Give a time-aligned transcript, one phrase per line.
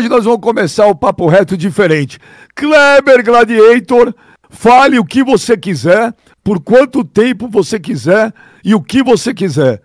[0.00, 2.18] hoje nós vamos começar o papo reto diferente.
[2.56, 4.14] Kleber Gladiator,
[4.48, 8.32] fale o que você quiser, por quanto tempo você quiser
[8.64, 9.82] e o que você quiser.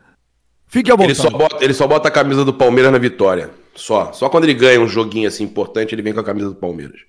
[0.68, 1.12] Fique à vontade.
[1.12, 3.52] Ele só, bota, ele só bota a camisa do Palmeiras na vitória.
[3.76, 4.14] Só.
[4.14, 7.02] Só quando ele ganha um joguinho assim importante, ele vem com a camisa do Palmeiras.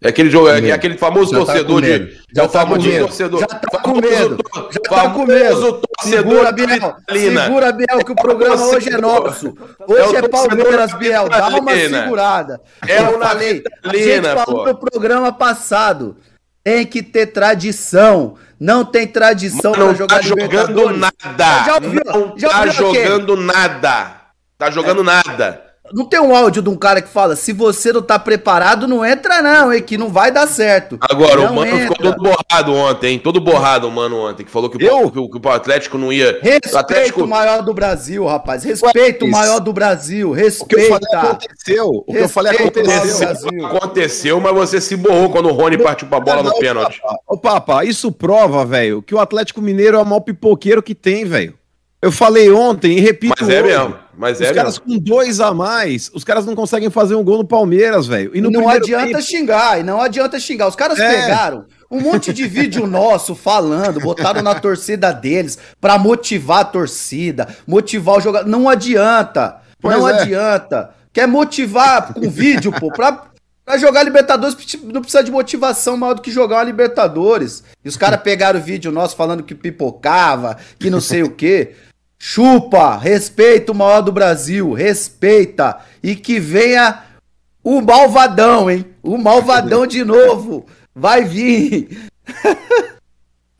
[0.00, 2.18] É aquele jogo, é, é aquele famoso já tá torcedor tá de.
[2.32, 3.40] Já é o tá famoso torcedor.
[3.40, 4.38] Já tá com medo.
[4.70, 5.80] Já tá com medo.
[6.02, 6.96] Segura, Biel.
[7.10, 9.52] Segura, Biel, que o programa hoje é nosso.
[9.88, 11.28] Hoje é, é Palmeiras, Biel.
[11.28, 12.60] Dá uma segurada.
[12.86, 13.64] É o falei.
[13.82, 16.16] A gente falou no programa passado.
[16.62, 18.36] Tem que ter tradição.
[18.60, 21.64] Não tem tradição para jogar tá jogando nada.
[21.64, 22.02] Já ouviu?
[22.04, 24.12] Não já tá jogando nada.
[24.56, 25.04] Tá jogando é.
[25.04, 25.67] nada.
[25.92, 29.04] Não tem um áudio de um cara que fala: se você não tá preparado, não
[29.04, 29.82] entra, não, hein?
[29.82, 30.98] Que não vai dar certo.
[31.00, 31.94] Agora, não o mano entra.
[31.94, 33.18] ficou todo borrado ontem, hein?
[33.18, 36.38] Todo borrado o mano ontem, que falou que, o, que, o Atlético não ia.
[36.42, 37.26] Respeito o Atlético...
[37.26, 38.64] maior do Brasil, rapaz.
[38.64, 40.32] Respeito o maior do Brasil.
[40.32, 40.64] Respeita.
[40.64, 42.04] O que eu falei aconteceu.
[42.06, 43.66] O que eu falei aconteceu.
[43.66, 47.00] Aconteceu, mas você se borrou quando o Rony partiu pra bola não, no pênalti.
[47.26, 51.24] Ô, Papa, isso prova, velho, que o Atlético Mineiro é o maior pipoqueiro que tem,
[51.24, 51.54] velho.
[52.00, 53.34] Eu falei ontem e repito.
[53.38, 53.96] Mas é mesmo.
[54.18, 54.94] Mas os é caras mesmo.
[54.94, 58.32] com dois a mais, os caras não conseguem fazer um gol no Palmeiras, velho.
[58.34, 59.22] E não adianta tempo...
[59.22, 60.66] xingar, e não adianta xingar.
[60.66, 61.08] Os caras é.
[61.08, 67.48] pegaram um monte de vídeo nosso falando, botaram na torcida deles para motivar a torcida,
[67.66, 68.48] motivar o jogador.
[68.48, 69.60] Não adianta.
[69.80, 70.20] Pois não é.
[70.20, 70.90] adianta.
[71.12, 73.28] Quer motivar com vídeo, pô, pra,
[73.68, 77.62] Pra jogar Libertadores não precisa de motivação maior do que jogar uma Libertadores.
[77.84, 81.74] E os caras pegaram o vídeo nosso falando que pipocava, que não sei o quê.
[82.18, 85.78] Chupa, respeita o maior do Brasil, respeita.
[86.02, 87.04] E que venha
[87.62, 88.84] o malvadão, hein?
[89.02, 90.66] O malvadão de novo.
[90.94, 92.10] Vai vir.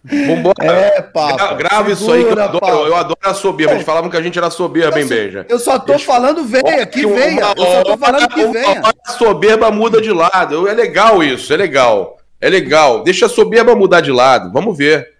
[0.04, 0.64] Vambora.
[0.64, 1.56] É, papo.
[1.56, 3.74] Grava isso aí que eu adoro, eu adoro a soberba.
[3.74, 5.46] Eles falavam que a gente era soberba, hein, Beija?
[5.48, 6.04] Eu só tô Eles...
[6.04, 7.52] falando venha, que venha.
[7.56, 8.82] Eu só tô falando que venha.
[9.06, 10.66] A soberba muda de lado.
[10.66, 12.18] É legal isso, é legal.
[12.40, 13.02] É legal.
[13.02, 14.52] Deixa a soberba mudar de lado.
[14.52, 15.17] Vamos ver.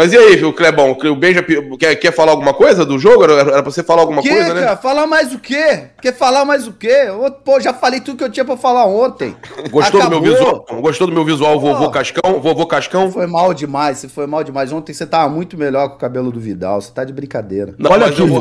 [0.00, 0.96] Mas e aí, o Clebão?
[0.98, 1.44] O Benja
[1.78, 3.22] quer, quer falar alguma coisa do jogo?
[3.22, 4.62] Era, era pra você falar alguma que, coisa, né?
[4.62, 4.76] Cara?
[4.78, 5.88] Falar mais o quê?
[6.00, 7.08] Quer falar mais o quê?
[7.44, 9.36] Pô, já falei tudo que eu tinha pra falar ontem.
[9.70, 10.20] Gostou Acabou.
[10.20, 10.66] do meu visual?
[10.80, 12.40] Gostou do meu visual, vovô Cascão?
[12.40, 13.12] Vovô Cascão?
[13.12, 14.72] Foi mal demais, você foi mal demais.
[14.72, 16.80] Ontem você tava muito melhor com o cabelo do Vidal.
[16.80, 17.74] Você tá de brincadeira.
[17.76, 18.40] Não, Olha aqui, eu, eu,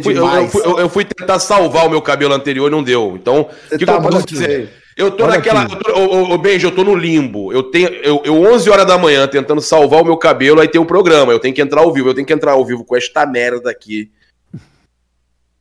[0.00, 3.18] fui, eu, fui, eu, fui, tentar salvar o meu cabelo anterior e não deu.
[3.20, 4.46] Então, o que, tá que eu posso dizer?
[4.46, 4.68] Feio.
[5.00, 5.66] Eu tô Olha naquela.
[5.96, 7.50] Ô, Benji, eu tô no limbo.
[7.50, 7.88] Eu tenho.
[7.88, 10.86] Eu, eu 11 horas da manhã tentando salvar o meu cabelo, aí tem o um
[10.86, 11.32] programa.
[11.32, 12.10] Eu tenho que entrar ao vivo.
[12.10, 14.10] Eu tenho que entrar ao vivo com esta merda aqui.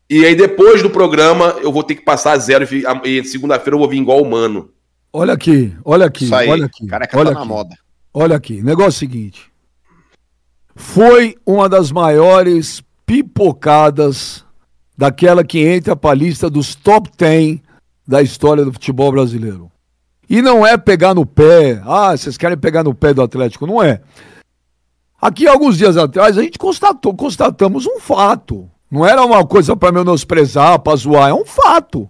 [0.10, 2.68] E aí, depois do programa, eu vou ter que passar a zero.
[3.06, 4.72] E segunda-feira eu vou vir igual humano.
[5.14, 6.86] Olha aqui, olha aqui, aí, olha aqui.
[6.86, 7.48] Careca olha tá aqui.
[7.48, 7.76] na moda.
[8.14, 9.50] Olha aqui, negócio é seguinte.
[10.76, 14.44] Foi uma das maiores pipocadas
[14.98, 17.69] daquela que entra pra lista dos top 10
[18.10, 19.72] da história do futebol brasileiro.
[20.28, 23.84] E não é pegar no pé, ah, vocês querem pegar no pé do Atlético, não
[23.84, 24.02] é.
[25.22, 28.68] Aqui, alguns dias atrás, a gente constatou, constatamos um fato.
[28.90, 32.10] Não era uma coisa para menosprezar, para zoar, é um fato.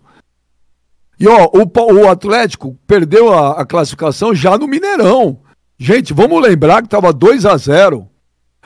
[1.19, 5.39] E ó, o, o Atlético perdeu a, a, classificação já no Mineirão.
[5.77, 8.07] Gente, vamos lembrar que estava 2 a 0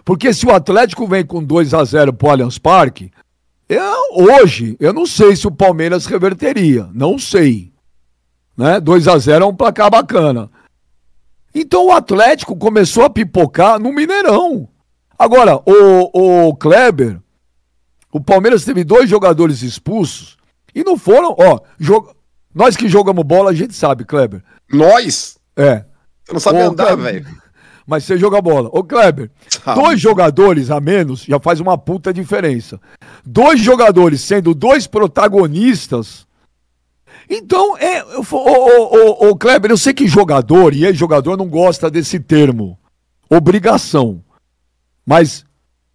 [0.06, 3.12] Porque se o Atlético vem com 2 a 0 pro Allianz Parque,
[3.74, 6.90] eu, hoje, eu não sei se o Palmeiras reverteria.
[6.94, 7.72] Não sei.
[8.58, 8.80] Né?
[8.80, 10.50] 2 a 0 é um placar bacana.
[11.54, 14.68] Então o Atlético começou a pipocar no Mineirão.
[15.18, 17.20] Agora, o, o Kleber,
[18.12, 20.38] o Palmeiras teve dois jogadores expulsos
[20.74, 22.10] e não foram, ó, jog...
[22.54, 24.44] nós que jogamos bola, a gente sabe, Kleber.
[24.72, 25.38] Nós?
[25.56, 25.86] É.
[26.26, 27.43] Você não sabe andar, velho
[27.86, 28.70] mas você joga bola.
[28.72, 29.80] Ô, Kleber, Sabe.
[29.82, 32.80] dois jogadores a menos já faz uma puta diferença.
[33.26, 36.26] Dois jogadores sendo dois protagonistas.
[37.30, 41.90] Então, é, ô, ô, ô, ô, Kleber, eu sei que jogador e ex-jogador não gosta
[41.90, 42.78] desse termo.
[43.30, 44.22] Obrigação.
[45.06, 45.46] Mas,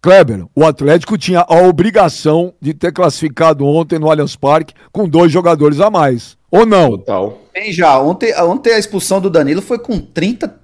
[0.01, 5.31] Kleber, o Atlético tinha a obrigação de ter classificado ontem no Allianz Parque com dois
[5.31, 6.37] jogadores a mais.
[6.51, 6.91] Ou não?
[6.97, 7.37] Total.
[7.53, 10.59] Bem, já, ontem, ontem a expulsão do Danilo foi com 30,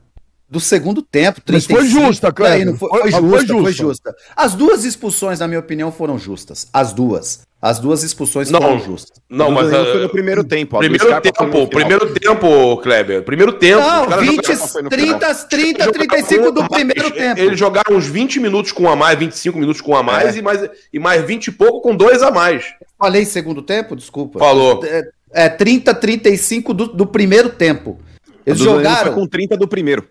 [0.49, 1.41] do segundo tempo.
[1.41, 2.75] 35, Mas foi justa, Cleber.
[2.75, 4.15] Foi, foi, foi, justa, foi, justa, foi justa.
[4.35, 6.67] As duas expulsões, na minha opinião, foram justas.
[6.71, 7.43] As duas.
[7.61, 9.19] As duas expulsões não, foram justas.
[9.27, 10.77] Não, mas foi no primeiro tempo.
[10.77, 13.23] Primeiro tempo, primeiro tempo, Kleber.
[13.23, 13.81] Primeiro tempo.
[13.81, 14.41] Não, 20,
[14.87, 17.39] 30, 30, 35 do primeiro tempo.
[17.39, 20.39] Eles jogaram uns 20 minutos com a mais, 25 minutos com a mais, é.
[20.39, 22.65] e mais e mais 20 e pouco com dois a mais.
[22.99, 23.95] Falei segundo tempo?
[23.95, 24.37] Desculpa.
[24.37, 24.85] Falou.
[24.85, 27.99] É, é 30, 35 do, do primeiro tempo.
[28.45, 29.13] Eles jogaram.
[29.13, 30.07] com 30 do primeiro.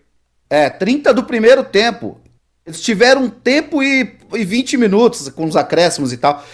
[0.55, 2.17] É, 30 do primeiro tempo.
[2.65, 6.45] Eles tiveram um tempo e, e 20 minutos com os acréscimos e tal.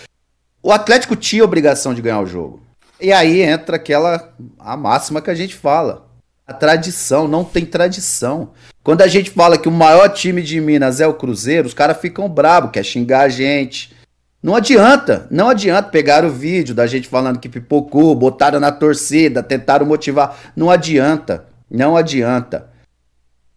[0.63, 2.63] O Atlético tinha obrigação de ganhar o jogo.
[2.99, 6.07] E aí entra aquela a máxima que a gente fala.
[6.47, 8.49] A tradição, não tem tradição.
[8.83, 12.01] Quando a gente fala que o maior time de Minas é o Cruzeiro, os caras
[12.01, 13.95] ficam bravos, quer xingar a gente.
[14.41, 19.43] Não adianta, não adianta pegar o vídeo da gente falando que pipocou, botaram na torcida,
[19.43, 20.35] tentaram motivar.
[20.55, 22.70] Não adianta, não adianta.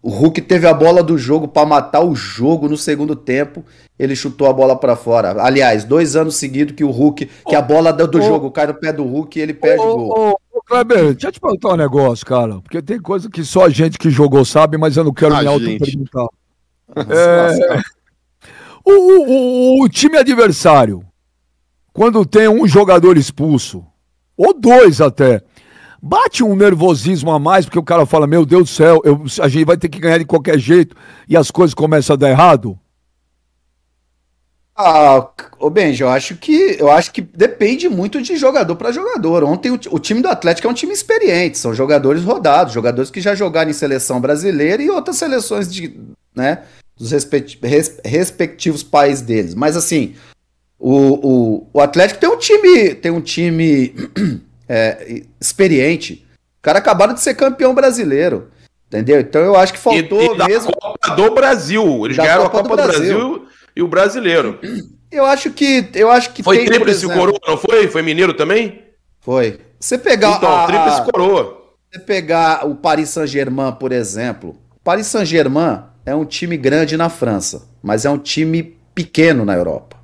[0.05, 3.65] O Hulk teve a bola do jogo para matar o jogo no segundo tempo.
[3.99, 5.43] Ele chutou a bola para fora.
[5.43, 8.75] Aliás, dois anos seguidos que o Hulk, que a bola do, do jogo cai no
[8.75, 10.39] pé do Hulk e ele perde o gol.
[10.53, 12.61] Ô, Kleber, deixa eu te perguntar um negócio, cara.
[12.61, 15.41] Porque tem coisa que só a gente que jogou sabe, mas eu não quero a
[15.41, 16.27] me auto-perguntar.
[16.95, 17.81] É...
[18.85, 21.03] O, o, o, o time adversário,
[21.95, 23.83] quando tem um jogador expulso,
[24.37, 25.41] ou dois até,
[26.07, 29.49] bate um nervosismo a mais, porque o cara fala, meu Deus do céu, eu, a
[29.49, 30.95] gente vai ter que ganhar de qualquer jeito,
[31.27, 32.79] e as coisas começam a dar errado?
[34.77, 35.31] Ah,
[35.73, 39.45] Benji, eu acho que eu acho que depende muito de jogador para jogador.
[39.45, 43.21] Ontem o, o, time do Atlético é um time experiente, são jogadores rodados, jogadores que
[43.21, 45.97] já jogaram em seleção brasileira e outras seleções de,
[46.35, 46.65] né,
[46.97, 49.55] dos respect, res, respectivos países deles.
[49.55, 50.17] Mas assim,
[50.77, 53.95] o, o, o Atlético tem um time, tem um time
[54.69, 56.27] é, experiente.
[56.59, 58.51] O cara acabaram de ser campeão brasileiro.
[58.89, 59.21] Entendeu?
[59.21, 60.73] Então eu acho que faltou e, e mesmo.
[60.73, 62.05] Copa do Brasil.
[62.05, 63.19] Eles ganharam Copa a Copa do, do Brasil.
[63.19, 63.49] Brasil.
[63.75, 64.61] e o brasileiro.
[65.11, 65.89] Eu acho que.
[65.95, 67.89] Eu acho que foi tríplice coroa, não foi?
[67.89, 68.83] Foi mineiro também?
[69.21, 69.61] Foi.
[69.81, 70.37] Você pegar.
[70.37, 71.63] Então, a, tríplice coroa.
[71.93, 74.57] Você pegar o Paris Saint-Germain, por exemplo.
[74.83, 79.97] Paris Saint-Germain é um time grande na França, mas é um time pequeno na Europa.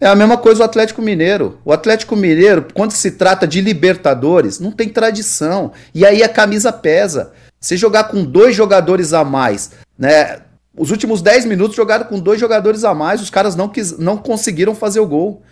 [0.00, 1.58] É a mesma coisa o Atlético Mineiro.
[1.64, 5.72] O Atlético Mineiro, quando se trata de Libertadores, não tem tradição.
[5.94, 7.32] E aí a camisa pesa.
[7.60, 10.40] Se jogar com dois jogadores a mais, né?
[10.76, 14.16] Os últimos 10 minutos jogaram com dois jogadores a mais, os caras não, quis, não
[14.16, 15.42] conseguiram fazer o gol.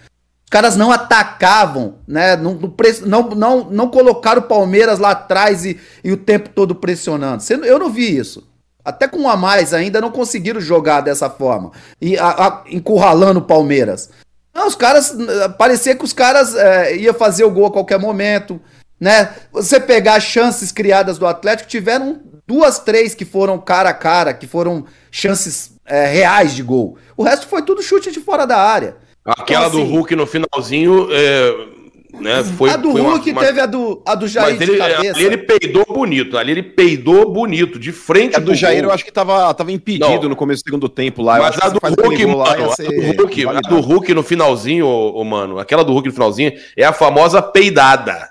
[0.44, 2.36] Os caras não atacavam, né?
[2.36, 2.58] Não,
[3.06, 7.42] não, não, não colocaram o Palmeiras lá atrás e, e o tempo todo pressionando.
[7.64, 8.46] Eu não vi isso.
[8.84, 11.70] Até com um a mais ainda não conseguiram jogar dessa forma.
[12.00, 14.10] E a, a, encurralando o Palmeiras.
[14.62, 15.16] Não, os caras.
[15.58, 18.60] Parecia que os caras é, iam fazer o gol a qualquer momento.
[19.00, 19.34] Né?
[19.52, 24.32] Você pegar as chances criadas do Atlético, tiveram duas, três que foram cara a cara,
[24.32, 26.96] que foram chances é, reais de gol.
[27.16, 28.96] O resto foi tudo chute de fora da área.
[29.24, 31.08] Aquela então, assim, do Hulk no finalzinho.
[31.10, 31.71] É...
[32.20, 34.80] Né, foi, a do foi Hulk uma, teve a do, a do Jair mas ele,
[34.82, 38.90] Ali ele peidou bonito, ali ele peidou bonito, de frente a do Jair gol.
[38.90, 40.28] eu acho que tava, tava impedido não.
[40.28, 41.38] no começo do segundo tempo lá.
[41.38, 45.20] Mas a do, Hulk, mano, lá, a, do Hulk, a do Hulk no finalzinho, ô,
[45.20, 48.30] ô, mano, aquela do Hulk no finalzinho é a famosa peidada.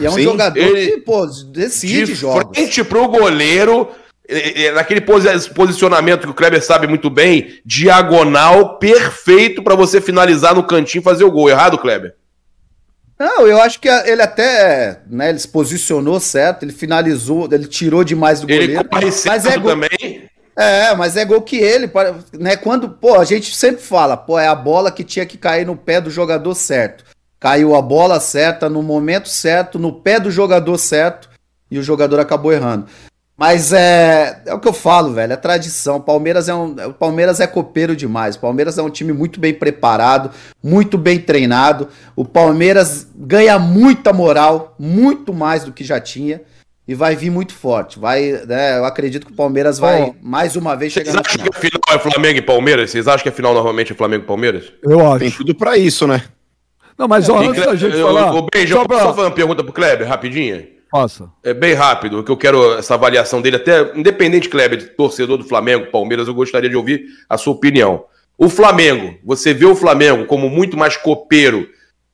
[0.00, 2.56] E é um Sim, jogador ele, que, pô, decide de jogos.
[2.56, 3.88] frente pro goleiro,
[4.74, 11.00] naquele posicionamento que o Kleber sabe muito bem, diagonal, perfeito para você finalizar no cantinho
[11.00, 11.48] e fazer o gol.
[11.48, 12.14] Errado, Kleber?
[13.20, 18.02] Não, eu acho que ele até, né, ele se posicionou certo, ele finalizou, ele tirou
[18.02, 18.72] demais do goleiro.
[18.72, 18.88] Ele
[19.26, 20.24] mas é gol, também.
[20.56, 21.90] É, mas é gol que ele,
[22.32, 25.66] né, quando, pô, a gente sempre fala, pô, é a bola que tinha que cair
[25.66, 27.04] no pé do jogador certo.
[27.38, 31.28] Caiu a bola certa, no momento certo, no pé do jogador certo,
[31.70, 32.86] e o jogador acabou errando.
[33.40, 35.98] Mas é, é o que eu falo, velho, é tradição.
[35.98, 38.36] Palmeiras é um, o Palmeiras é copeiro demais.
[38.36, 40.30] O Palmeiras é um time muito bem preparado,
[40.62, 41.88] muito bem treinado.
[42.14, 46.42] O Palmeiras ganha muita moral, muito mais do que já tinha
[46.86, 47.98] e vai vir muito forte.
[47.98, 51.48] Vai, né, eu acredito que o Palmeiras vai mais uma vez chegar Vocês acham que
[51.48, 52.90] a final é Flamengo e Palmeiras?
[52.90, 54.70] Vocês acham que a final normalmente é Flamengo e Palmeiras?
[54.82, 55.18] Eu acho.
[55.20, 56.24] Tem tudo para isso, né?
[56.98, 58.34] Não, mas ó, antes da gente falar...
[58.34, 58.98] Ô, Beijo, só, pra...
[58.98, 60.78] só fazer uma pergunta pro Kleber, rapidinho.
[60.90, 61.30] Passa.
[61.44, 65.90] É bem rápido, que eu quero essa avaliação dele, até independente, Kleber, torcedor do Flamengo,
[65.90, 68.04] Palmeiras, eu gostaria de ouvir a sua opinião.
[68.36, 71.68] O Flamengo, você vê o Flamengo como muito mais copeiro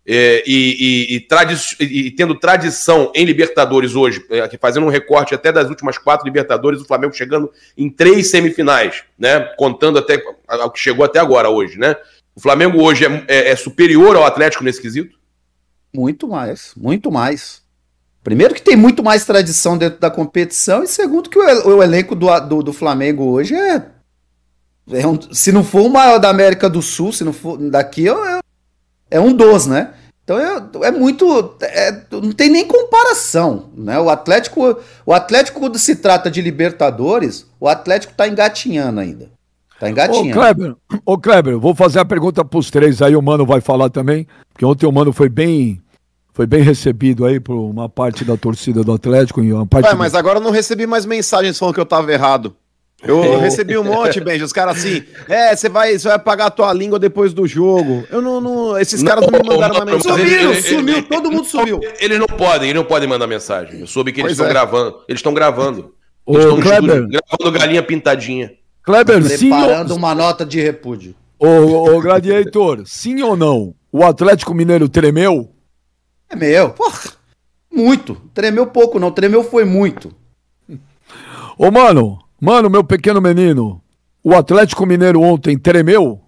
[0.06, 5.34] é, e, e, e, tradi e, tendo tradição em Libertadores hoje, é, fazendo um recorte
[5.34, 9.40] até das últimas quatro Libertadores, o Flamengo chegando em três semifinais, né?
[9.56, 10.22] Contando até
[10.64, 11.96] o que chegou até agora hoje, né?
[12.36, 15.18] O Flamengo hoje é, é, é superior ao Atlético nesse quesito?
[15.92, 17.65] Muito mais, muito mais.
[18.26, 22.40] Primeiro que tem muito mais tradição dentro da competição e segundo que o, elenco do,
[22.40, 23.86] do, do, Flamengo hoje é,
[24.90, 28.08] é um, se não for o maior da América do Sul, se não for daqui
[28.08, 28.40] é,
[29.12, 29.94] é um dos, né?
[30.24, 33.96] Então é, é muito, é, não tem nem comparação, né?
[34.00, 39.30] O Atlético, o Atlético quando se trata de Libertadores, o Atlético tá engatinhando ainda.
[39.78, 40.30] Tá engatinhando.
[40.30, 43.88] Ô Kleber, ô Kleber, vou fazer a pergunta pros três, aí o Mano vai falar
[43.88, 45.80] também, porque ontem o Mano foi bem
[46.36, 49.86] foi bem recebido aí por uma parte da torcida do Atlético e uma parte.
[49.86, 50.18] Ué, mas do...
[50.18, 52.54] agora eu não recebi mais mensagens falando que eu tava errado.
[53.02, 54.44] Eu recebi um monte, Benja.
[54.44, 58.04] Os caras assim, é, você vai, você vai pagar a tua língua depois do jogo.
[58.10, 58.38] Eu não.
[58.42, 60.26] não esses caras não, não me mandaram não, uma mensagem.
[60.26, 61.80] Sumiram, sumiu, todo mundo sumiu.
[61.98, 63.80] Eles não podem, eles não podem mandar mensagem.
[63.80, 64.50] Eu soube que eles estão é.
[64.50, 64.96] gravando.
[65.08, 65.90] Eles estão gravando.
[66.28, 68.52] Eles estão gravando galinha pintadinha.
[68.82, 71.14] Kleber, Preparando sim, uma nota de repúdio.
[71.38, 73.74] Ô, ô, Gladiator, sim ou não?
[73.90, 75.55] O Atlético Mineiro tremeu?
[76.28, 77.12] Tremeu, porra.
[77.72, 78.14] Muito.
[78.32, 79.10] Tremeu pouco, não.
[79.10, 80.14] Tremeu foi muito.
[81.58, 83.82] Ô, mano, mano, meu pequeno menino,
[84.22, 86.20] o Atlético Mineiro ontem tremeu?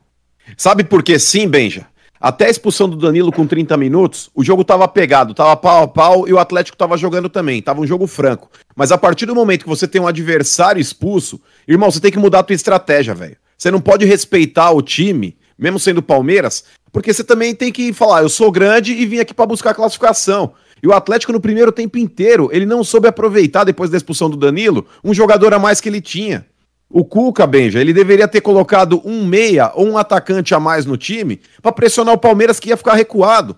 [0.56, 1.86] Sabe por que sim, Benja?
[2.20, 5.88] Até a expulsão do Danilo com 30 minutos, o jogo tava pegado, tava pau a
[5.88, 8.50] pau e o Atlético tava jogando também, tava um jogo franco.
[8.74, 12.18] Mas a partir do momento que você tem um adversário expulso, irmão, você tem que
[12.18, 13.36] mudar a tua estratégia, velho.
[13.56, 18.22] Você não pode respeitar o time, mesmo sendo Palmeiras, porque você também tem que falar,
[18.22, 20.52] eu sou grande e vim aqui para buscar classificação.
[20.82, 24.36] E o Atlético no primeiro tempo inteiro, ele não soube aproveitar depois da expulsão do
[24.36, 26.46] Danilo, um jogador a mais que ele tinha.
[26.90, 30.96] O Cuca, Benja, ele deveria ter colocado um meia ou um atacante a mais no
[30.96, 33.56] time para pressionar o Palmeiras que ia ficar recuado.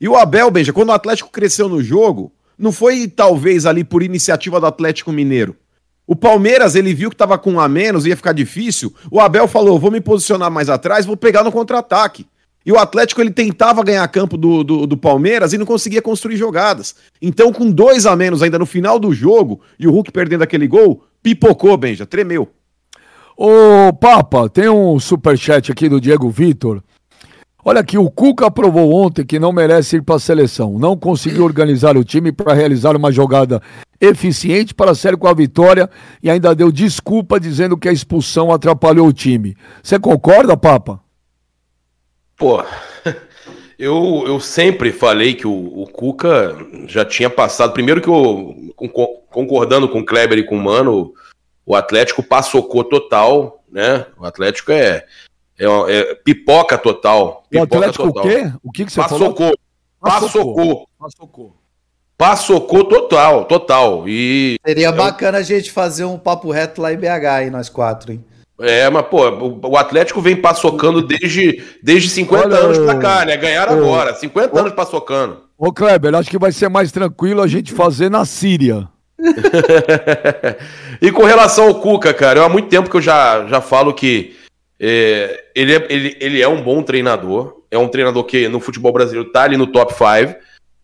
[0.00, 4.02] E o Abel, Benja, quando o Atlético cresceu no jogo, não foi talvez ali por
[4.02, 5.56] iniciativa do Atlético Mineiro.
[6.06, 8.92] O Palmeiras, ele viu que estava com um a menos, ia ficar difícil.
[9.10, 12.26] O Abel falou: vou me posicionar mais atrás, vou pegar no contra-ataque.
[12.64, 16.36] E o Atlético ele tentava ganhar campo do, do, do, Palmeiras e não conseguia construir
[16.36, 16.94] jogadas.
[17.20, 20.66] Então, com dois a menos ainda no final do jogo e o Hulk perdendo aquele
[20.66, 22.48] gol, pipocou, Benja, tremeu.
[23.36, 26.82] Ô, Papa, tem um superchat aqui do Diego Vitor.
[27.66, 30.78] Olha aqui, o Cuca provou ontem que não merece ir para a seleção.
[30.78, 33.60] Não conseguiu organizar o time para realizar uma jogada
[33.98, 35.88] eficiente para sair com a vitória
[36.22, 39.56] e ainda deu desculpa dizendo que a expulsão atrapalhou o time.
[39.82, 41.03] Você concorda, Papa?
[42.36, 42.62] Pô,
[43.78, 47.72] eu, eu sempre falei que o, o Cuca já tinha passado.
[47.72, 48.72] Primeiro que eu,
[49.30, 51.12] concordando com o Kleber e com o Mano,
[51.64, 54.06] o Atlético passocou total, né?
[54.18, 55.04] O Atlético é,
[55.58, 57.44] é, é pipoca total.
[57.48, 58.24] Pipoca o Atlético total.
[58.24, 58.52] o quê?
[58.62, 59.58] O que, que você passocou, falou?
[60.00, 60.88] Passocou.
[60.98, 61.56] Passocou.
[62.16, 64.08] Passocou total, total.
[64.08, 68.12] E Seria bacana a gente fazer um papo reto lá em BH, hein, nós quatro,
[68.12, 68.24] hein?
[68.60, 69.22] É, mas, pô,
[69.66, 73.36] o Atlético vem passocando desde, desde 50 Olha, anos pra cá, né?
[73.36, 75.44] Ganharam ô, agora, 50 ô, anos passocando.
[75.58, 78.88] Ô, Kleber, acho que vai ser mais tranquilo a gente fazer na Síria.
[81.00, 83.92] e com relação ao Cuca, cara, eu há muito tempo que eu já, já falo
[83.92, 84.36] que
[84.78, 87.62] é, ele, é, ele, ele é um bom treinador.
[87.70, 90.38] É um treinador que no futebol brasileiro tá ali no top 5.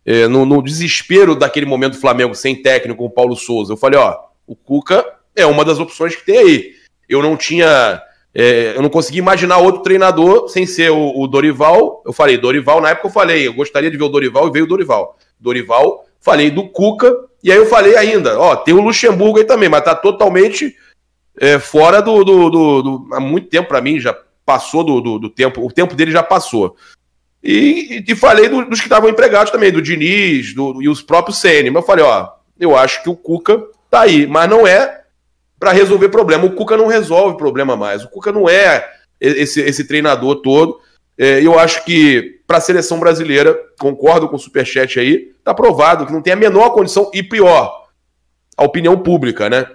[0.05, 3.77] É, no, no, desespero daquele momento do Flamengo sem técnico, com o Paulo Souza, eu
[3.77, 5.05] falei: ó, o Cuca
[5.37, 6.80] é uma das opções que tem aí.
[7.11, 8.01] Eu não tinha.
[8.33, 12.01] É, eu não consegui imaginar outro treinador sem ser o, o, Dorival.
[12.07, 14.65] Eu falei, Dorival, na época eu falei, eu gostaria de ver o Dorival e veio
[14.65, 15.19] o Dorival.
[15.39, 17.13] Dorival, falei do Cuca,
[17.43, 20.77] e aí eu falei ainda, ó, tem o Luxemburgo aí também, mas tá totalmente
[21.41, 25.65] é, fora do, do, do, do, Há muito tempo para mim, já passou do, tempo,
[25.65, 26.77] o tempo dele já passou.
[27.43, 31.71] E, e, falei do, dos que estavam empregados também, do Diniz e os próprios CN.
[31.71, 35.00] Mas eu falei, ó, eu acho que o Cuca tá aí, mas não é
[35.61, 36.47] para resolver problema.
[36.47, 38.03] O Cuca não resolve problema mais.
[38.03, 38.91] O Cuca não é
[39.21, 40.81] esse, esse treinador todo.
[41.19, 46.07] É, eu acho que para a seleção brasileira, concordo com o Superchat aí, tá provado
[46.07, 47.87] que não tem a menor condição, e pior,
[48.57, 49.67] a opinião pública, né?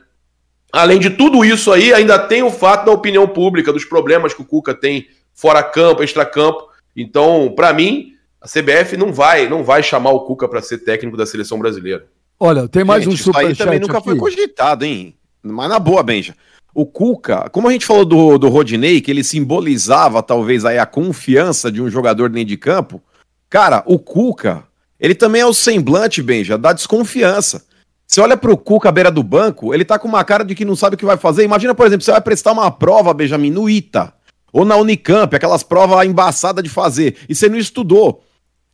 [0.74, 4.42] Além de tudo isso aí, ainda tem o fato da opinião pública, dos problemas que
[4.42, 6.68] o Cuca tem fora campo, extra campo.
[6.96, 11.15] Então, para mim, a CBF não vai, não vai chamar o Cuca para ser técnico
[11.15, 12.08] da seleção brasileira.
[12.39, 14.10] Olha, tem mais Gente, um superchat isso aí também nunca aqui.
[14.10, 15.15] foi cogitado, hein?
[15.46, 16.36] Mas na boa, Benja
[16.75, 20.86] o Cuca, como a gente falou do, do Rodinei, que ele simbolizava talvez aí a
[20.86, 23.02] confiança de um jogador dentro de campo,
[23.50, 24.66] cara, o Cuca,
[25.00, 27.64] ele também é o semblante, Benja, da desconfiança.
[28.06, 30.66] Você olha pro Cuca à beira do banco, ele tá com uma cara de que
[30.66, 31.46] não sabe o que vai fazer.
[31.46, 34.14] Imagina, por exemplo, você vai prestar uma prova, Benjamin, no ITA,
[34.52, 38.22] ou na Unicamp, aquelas provas embaçadas de fazer, e você não estudou.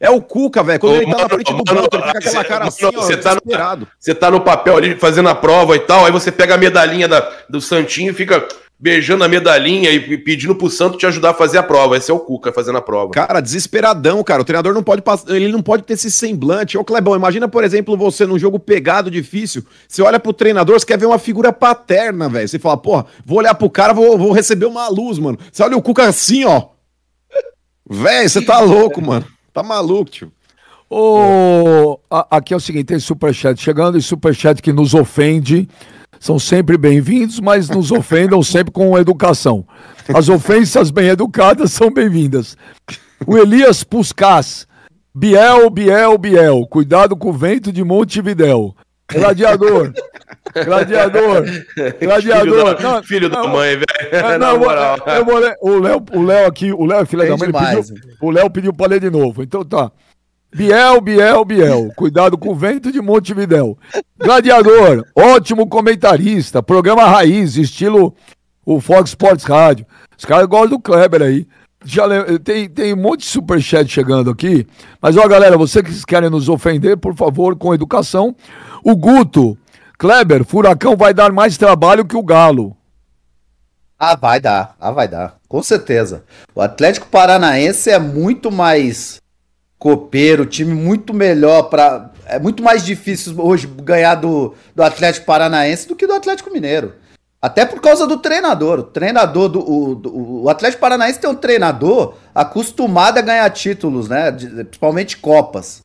[0.01, 0.79] É o Cuca, velho.
[0.79, 2.85] Quando Ô, ele tá mano, na frente do banco, ele fica com aquela cara assim,
[2.85, 6.11] ó, você tá, no, você tá no papel ali fazendo a prova e tal, aí
[6.11, 8.47] você pega a medalhinha da, do Santinho e fica
[8.81, 11.95] beijando a medalhinha e pedindo pro Santo te ajudar a fazer a prova.
[11.95, 13.11] Esse é o Cuca fazendo a prova.
[13.11, 14.41] Cara, desesperadão, cara.
[14.41, 16.79] O treinador não pode ele não pode ter esse semblante.
[16.79, 20.85] Ô, Clebão, imagina, por exemplo, você num jogo pegado, difícil, você olha pro treinador, você
[20.85, 22.47] quer ver uma figura paterna, velho.
[22.47, 25.37] Você fala, porra, vou olhar pro cara, vou, vou receber uma luz, mano.
[25.51, 26.69] Você olha o Cuca assim, ó.
[27.87, 29.25] Velho, você tá louco, mano.
[29.53, 30.31] Tá maluco, tio.
[30.89, 35.67] Oh, aqui é o seguinte, tem superchat chegando e superchat que nos ofende
[36.21, 39.65] são sempre bem-vindos, mas nos ofendam sempre com educação.
[40.13, 42.55] As ofensas bem educadas são bem-vindas.
[43.25, 44.67] O Elias Puscas.
[45.13, 46.67] Biel, Biel, Biel.
[46.69, 48.75] Cuidado com o vento de Montevidéu.
[49.13, 49.93] Gladiador.
[50.65, 51.43] Gladiador.
[52.01, 52.77] Gladiador.
[52.77, 54.39] Filho, não, filho da mãe, velho.
[54.39, 54.97] Não, moral.
[55.61, 57.51] O Léo, o Léo aqui, o Léo é filho da mãe.
[57.51, 59.43] Pediu, o Léo pediu pra ler de novo.
[59.43, 59.91] Então tá.
[60.53, 61.91] Biel, Biel, Biel.
[61.95, 63.77] Cuidado com o vento de Montevidéu.
[64.17, 66.61] Gladiador, ótimo comentarista.
[66.61, 68.13] Programa raiz, estilo
[68.65, 69.85] o Fox Sports Rádio.
[70.17, 71.47] Os caras gostam do Kleber aí.
[71.83, 72.03] Já
[72.43, 74.67] tem, tem um monte de superchat chegando aqui.
[75.01, 78.35] Mas, ó, galera, vocês que querem nos ofender, por favor, com educação.
[78.83, 79.57] O Guto,
[79.97, 82.75] Kleber, Furacão vai dar mais trabalho que o Galo.
[83.97, 84.75] Ah, vai dar.
[84.79, 85.37] Ah, vai dar.
[85.47, 86.23] Com certeza.
[86.55, 89.21] O Atlético Paranaense é muito mais
[89.77, 95.87] copeiro, time muito melhor para é muito mais difícil hoje ganhar do, do Atlético Paranaense
[95.87, 96.93] do que do Atlético Mineiro.
[97.41, 98.79] Até por causa do treinador.
[98.79, 99.59] O treinador do.
[99.59, 104.31] O, o Atlético Paranaense tem um treinador acostumado a ganhar títulos, né?
[104.31, 105.81] Principalmente Copas.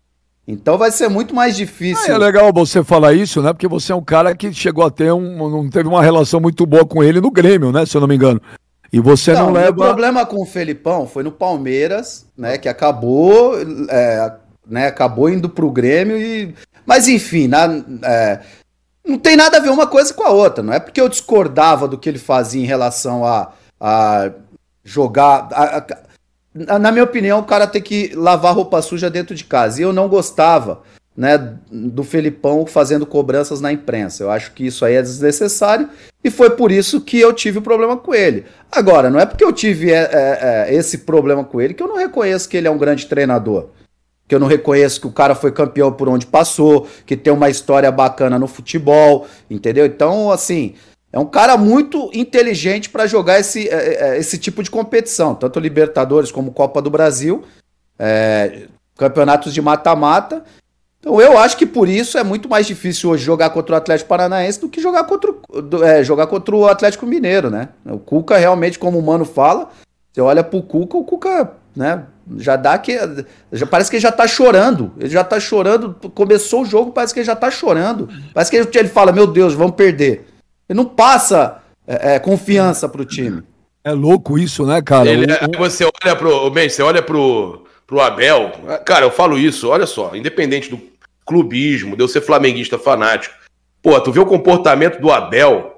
[0.46, 2.12] Então vai ser muito mais difícil.
[2.12, 3.52] Ah, é legal você falar isso, né?
[3.52, 5.50] Porque você é um cara que chegou a ter um.
[5.50, 7.86] Não teve uma relação muito boa com ele no Grêmio, né?
[7.86, 8.40] Se eu não me engano.
[8.92, 9.70] E você não, não leva.
[9.70, 12.58] O problema com o Felipão foi no Palmeiras, né?
[12.58, 13.54] Que acabou.
[13.88, 14.32] É,
[14.68, 16.54] né, acabou indo pro Grêmio e.
[16.84, 18.40] Mas enfim, na, é,
[19.06, 20.62] não tem nada a ver uma coisa com a outra.
[20.62, 24.32] Não é porque eu discordava do que ele fazia em relação a, a
[24.84, 25.48] jogar.
[25.52, 25.86] A,
[26.68, 29.80] a, na minha opinião, o cara tem que lavar roupa suja dentro de casa.
[29.80, 30.82] E eu não gostava
[31.16, 34.24] né, do Felipão fazendo cobranças na imprensa.
[34.24, 35.88] Eu acho que isso aí é desnecessário
[36.24, 38.44] e foi por isso que eu tive o problema com ele.
[38.72, 41.88] Agora, não é porque eu tive é, é, é esse problema com ele que eu
[41.88, 43.70] não reconheço que ele é um grande treinador
[44.28, 47.48] que eu não reconheço que o cara foi campeão por onde passou, que tem uma
[47.48, 49.86] história bacana no futebol, entendeu?
[49.86, 50.74] Então, assim,
[51.12, 55.34] é um cara muito inteligente para jogar esse, é, é, é, esse tipo de competição,
[55.34, 57.44] tanto Libertadores como Copa do Brasil,
[57.98, 58.64] é,
[58.96, 60.44] campeonatos de mata-mata.
[60.98, 64.08] Então, eu acho que por isso é muito mais difícil hoje jogar contra o Atlético
[64.08, 67.68] Paranaense do que jogar contra, o, é, jogar contra o Atlético Mineiro, né?
[67.84, 69.70] O Cuca realmente, como o Mano fala,
[70.12, 72.06] você olha pro Cuca, o Cuca, né?
[72.38, 72.98] Já dá que.
[73.52, 74.92] Já parece que ele já tá chorando.
[74.98, 75.94] Ele já tá chorando.
[76.14, 78.08] Começou o jogo, parece que ele já tá chorando.
[78.34, 80.26] Parece que ele, ele fala: Meu Deus, vamos perder.
[80.68, 83.42] Ele não passa é, é, confiança pro time.
[83.84, 85.08] É louco isso, né, cara?
[85.08, 85.58] Ele, o, o...
[85.58, 86.50] Você olha pro.
[86.50, 88.52] Bem, você olha pro, pro Abel.
[88.84, 90.80] Cara, eu falo isso, olha só, independente do
[91.24, 93.34] clubismo, de eu ser flamenguista fanático.
[93.80, 95.75] Pô, tu vê o comportamento do Abel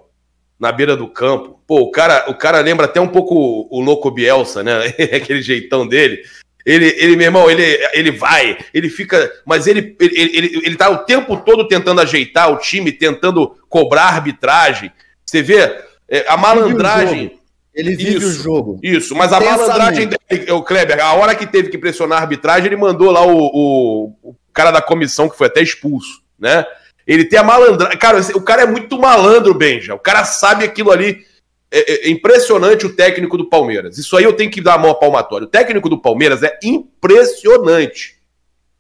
[0.59, 1.61] na beira do campo.
[1.67, 4.87] Pô, o cara, o cara lembra até um pouco o louco Bielsa, né?
[5.15, 6.23] Aquele jeitão dele.
[6.67, 9.33] Ele, ele, meu irmão, ele, ele vai, ele fica.
[9.47, 14.03] Mas ele, ele, ele, ele tá o tempo todo tentando ajeitar o time, tentando cobrar
[14.03, 14.93] arbitragem.
[15.25, 17.39] Você vê é, a malandragem.
[17.75, 18.81] Ele vive isso, o jogo.
[18.83, 22.67] Isso, mas a malandragem dele, o Kleber, a hora que teve que pressionar a arbitragem,
[22.67, 26.67] ele mandou lá o, o, o cara da comissão, que foi até expulso, né?
[27.09, 27.99] Ele tem a malandragem.
[27.99, 29.95] Cara, o cara é muito malandro, Benja.
[29.95, 31.27] O cara sabe aquilo ali.
[31.71, 33.99] É, é, impressionante o técnico do Palmeiras.
[33.99, 35.47] Isso aí eu tenho que dar a mão a palmatória.
[35.47, 38.17] O técnico do Palmeiras é impressionante.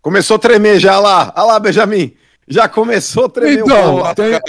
[0.01, 1.33] Começou a tremer já lá.
[1.37, 2.15] Olha lá, Benjamin.
[2.51, 4.41] Já começou a tremer então, o tem...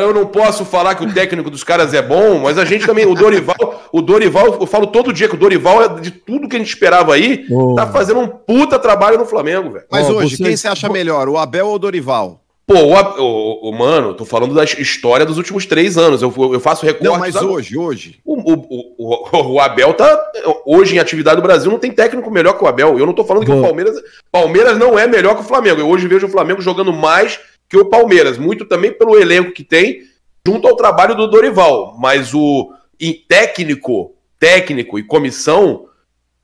[0.00, 3.04] Eu não posso falar que o técnico dos caras é bom, mas a gente também,
[3.04, 6.54] o Dorival, o Dorival, eu falo todo dia que o Dorival é de tudo que
[6.54, 7.74] a gente esperava aí, oh.
[7.74, 9.86] tá fazendo um puta trabalho no Flamengo, velho.
[9.90, 10.44] Mas oh, hoje, você...
[10.44, 12.44] quem você acha melhor, o Abel ou o Dorival?
[12.68, 16.20] Pô, o, o, o, mano, tô falando da história dos últimos três anos.
[16.20, 17.04] Eu, eu faço recorte.
[17.04, 18.20] Não, mas hoje, hoje.
[18.22, 20.30] O, o, o, o, Abel tá.
[20.66, 22.98] Hoje, em atividade do Brasil, não tem técnico melhor que o Abel.
[22.98, 23.98] Eu não tô falando que o Palmeiras.
[24.30, 25.80] Palmeiras não é melhor que o Flamengo.
[25.80, 28.36] Eu hoje vejo o Flamengo jogando mais que o Palmeiras.
[28.36, 30.02] Muito também pelo elenco que tem,
[30.46, 31.96] junto ao trabalho do Dorival.
[31.98, 35.86] Mas o em técnico, técnico e comissão,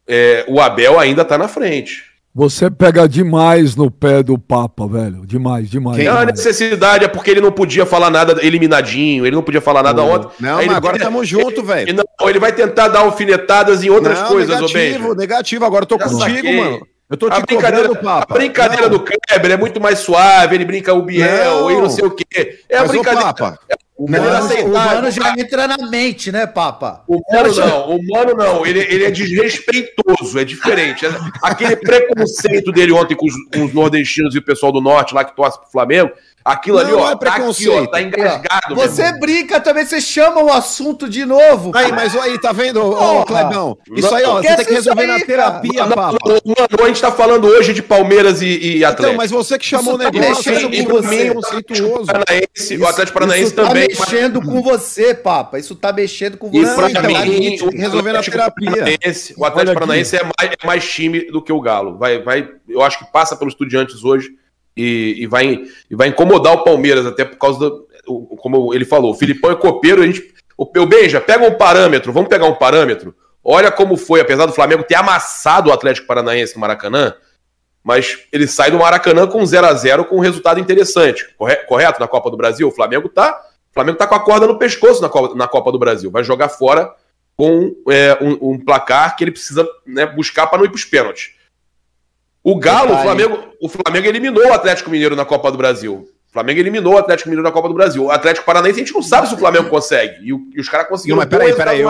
[0.08, 2.13] é, o Abel ainda tá na frente.
[2.34, 5.24] Você pega demais no pé do Papa, velho.
[5.24, 5.98] Demais, demais.
[5.98, 6.06] Quem?
[6.06, 9.84] Não, a necessidade é porque ele não podia falar nada eliminadinho, ele não podia falar
[9.84, 10.28] nada ontem.
[10.40, 11.94] Não, mas agora estamos juntos, velho.
[11.94, 15.64] Não, ele vai tentar dar alfinetadas em outras não, coisas, negativo, ô negativo.
[15.64, 16.56] Agora eu tô Já contigo, saquei.
[16.56, 16.86] mano.
[17.08, 18.34] Eu tô te a brincadeira, do Papa.
[18.34, 18.98] A brincadeira não.
[18.98, 21.70] do Kleber é muito mais suave, ele brinca o Biel não.
[21.70, 22.58] e não sei o quê.
[22.68, 23.26] É mas a brincadeira.
[23.32, 23.58] Papa,
[23.96, 27.04] o mano, o mano já entra na mente, né, Papa?
[27.06, 31.06] O mano não, o mano não, ele, ele é desrespeitoso, é diferente.
[31.40, 35.24] Aquele preconceito dele ontem com os, com os nordestinos e o pessoal do norte lá
[35.24, 36.10] que torce pro Flamengo,
[36.44, 38.74] Aquilo não, ali, ó, é tá aqui, ó, tá engasgado.
[38.74, 41.70] Você brinca também, você chama o assunto de novo.
[41.74, 43.78] Aí, mas aí, tá vendo, ô, Clebão?
[43.96, 45.96] Isso aí, ó, você tem que resolver na terapia, não.
[45.96, 46.18] Mano,
[46.82, 49.02] a gente tá falando hoje de Palmeiras e, e então, Atlético.
[49.06, 52.06] Então, mas você que chamou o tá negócio, mexendo com você, conceituoso.
[52.06, 53.88] Paranaense, o Atlético Paranaense isso também.
[53.88, 54.48] Tá mexendo mas...
[54.50, 55.58] com você, Papa.
[55.58, 56.72] Isso tá mexendo com você.
[56.72, 58.70] E pra então, mim, o resolver na terapia.
[59.38, 61.96] O Atlético Paranaense é mais, é mais time do que o Galo.
[61.96, 64.28] Vai, vai, eu acho que passa pelos estudiantes hoje
[64.76, 67.88] e, e, vai, e vai incomodar o Palmeiras, até por causa do.
[68.38, 70.34] Como ele falou, o Filipão é copeiro, a gente.
[70.56, 73.14] O, o Benja, pega um parâmetro, vamos pegar um parâmetro.
[73.42, 77.14] Olha como foi, apesar do Flamengo ter amassado o Atlético Paranaense no Maracanã,
[77.82, 81.28] mas ele sai do Maracanã com 0 a 0 com um resultado interessante.
[81.36, 82.00] Correto?
[82.00, 82.66] Na Copa do Brasil?
[82.66, 83.38] O Flamengo tá,
[83.70, 86.10] o Flamengo tá com a corda no pescoço na Copa, na Copa do Brasil.
[86.10, 86.90] Vai jogar fora
[87.36, 90.84] com é, um, um, placar que ele precisa né, buscar para não ir para os
[90.84, 91.32] pênaltis.
[92.44, 96.06] O Galo, o Flamengo, o Flamengo eliminou o Atlético Mineiro na Copa do Brasil.
[96.28, 98.04] O Flamengo eliminou o Atlético Mineiro na Copa do Brasil.
[98.04, 100.16] O Atlético Paranaense a gente não sabe se o Flamengo consegue.
[100.26, 101.16] E, o, e os caras conseguiram.
[101.16, 101.82] Não, mas peraí, peraí,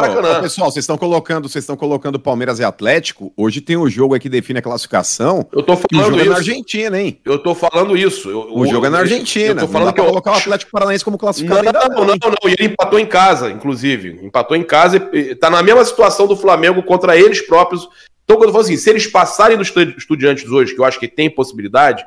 [0.43, 3.33] pessoal, vocês estão colocando, vocês estão colocando Palmeiras e Atlético.
[3.37, 5.45] Hoje tem um jogo aqui que define a classificação.
[5.51, 6.27] Eu tô falando o jogo isso.
[6.27, 7.21] é na Argentina, hein?
[7.25, 8.31] Eu tô falando isso.
[8.31, 9.62] Eu, o, o jogo é na Argentina.
[9.62, 10.05] Eu tô falando que eu...
[10.05, 11.64] colocar o Atlético Paranaense como classificado.
[11.64, 12.51] Não, não, não, não, não.
[12.51, 14.21] E ele empatou em casa, inclusive.
[14.23, 17.88] Empatou em casa e tá na mesma situação do Flamengo contra eles próprios.
[18.25, 21.09] Então, quando eu falo assim, se eles passarem dos estudiantes hoje, que eu acho que
[21.09, 22.05] tem possibilidade,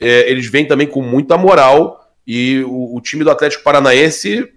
[0.00, 1.98] é, eles vêm também com muita moral.
[2.26, 4.48] E o, o time do Atlético Paranaense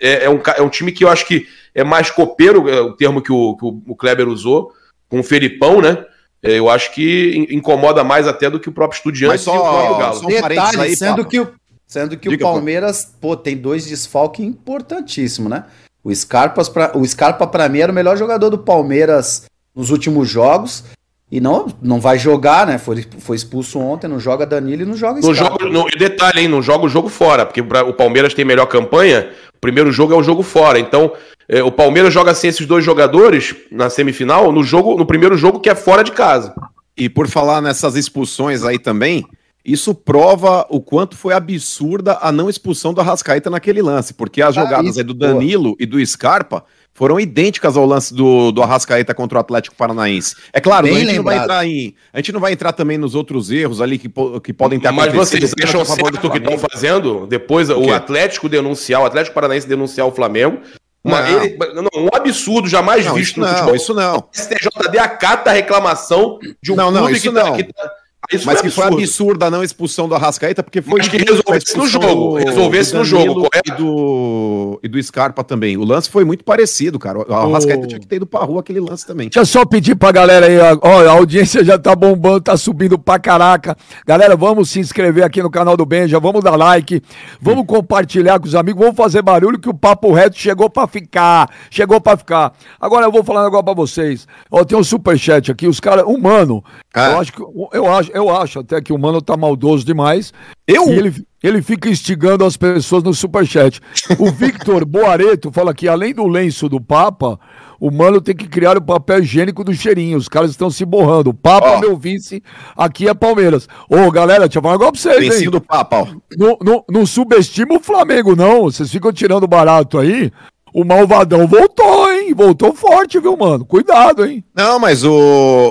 [0.00, 2.92] é, é, um, é um time que eu acho que é mais copeiro, é o
[2.92, 4.72] termo que o, que o Kleber usou,
[5.08, 6.04] com o Felipão, né?
[6.42, 9.62] É, eu acho que incomoda mais até do que o próprio Estudiantes só, e o
[9.62, 10.26] próprio Galo.
[10.26, 11.52] Detalhe, aí, sendo, que o,
[11.86, 15.64] sendo que Diga, o Palmeiras pô, tem dois desfalques importantíssimos, né?
[16.02, 20.28] O, Scarpas pra, o Scarpa, para mim, era o melhor jogador do Palmeiras nos últimos
[20.28, 20.84] jogos.
[21.32, 22.76] E não, não vai jogar, né?
[22.76, 26.40] Foi, foi expulso ontem, não joga Danilo e não joga não joga não, E detalhe,
[26.40, 26.48] hein?
[26.48, 29.30] Não joga o jogo fora, porque o Palmeiras tem melhor campanha.
[29.54, 30.80] O primeiro jogo é o jogo fora.
[30.80, 31.12] Então,
[31.48, 35.60] é, o Palmeiras joga sem esses dois jogadores na semifinal, no jogo, no primeiro jogo
[35.60, 36.52] que é fora de casa.
[36.96, 39.24] E por falar nessas expulsões aí também,
[39.64, 44.56] isso prova o quanto foi absurda a não expulsão do Arrascaeta naquele lance, porque as
[44.56, 49.14] ah, jogadas isso, do Danilo e do Scarpa foram idênticas ao lance do, do Arrascaeta
[49.14, 50.36] contra o Atlético Paranaense.
[50.52, 53.14] É claro, a gente, não vai entrar em, a gente não vai entrar também nos
[53.14, 54.10] outros erros ali que,
[54.42, 57.26] que podem ter Mas vocês acham certo o que estão fazendo?
[57.26, 60.60] Depois o, o Atlético denunciar, o Atlético Paranaense denunciar o Flamengo.
[61.02, 61.42] Uma, não.
[61.42, 63.74] Ele, não, um absurdo jamais não, visto no não, futebol.
[63.74, 64.16] Isso não.
[64.18, 67.52] O STJD acata a reclamação de um não, não, isso que, tá- não.
[67.52, 67.90] Tá, que tá,
[68.32, 71.00] isso Mas foi que foi absurda a não expulsão do Arrascaeta, porque foi.
[71.00, 72.38] Que resolvesse no jogo.
[72.38, 73.60] Resolvesse no jogo, correto?
[73.66, 75.76] E do, e do Scarpa também.
[75.76, 77.18] O lance foi muito parecido, cara.
[77.18, 77.88] O Arrascaeta oh.
[77.88, 79.28] tinha que ter ido pra rua aquele lance também.
[79.28, 82.98] Deixa eu só pedir pra galera aí, ó, a audiência já tá bombando, tá subindo
[82.98, 83.76] pra caraca.
[84.06, 87.02] Galera, vamos se inscrever aqui no canal do Benja, vamos dar like,
[87.40, 91.50] vamos compartilhar com os amigos, vamos fazer barulho que o Papo Reto chegou pra ficar.
[91.68, 92.52] Chegou pra ficar.
[92.80, 94.28] Agora eu vou falar um negócio pra vocês.
[94.50, 96.62] Ó, tem um superchat aqui, os caras, humano.
[96.94, 97.10] Ah.
[97.10, 97.42] Eu acho que.
[97.72, 100.32] Eu acho eu acho até que o mano tá maldoso demais.
[100.66, 100.88] Eu?
[100.88, 103.80] E ele, ele fica instigando as pessoas no superchat.
[104.18, 107.38] O Victor Boareto fala que além do lenço do Papa,
[107.80, 110.18] o mano tem que criar o papel higiênico do cheirinho.
[110.18, 111.30] Os caras estão se borrando.
[111.30, 111.80] O Papa, oh.
[111.80, 112.42] meu vice,
[112.76, 113.66] aqui é Palmeiras.
[113.88, 115.30] Ô, galera, deixa eu falar negócio pra vocês.
[115.30, 116.06] Lencinho do Papa, ó.
[116.36, 118.64] Não, não, não subestima o Flamengo, não.
[118.64, 120.30] Vocês ficam tirando barato aí.
[120.72, 122.32] O malvadão voltou, hein?
[122.34, 123.64] Voltou forte, viu, mano?
[123.64, 124.44] Cuidado, hein?
[124.54, 125.12] Não, mas o,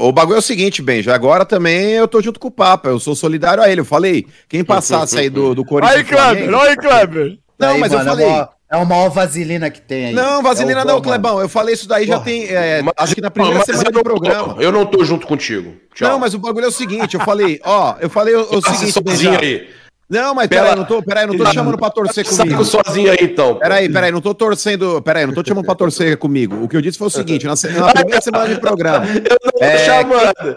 [0.03, 1.13] o bagulho é o seguinte, Benja.
[1.13, 2.89] Agora também eu tô junto com o Papa.
[2.89, 3.81] Eu sou solidário a ele.
[3.81, 5.97] Eu falei, quem passasse aí do, do Corinthians.
[5.97, 7.37] Aí, Kleber, aí, Kleber.
[7.57, 8.47] Não, aí, mas mano, eu falei.
[8.71, 10.13] É uma maior vaselina que tem aí.
[10.13, 11.41] Não, vaselina é não, Clebão.
[11.41, 12.45] Eu falei isso daí já tem.
[12.49, 14.57] É, mas, acho que na primeira semana do programa.
[14.59, 15.73] Eu não tô junto contigo.
[15.95, 16.07] Tchau.
[16.07, 19.01] Não, mas o bagulho é o seguinte: eu falei, ó, eu falei o, o seguinte.
[19.01, 19.67] Benja, aí.
[20.09, 22.65] Não, mas peraí, não tô, peraí, não tô te chamando pra torcer comigo.
[22.65, 23.59] Saco sozinho aí, então.
[23.59, 24.99] Peraí, peraí, não tô torcendo.
[25.03, 26.63] Peraí, não tô te chamando pra torcer comigo.
[26.63, 29.05] O que eu disse foi o seguinte: na, na primeira semana de programa.
[29.05, 30.55] Eu não tô é, chamando.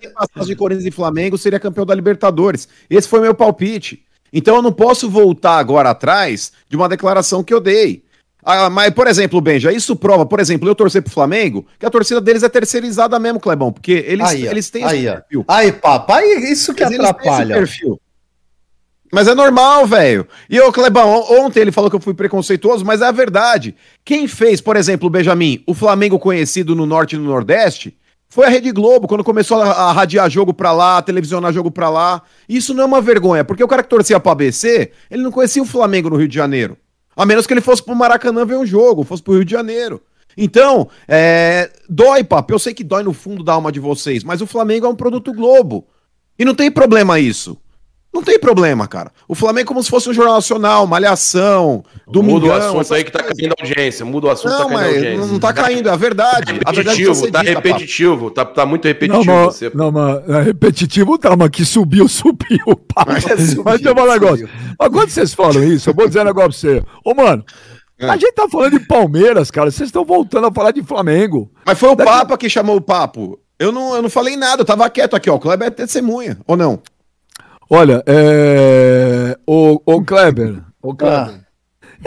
[0.00, 2.68] Quem passasse de Corinthians e Flamengo seria campeão da Libertadores.
[2.88, 4.04] Esse foi meu palpite.
[4.32, 8.04] Então eu não posso voltar agora atrás de uma declaração que eu dei.
[8.44, 11.90] Ah, mas, por exemplo, Benja, isso prova, por exemplo, eu torcer pro Flamengo, que a
[11.90, 15.44] torcida deles é terceirizada mesmo, Clebão, porque eles, aí, eles têm aí, esse perfil.
[15.48, 17.56] Aí, papai, isso que Mas atrapalha.
[17.56, 18.00] perfil.
[19.12, 20.26] Mas é normal, velho.
[20.50, 23.74] E o Clebão, ontem ele falou que eu fui preconceituoso, mas é a verdade.
[24.04, 27.96] Quem fez, por exemplo, Benjamin, o Flamengo conhecido no Norte e no Nordeste,
[28.28, 31.88] foi a Rede Globo, quando começou a, a radiar jogo pra lá, televisionar jogo pra
[31.88, 32.22] lá.
[32.46, 35.62] Isso não é uma vergonha, porque o cara que torcia pro ABC, ele não conhecia
[35.62, 36.76] o Flamengo no Rio de Janeiro.
[37.16, 40.02] A menos que ele fosse pro Maracanã ver um jogo, fosse pro Rio de Janeiro.
[40.36, 41.70] Então, é...
[41.88, 42.52] dói, papo.
[42.52, 44.94] Eu sei que dói no fundo da alma de vocês, mas o Flamengo é um
[44.94, 45.86] produto Globo.
[46.38, 47.58] E não tem problema isso.
[48.12, 49.12] Não tem problema, cara.
[49.28, 52.40] O Flamengo é como se fosse um jornal nacional, malhação, domingão.
[52.40, 54.04] Muda o assunto aí que tá caindo a audiência.
[54.04, 55.26] Muda o assunto, não, tá caindo a audiência.
[55.26, 56.58] Não tá caindo, é a verdade.
[56.58, 58.30] Tá repetitivo, tá dita, repetitivo.
[58.30, 59.24] Tá, tá muito repetitivo.
[59.24, 59.70] Não, mas, você.
[59.74, 62.76] não, mas é repetitivo tá, mas que subiu, subiu.
[62.94, 63.04] Pá.
[63.06, 64.48] Mas, é subiu, mas tem um negócio.
[64.78, 66.84] Mas quando vocês falam isso, eu vou dizer um negócio pra você.
[67.04, 67.44] Ô, mano,
[68.00, 69.70] a gente tá falando de Palmeiras, cara.
[69.70, 71.50] Vocês estão voltando a falar de Flamengo.
[71.66, 72.10] Mas foi o Daqui...
[72.10, 73.38] Papa que chamou o papo.
[73.58, 75.34] Eu não, eu não falei nada, eu tava quieto aqui, ó.
[75.34, 76.80] O Kleber é testemunha, ou não?
[77.70, 79.36] Olha, é...
[79.46, 81.34] o, o Kleber, o Kleber.
[81.34, 81.48] Ah.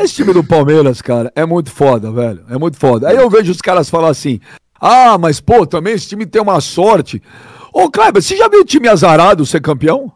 [0.03, 2.43] Esse time do Palmeiras, cara, é muito foda, velho.
[2.49, 3.09] É muito foda.
[3.09, 4.39] Aí eu vejo os caras falar assim:
[4.79, 7.21] ah, mas pô, também esse time tem uma sorte.
[7.73, 10.11] Ô, Kleber, você já viu o time azarado ser campeão?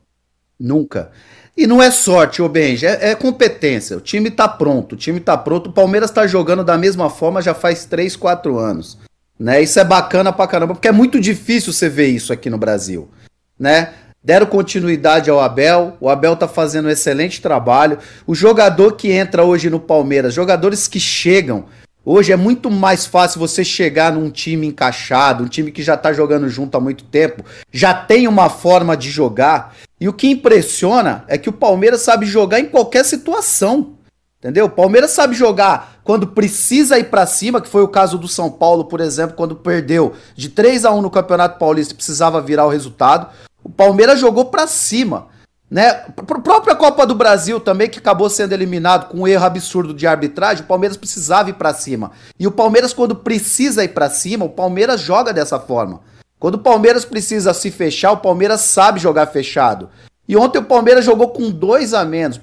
[0.59, 1.11] Nunca.
[1.55, 3.95] E não é sorte, ô Benji, é, é, competência.
[3.95, 5.69] O time tá pronto, o time tá pronto.
[5.69, 8.97] O Palmeiras tá jogando da mesma forma já faz 3, 4 anos.
[9.39, 9.61] Né?
[9.61, 13.09] Isso é bacana pra caramba, porque é muito difícil você ver isso aqui no Brasil.
[13.57, 13.93] Né?
[14.25, 17.99] Deram continuidade ao Abel, o Abel tá fazendo um excelente trabalho.
[18.25, 21.65] O jogador que entra hoje no Palmeiras, jogadores que chegam,
[22.07, 26.13] Hoje é muito mais fácil você chegar num time encaixado, um time que já tá
[26.13, 29.75] jogando junto há muito tempo, já tem uma forma de jogar.
[29.99, 33.95] E o que impressiona é que o Palmeiras sabe jogar em qualquer situação.
[34.37, 34.65] Entendeu?
[34.65, 38.51] O Palmeiras sabe jogar quando precisa ir para cima, que foi o caso do São
[38.51, 42.67] Paulo, por exemplo, quando perdeu de 3 a 1 no Campeonato Paulista e precisava virar
[42.67, 43.29] o resultado.
[43.65, 45.27] O Palmeiras jogou para cima.
[45.71, 45.89] Né?
[45.89, 50.05] A própria Copa do Brasil também, que acabou sendo eliminado com um erro absurdo de
[50.05, 52.11] arbitragem, o Palmeiras precisava ir para cima.
[52.39, 56.01] E o Palmeiras, quando precisa ir para cima, o Palmeiras joga dessa forma.
[56.39, 59.89] Quando o Palmeiras precisa se fechar, o Palmeiras sabe jogar fechado.
[60.27, 62.39] E ontem o Palmeiras jogou com dois a menos.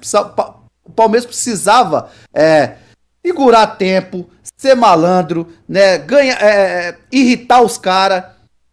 [0.83, 2.73] O Palmeiras precisava é,
[3.25, 5.97] segurar tempo, ser malandro, né?
[5.99, 8.25] Ganha, é, é irritar os caras.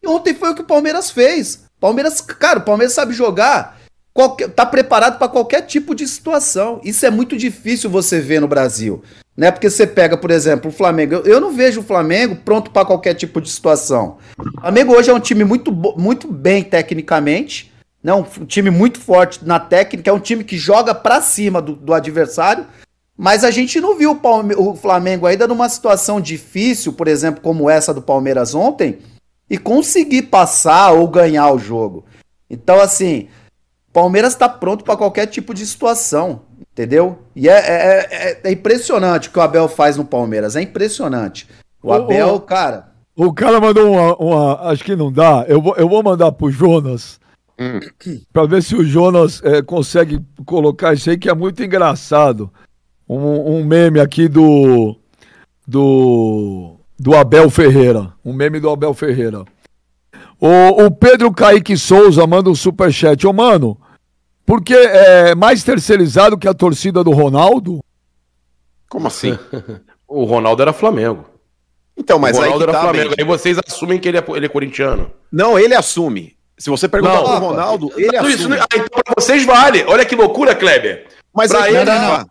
[0.02, 1.69] E ontem foi o que o Palmeiras fez.
[1.81, 3.81] Palmeiras, cara, o Palmeiras sabe jogar
[4.12, 6.81] qualquer, tá preparado para qualquer tipo de situação.
[6.85, 9.03] Isso é muito difícil você ver no Brasil.
[9.37, 9.51] Né?
[9.51, 11.14] Porque você pega, por exemplo, o Flamengo.
[11.14, 14.19] Eu, eu não vejo o Flamengo pronto para qualquer tipo de situação.
[14.38, 17.73] O Flamengo hoje é um time muito, muito bem tecnicamente.
[18.03, 18.12] Né?
[18.12, 20.11] Um, time muito forte na técnica.
[20.11, 22.66] É um time que joga para cima do, do adversário.
[23.16, 27.43] Mas a gente não viu o, Palme o Flamengo ainda numa situação difícil, por exemplo,
[27.43, 28.99] como essa do Palmeiras ontem,
[29.50, 32.04] e conseguir passar ou ganhar o jogo.
[32.48, 33.28] Então, assim,
[33.92, 37.18] Palmeiras está pronto para qualquer tipo de situação, entendeu?
[37.34, 41.48] E é, é, é, é, impressionante o que o Abel faz no Palmeiras, é impressionante.
[41.82, 42.92] O Abel, o, cara.
[43.16, 45.44] O cara mandou uma, uma, Acho que não dá.
[45.48, 47.18] Eu vou, eu vou mandar pro Jonas.
[47.58, 47.80] Hum.
[48.32, 52.50] Para ver se o Jonas é, consegue colocar isso aí, que é muito engraçado.
[53.08, 54.96] Um, um meme aqui do.
[55.66, 56.80] Do.
[57.00, 58.12] Do Abel Ferreira.
[58.22, 59.46] Um meme do Abel Ferreira.
[60.38, 63.26] O, o Pedro Kaique Souza manda um superchat.
[63.26, 63.80] Ô, mano,
[64.44, 67.82] porque é mais terceirizado que a torcida do Ronaldo?
[68.86, 69.38] Como assim?
[70.06, 71.24] o Ronaldo era Flamengo.
[71.96, 73.14] Então, mas o Ronaldo aí era tá, Flamengo.
[73.18, 75.10] Aí vocês assumem que ele é, ele é corintiano.
[75.32, 76.36] Não, ele assume.
[76.58, 78.34] Se você perguntar não, pro Ronaldo, ele assume.
[78.34, 79.84] Isso, ah, então pra vocês vale.
[79.86, 81.06] Olha que loucura, Kleber.
[81.32, 82.26] Mas pra ele, não, não, não.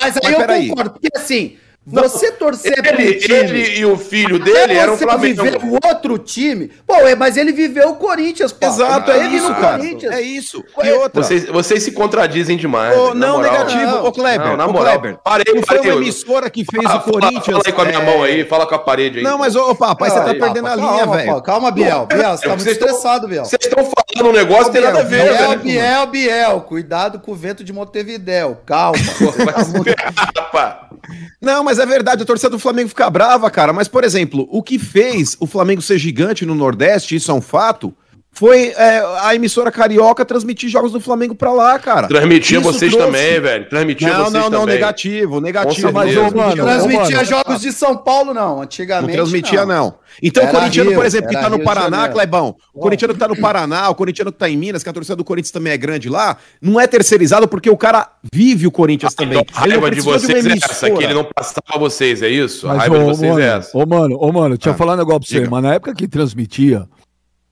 [0.00, 4.38] Mas aí mas eu concordo, porque assim, você torcer ele, time, ele e o filho
[4.38, 5.42] dele eram Flamengo.
[5.42, 6.70] viver o outro time.
[6.86, 8.66] Pô, é, mas ele viveu o Corinthians, pô.
[8.66, 9.82] Exato, é isso, cara.
[9.84, 10.64] É isso.
[10.82, 11.22] E outra.
[11.22, 12.96] Vocês, vocês se contradizem demais.
[12.96, 14.06] Oh, não, negativo.
[14.06, 14.98] Ô, Kleber, não, na moral.
[14.98, 17.44] Kleber, parei, não foi uma emissora que fez fala, o Corinthians.
[17.44, 18.04] Fala, aí com a minha é...
[18.04, 19.24] mão aí, fala com a parede aí.
[19.24, 21.42] Não, mas, ô, papai, você tá perdendo a linha, velho.
[21.42, 22.06] Calma, Biel.
[22.06, 23.44] Biel, você tá muito estressado, Biel.
[23.44, 26.60] Vocês estão falando um negócio que tem nada a ver, Biel, Biel, Biel.
[26.62, 28.58] Cuidado com o vento de Montevidéu.
[28.64, 28.98] Calma.
[31.40, 33.72] Não, mas é verdade, a torcida do Flamengo fica brava, cara.
[33.72, 37.40] Mas, por exemplo, o que fez o Flamengo ser gigante no Nordeste, isso é um
[37.40, 37.94] fato,
[38.34, 42.08] foi é, a emissora carioca transmitir jogos do Flamengo pra lá, cara.
[42.08, 43.12] Transmitia Isso vocês trouxe.
[43.12, 43.68] também, velho.
[43.68, 44.58] Transmitia não, vocês não, também.
[44.58, 45.92] Não, negativo, negativo.
[45.92, 48.62] Mas, ô, mano, transmitia mano, jogos de São Paulo, não.
[48.62, 49.08] Antigamente.
[49.08, 49.66] Não transmitia, não.
[49.66, 50.04] não.
[50.22, 53.14] Então era o corintiano, Rio, por exemplo, que tá no Rio Paraná, Clebão, o corintiano
[53.14, 55.50] que tá no Paraná, o corintiano que tá em Minas, que a torcida do Corinthians
[55.50, 59.40] também é grande lá, não é terceirizado porque o cara vive o Corinthians ah, também.
[59.40, 62.66] Então, a raiva de vocês de é essa, que ele não passava vocês, é isso?
[62.66, 63.76] Mas, a raiva ô, de vocês mano, é essa.
[63.76, 65.94] Ô, mano, ô, mano, deixa eu ah, falar um negócio pra você, mas na época
[65.94, 66.88] que transmitia,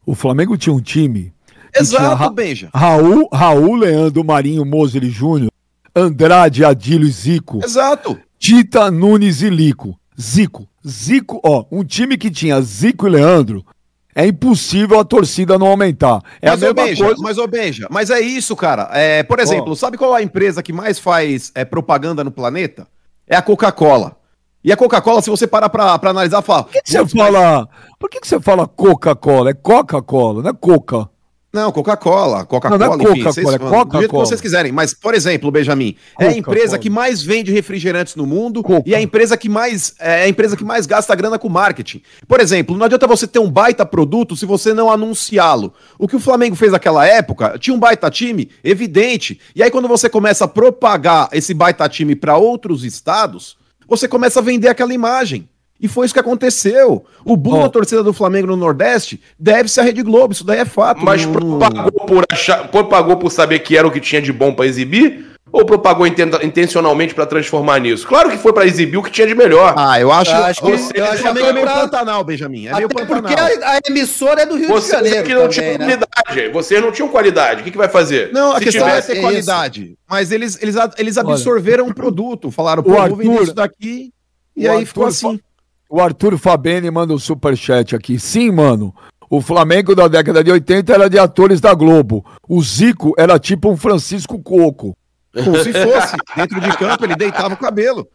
[0.05, 1.33] o Flamengo tinha um time
[1.75, 2.69] Exato, Ra Benja.
[2.75, 5.51] Raul, Raul, Leandro, Marinho, Moser Júnior,
[5.95, 7.61] Andrade, Adílio e Zico.
[7.65, 8.19] Exato.
[8.39, 9.99] Tita, Nunes e Lico.
[10.21, 10.69] Zico.
[10.87, 13.65] Zico, ó, um time que tinha Zico e Leandro,
[14.15, 16.21] é impossível a torcida não aumentar.
[16.43, 17.23] É mas, a mesma Benja, coisa.
[17.23, 18.91] Mas, ô Benja, mas é isso, cara.
[18.93, 22.87] É, por exemplo, sabe qual é a empresa que mais faz é, propaganda no planeta?
[23.27, 24.17] É a Coca-Cola.
[24.65, 26.65] E a Coca-Cola, se você parar pra, pra analisar, fala.
[26.65, 27.69] Por que, que você fala.
[27.99, 29.51] Por que, que você fala Coca-Cola?
[29.51, 31.09] É Coca-Cola, não é Coca.
[31.53, 32.47] Não, Coca-Cola.
[32.47, 33.23] Coca-Cola, é enfim.
[33.25, 33.85] Coca-Cola, é Coca-Cola.
[33.85, 34.73] Do jeito que vocês quiserem.
[34.73, 38.89] Mas, por exemplo, Benjamin, é a empresa que mais vende refrigerantes no mundo Coca.
[38.89, 42.01] e é a empresa que mais é a empresa que mais gasta grana com marketing.
[42.27, 45.75] Por exemplo, não adianta você ter um baita produto se você não anunciá-lo.
[45.99, 49.39] O que o Flamengo fez naquela época, tinha um baita time, evidente.
[49.55, 53.59] E aí quando você começa a propagar esse baita time para outros estados,
[53.97, 55.47] você começa a vender aquela imagem.
[55.79, 57.05] E foi isso que aconteceu.
[57.25, 57.63] O boom oh.
[57.63, 61.05] da torcida do Flamengo no Nordeste deve-se à Rede Globo, isso daí é fato.
[61.05, 64.67] Mas propagou, por achar, propagou por saber que era o que tinha de bom para
[64.67, 65.32] exibir?
[65.51, 68.07] Ou propagou intencionalmente para transformar nisso?
[68.07, 69.75] Claro que foi para exibir o que tinha de melhor.
[69.77, 72.69] Ah, eu acho, eu acho que você, eu acho que é meio Pantanal, Benjamin.
[72.69, 73.23] É meio Pantanal.
[73.23, 75.27] Porque a, a, emissora é do Rio você, de Janeiro.
[75.27, 75.99] que não também, tinha né?
[76.25, 76.53] qualidade.
[76.53, 77.61] Vocês não tinham qualidade.
[77.61, 78.33] O que, que vai fazer?
[78.33, 79.13] Não, a Se questão tivesse...
[79.13, 79.85] é ter qualidade.
[79.85, 79.97] Isso.
[80.09, 82.51] Mas eles, eles, eles absorveram Olha, um produto.
[82.51, 84.11] Falaram, pô, Arthur, vou isso daqui.
[84.57, 85.41] E aí Arthur, ficou assim.
[85.91, 88.19] O Arthur Fabene manda um superchat aqui.
[88.19, 88.95] Sim, mano.
[89.29, 92.25] O Flamengo da década de 80 era de atores da Globo.
[92.49, 94.97] O Zico era tipo um Francisco Coco.
[95.33, 96.17] Como se fosse.
[96.37, 98.07] Dentro de campo, ele deitava o cabelo.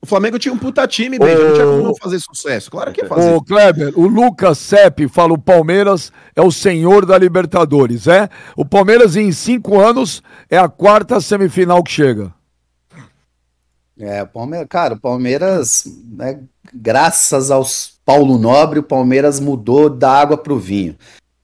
[0.00, 2.70] O Flamengo tinha um puta time, bem, não tinha como fazer sucesso.
[2.70, 3.32] Claro que ia fazer.
[3.32, 8.28] Ô, Kleber, o Lucas Sepp fala: o Palmeiras é o senhor da Libertadores, é?
[8.54, 12.32] O Palmeiras, em cinco anos, é a quarta semifinal que chega.
[13.98, 16.40] É, o Palmeiras, cara, o Palmeiras, né,
[16.72, 20.94] graças aos Paulo Nobre, o Palmeiras mudou da água para o vinho.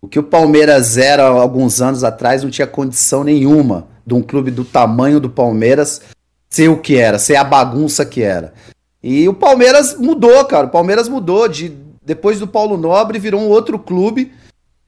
[0.01, 4.51] O que o Palmeiras era alguns anos atrás não tinha condição nenhuma de um clube
[4.51, 6.01] do tamanho do Palmeiras
[6.51, 8.53] ser o que era, ser a bagunça que era.
[9.03, 10.67] E o Palmeiras mudou, cara.
[10.67, 11.49] O Palmeiras mudou.
[11.49, 11.73] De,
[12.05, 14.33] depois do Paulo Nobre, virou um outro clube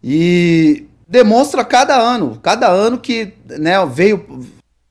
[0.03, 4.47] e demonstra cada ano, cada ano que né, veio,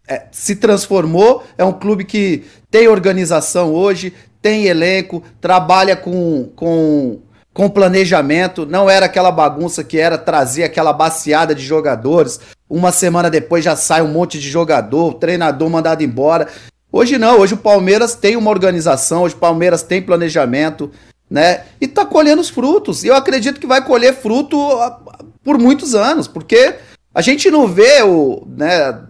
[0.08, 1.44] é, se transformou.
[1.58, 7.20] É um clube que tem organização hoje, tem elenco, trabalha com, com
[7.54, 12.40] com planejamento, não era aquela bagunça que era trazer aquela baciada de jogadores.
[12.74, 16.48] Uma semana depois já sai um monte de jogador, treinador mandado embora.
[16.92, 20.90] Hoje não, hoje o Palmeiras tem uma organização, hoje o Palmeiras tem planejamento,
[21.30, 21.66] né?
[21.80, 23.04] E tá colhendo os frutos.
[23.04, 25.00] E eu acredito que vai colher fruto ah,
[25.44, 26.74] por muitos anos, porque
[27.14, 29.04] a gente não vê o, né,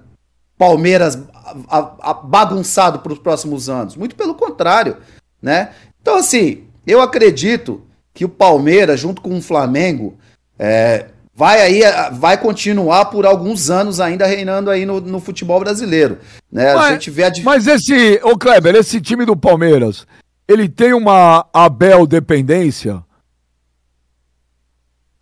[0.58, 1.18] Palmeiras
[2.26, 3.96] bagunçado para os próximos anos.
[3.96, 4.98] Muito pelo contrário,
[5.42, 5.70] né?
[6.02, 7.82] Então assim, eu acredito
[8.14, 10.18] que o Palmeiras, junto com o Flamengo,
[10.60, 16.20] é, vai aí vai continuar por alguns anos ainda reinando aí no, no futebol brasileiro.
[16.52, 16.74] Né?
[16.74, 17.32] Mas, a gente vê a...
[17.44, 20.06] mas esse, ô Kleber, esse time do Palmeiras,
[20.48, 23.04] ele tem uma Abel dependência?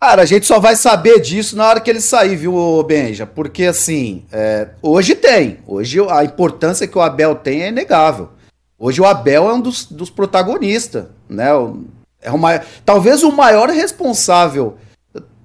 [0.00, 3.24] Cara, a gente só vai saber disso na hora que ele sair, viu, Benja?
[3.24, 5.58] Porque assim, é, hoje tem.
[5.64, 8.30] Hoje a importância que o Abel tem é inegável.
[8.76, 11.54] Hoje o Abel é um dos, dos protagonistas, né?
[11.54, 11.84] O,
[12.20, 14.76] é uma, talvez o maior responsável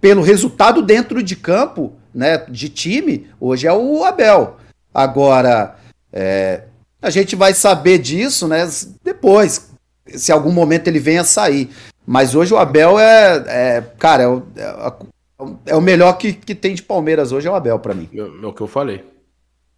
[0.07, 4.55] pelo resultado dentro de campo, né, de time, hoje é o Abel.
[4.93, 5.75] Agora,
[6.13, 6.61] é,
[7.01, 8.65] a gente vai saber disso, né,
[9.03, 9.69] depois,
[10.07, 11.69] se algum momento ele venha sair.
[12.05, 16.55] Mas hoje o Abel é, é cara, é o, é, é o melhor que, que
[16.55, 18.07] tem de Palmeiras hoje é o Abel para mim.
[18.13, 19.03] É o que eu falei.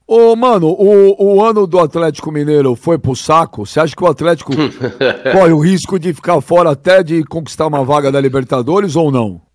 [0.06, 3.66] Ô, mano, o, o ano do Atlético Mineiro foi pro saco?
[3.66, 4.52] Você acha que o Atlético
[5.34, 9.49] corre o risco de ficar fora até de conquistar uma vaga da Libertadores ou não?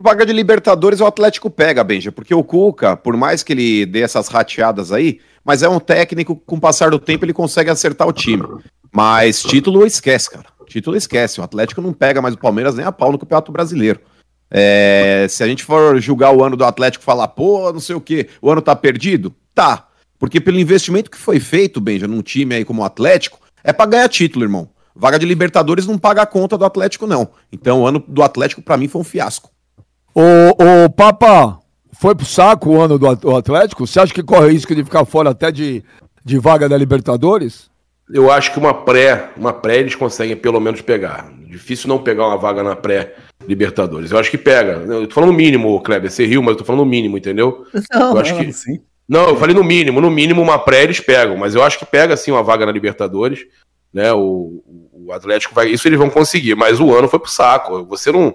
[0.00, 4.02] Vaga de Libertadores o Atlético pega, Benja, porque o Cuca, por mais que ele dê
[4.02, 8.06] essas rateadas aí, mas é um técnico, com o passar do tempo ele consegue acertar
[8.06, 8.44] o time.
[8.92, 10.46] Mas título esquece, cara.
[10.66, 11.40] Título esquece.
[11.40, 14.00] O Atlético não pega mais o Palmeiras nem a pau no Campeonato Brasileiro.
[14.50, 18.00] É, se a gente for julgar o ano do Atlético falar, pô, não sei o
[18.00, 19.88] que, o ano tá perdido, tá.
[20.18, 23.86] Porque pelo investimento que foi feito, Benja, num time aí como o Atlético, é pra
[23.86, 24.70] ganhar título, irmão.
[24.94, 27.30] Vaga de Libertadores não paga a conta do Atlético, não.
[27.52, 29.50] Então o ano do Atlético, para mim, foi um fiasco.
[30.18, 31.60] Ô, ô, Papa,
[31.92, 33.86] foi pro saco o ano do Atlético?
[33.86, 35.84] Você acha que corre risco de ficar fora até de,
[36.24, 37.70] de vaga da Libertadores?
[38.12, 41.30] Eu acho que uma pré, uma pré eles conseguem pelo menos pegar.
[41.46, 43.14] Difícil não pegar uma vaga na pré
[43.46, 44.10] Libertadores.
[44.10, 44.72] Eu acho que pega.
[44.92, 46.10] Eu tô falando mínimo, Kleber.
[46.10, 47.64] Você riu, mas eu tô falando mínimo, entendeu?
[47.94, 48.52] Não, eu acho que...
[48.52, 48.80] sim.
[49.08, 50.00] Não, eu falei no mínimo.
[50.00, 51.36] No mínimo, uma pré eles pegam.
[51.36, 53.46] Mas eu acho que pega, sim, uma vaga na Libertadores.
[53.94, 54.12] Né?
[54.12, 55.68] O, o Atlético vai.
[55.68, 56.56] Isso eles vão conseguir.
[56.56, 57.84] Mas o ano foi pro saco.
[57.84, 58.34] Você não.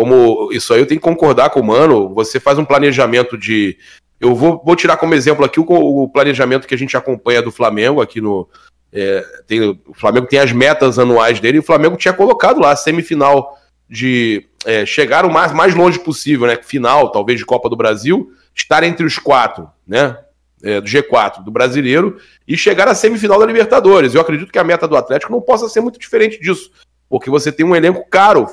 [0.00, 0.50] Como.
[0.50, 2.14] Isso aí eu tenho que concordar com o Mano.
[2.14, 3.76] Você faz um planejamento de.
[4.18, 7.52] Eu vou, vou tirar como exemplo aqui o, o planejamento que a gente acompanha do
[7.52, 8.48] Flamengo aqui no.
[8.90, 12.74] É, tem, o Flamengo tem as metas anuais dele e o Flamengo tinha colocado lá
[12.74, 13.58] semifinal
[13.88, 16.56] de é, chegar o mais, mais longe possível, né?
[16.62, 20.16] Final, talvez, de Copa do Brasil, estar entre os quatro, né?
[20.62, 24.14] É, do G4 do brasileiro e chegar à semifinal da Libertadores.
[24.14, 26.70] Eu acredito que a meta do Atlético não possa ser muito diferente disso,
[27.10, 28.46] porque você tem um elenco caro,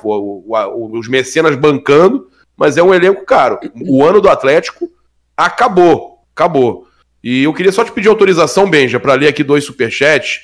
[0.92, 3.60] os mecenas bancando, mas é um elenco caro.
[3.86, 4.90] O ano do Atlético
[5.36, 6.88] acabou, acabou.
[7.22, 10.40] E eu queria só te pedir autorização, Benja, para ler aqui dois superchats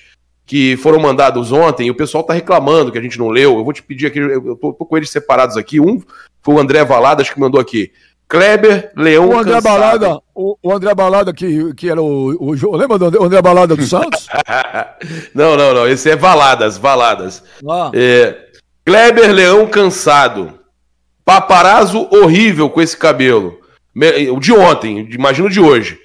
[0.46, 3.58] que foram mandados ontem, e o pessoal está reclamando que a gente não leu.
[3.58, 5.80] Eu vou te pedir aqui, eu tô, tô, com eles separados aqui.
[5.80, 6.00] Um
[6.40, 7.90] foi o André Valadas que mandou aqui.
[8.28, 9.78] Kleber, Leão, o André Cansado.
[9.78, 13.84] Balada, o, o, André Balada que, que era o, o lembra do André Balada do
[13.84, 14.26] Santos?
[15.34, 17.42] não, não, não, esse é Valadas, Valadas.
[17.68, 17.90] Ah.
[17.94, 18.36] É,
[18.84, 20.58] Kleber, Leão, cansado.
[21.24, 23.58] Paparazzo horrível com esse cabelo.
[24.32, 25.98] O de ontem, imagino de hoje.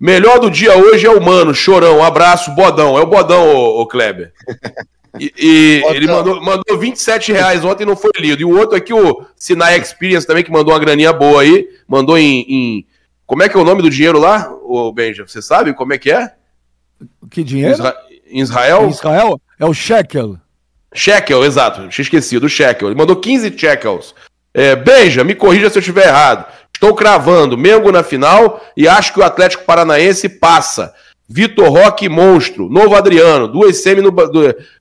[0.00, 2.98] Melhor do dia hoje é o Mano, chorão, abraço, bodão.
[2.98, 4.32] É o bodão, ô, ô Kleber.
[5.18, 8.42] E, e ele mandou, mandou 27 reais ontem e não foi lido.
[8.42, 11.68] E o outro aqui, o Sinai Experience também, que mandou uma graninha boa aí.
[11.86, 12.86] Mandou em, em...
[13.26, 15.26] Como é que é o nome do dinheiro lá, o Benja?
[15.26, 16.32] Você sabe como é que é?
[17.30, 17.74] Que dinheiro?
[17.74, 17.96] Isra...
[18.26, 18.88] Em Israel?
[18.88, 19.40] Israel?
[19.58, 20.38] É o shekel.
[20.92, 21.88] Shekel, exato.
[21.88, 22.88] Tinha esquecido, o shekel.
[22.88, 24.14] Ele mandou 15 shekels.
[24.52, 26.46] É, Benja, me corrija se eu estiver errado.
[26.72, 30.92] Estou cravando Mengo na final e acho que o Atlético Paranaense passa.
[31.28, 32.68] Vitor Roque, monstro.
[32.68, 33.48] Novo Adriano.
[33.48, 34.12] Duas, semi no,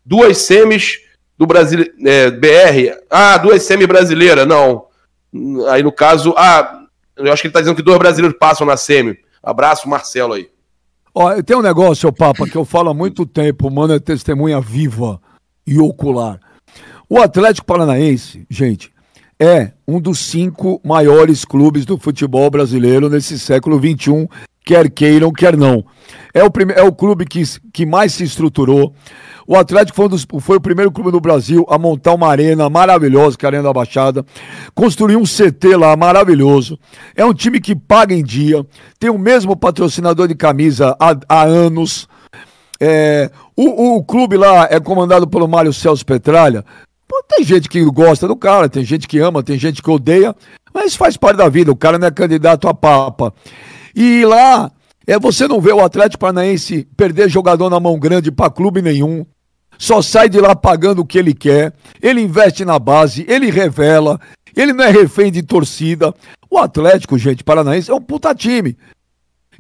[0.06, 1.00] duas semis
[1.38, 3.00] do Brasil, é, BR.
[3.10, 4.46] Ah, duas semi brasileira.
[4.46, 4.86] Não.
[5.70, 6.34] Aí no caso.
[6.38, 6.82] Ah,
[7.16, 9.18] eu acho que ele está dizendo que dois brasileiros passam na semi.
[9.42, 10.50] Abraço, Marcelo aí.
[11.14, 15.22] Ó, tem um negócio, Papa, que eu falo há muito tempo, mano, é testemunha viva
[15.66, 16.40] e ocular.
[17.08, 18.92] O Atlético Paranaense, gente,
[19.40, 24.28] é um dos cinco maiores clubes do futebol brasileiro nesse século XXI,
[24.64, 25.84] quer queiram, quer não.
[26.34, 26.74] É o, prime...
[26.74, 28.94] é o clube que, que mais se estruturou.
[29.46, 30.26] O Atlético foi, um dos...
[30.40, 33.64] foi o primeiro clube no Brasil a montar uma arena maravilhosa, que é a Arena
[33.64, 34.26] da Baixada.
[34.74, 36.80] Construiu um CT lá maravilhoso.
[37.16, 38.66] É um time que paga em dia.
[39.00, 42.08] Tem o mesmo patrocinador de camisa há, há anos.
[42.80, 43.30] É...
[43.56, 46.66] O, o clube lá é comandado pelo Mário Celso Petralha.
[47.28, 50.36] Tem gente que gosta do cara, tem gente que ama, tem gente que odeia,
[50.74, 51.72] mas faz parte da vida.
[51.72, 53.34] O cara não é candidato a papa.
[53.96, 54.72] E lá,
[55.06, 59.26] é, você não vê o Atlético Paranaense perder jogador na mão grande para clube nenhum.
[59.78, 61.74] Só sai de lá pagando o que ele quer.
[62.02, 64.20] Ele investe na base, ele revela.
[64.56, 66.14] Ele não é refém de torcida.
[66.50, 68.78] O Atlético, gente, Paranaense é um puta time.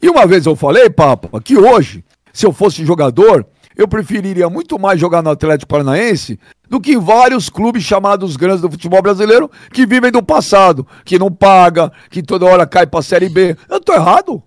[0.02, 3.46] E uma vez eu falei, Papa, que hoje, se eu fosse jogador,
[3.78, 8.62] eu preferiria muito mais jogar no Atlético Paranaense do que em vários clubes chamados grandes
[8.62, 13.02] do futebol brasileiro que vivem do passado, que não paga, que toda hora cai pra
[13.02, 13.56] Série B.
[13.70, 14.42] Eu tô errado?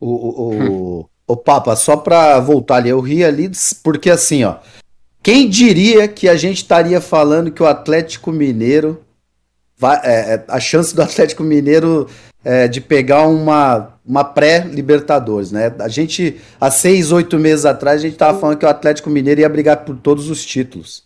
[0.00, 3.50] O, o, o, Papa, só pra voltar ali, eu ri ali
[3.82, 4.56] porque assim, ó.
[5.22, 9.03] Quem diria que a gente estaria falando que o Atlético Mineiro.
[9.76, 12.08] Vai, é, é a chance do Atlético Mineiro
[12.44, 15.72] é, de pegar uma, uma pré-Libertadores, né?
[15.78, 19.40] A gente, há seis, oito meses atrás, a gente estava falando que o Atlético Mineiro
[19.40, 21.04] ia brigar por todos os títulos,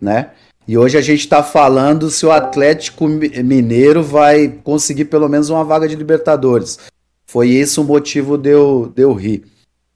[0.00, 0.30] né?
[0.68, 5.62] E hoje a gente está falando se o Atlético Mineiro vai conseguir pelo menos uma
[5.64, 6.78] vaga de Libertadores.
[7.24, 9.44] Foi esse o motivo de eu, de eu rir.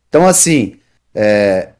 [0.08, 0.76] Então, assim,
[1.14, 1.70] é,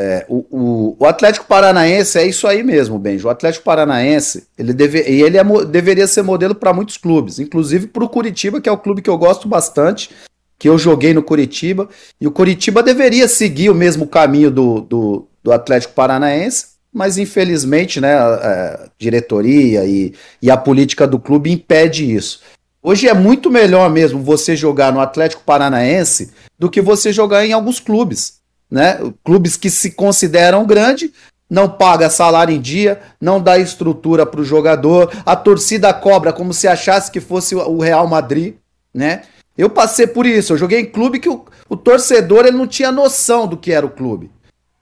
[0.00, 3.28] é, o, o, o, Atlético Paranaense é isso aí mesmo, Benjo.
[3.28, 8.02] O Atlético Paranaense, ele, deve, ele é, deveria ser modelo para muitos clubes, inclusive para
[8.02, 10.10] o Curitiba, que é o clube que eu gosto bastante,
[10.58, 11.86] que eu joguei no Curitiba.
[12.18, 18.00] E o Curitiba deveria seguir o mesmo caminho do, do, do Atlético Paranaense, mas infelizmente
[18.00, 22.40] né, a, a diretoria e, e a política do clube impede isso.
[22.82, 27.52] Hoje é muito melhor mesmo você jogar no Atlético Paranaense do que você jogar em
[27.52, 28.39] alguns clubes
[28.70, 28.98] né?
[29.24, 31.12] Clubes que se consideram grande,
[31.48, 36.54] não paga salário em dia, não dá estrutura para o jogador, a torcida cobra como
[36.54, 38.54] se achasse que fosse o Real Madrid,
[38.94, 39.22] né?
[39.58, 42.92] Eu passei por isso, eu joguei em clube que o, o torcedor ele não tinha
[42.92, 44.30] noção do que era o clube.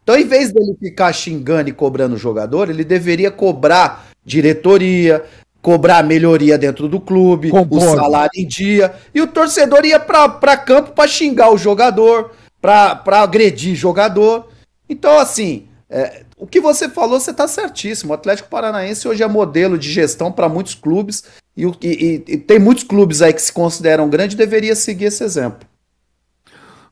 [0.03, 5.25] Então, em vez dele ficar xingando e cobrando o jogador, ele deveria cobrar diretoria,
[5.61, 7.77] cobrar melhoria dentro do clube, Concordo.
[7.77, 12.31] o salário em dia, e o torcedor ia para campo para xingar o jogador,
[12.61, 14.49] para agredir jogador.
[14.89, 18.13] Então, assim, é, o que você falou, você está certíssimo.
[18.13, 21.25] O Atlético Paranaense hoje é modelo de gestão para muitos clubes
[21.57, 25.25] e, e, e, tem muitos clubes aí que se consideram grandes e deveria seguir esse
[25.25, 25.67] exemplo.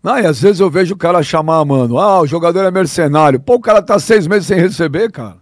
[0.02, 3.40] Não, e às vezes eu vejo o cara chamar, mano, ah, o jogador é mercenário.
[3.40, 5.36] Pô, o cara tá seis meses sem receber, cara.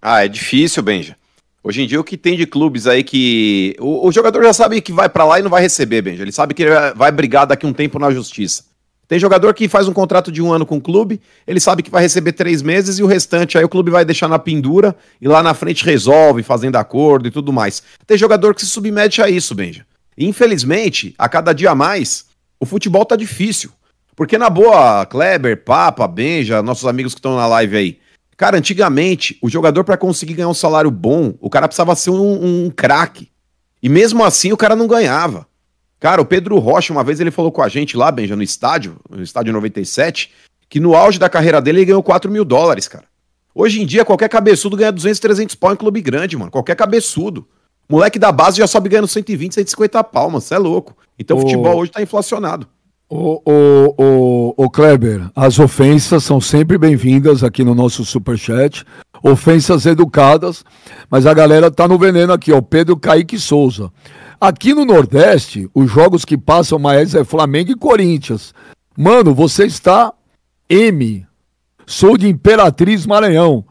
[0.00, 1.16] Ah, é difícil, Benja.
[1.62, 3.76] Hoje em dia, o que tem de clubes aí que.
[3.78, 6.22] O, o jogador já sabe que vai para lá e não vai receber, Benja.
[6.22, 8.64] Ele sabe que ele vai brigar daqui um tempo na justiça.
[9.08, 11.90] Tem jogador que faz um contrato de um ano com o clube, ele sabe que
[11.90, 15.26] vai receber três meses e o restante aí o clube vai deixar na pendura e
[15.26, 17.82] lá na frente resolve, fazendo acordo e tudo mais.
[18.06, 19.86] Tem jogador que se submete a isso, Benja.
[20.16, 22.26] E, infelizmente, a cada dia mais,
[22.60, 23.70] o futebol tá difícil.
[24.14, 27.98] Porque na boa, Kleber, Papa, Benja, nossos amigos que estão na live aí.
[28.36, 32.66] Cara, antigamente, o jogador para conseguir ganhar um salário bom, o cara precisava ser um,
[32.66, 33.30] um craque.
[33.82, 35.47] E mesmo assim o cara não ganhava.
[36.00, 38.96] Cara, o Pedro Rocha, uma vez ele falou com a gente lá, Benja, no estádio,
[39.10, 40.30] no estádio 97,
[40.68, 43.04] que no auge da carreira dele ele ganhou 4 mil dólares, cara.
[43.54, 46.50] Hoje em dia, qualquer cabeçudo ganha 200, 300 pau em clube grande, mano.
[46.50, 47.46] Qualquer cabeçudo.
[47.88, 50.96] Moleque da base já sobe ganhando 120, 150 palmas, você é louco.
[51.18, 52.68] Então o futebol hoje tá inflacionado.
[53.10, 58.84] O, o, o, o Kleber, as ofensas são sempre bem-vindas aqui no nosso superchat.
[59.22, 60.62] Ofensas educadas,
[61.10, 62.60] mas a galera tá no veneno aqui, ó.
[62.60, 63.90] Pedro Kaique Souza.
[64.40, 68.54] Aqui no Nordeste, os jogos que passam mais é Flamengo e Corinthians.
[68.96, 70.12] Mano, você está
[70.68, 71.26] M.
[71.84, 73.64] Sou de Imperatriz Maranhão.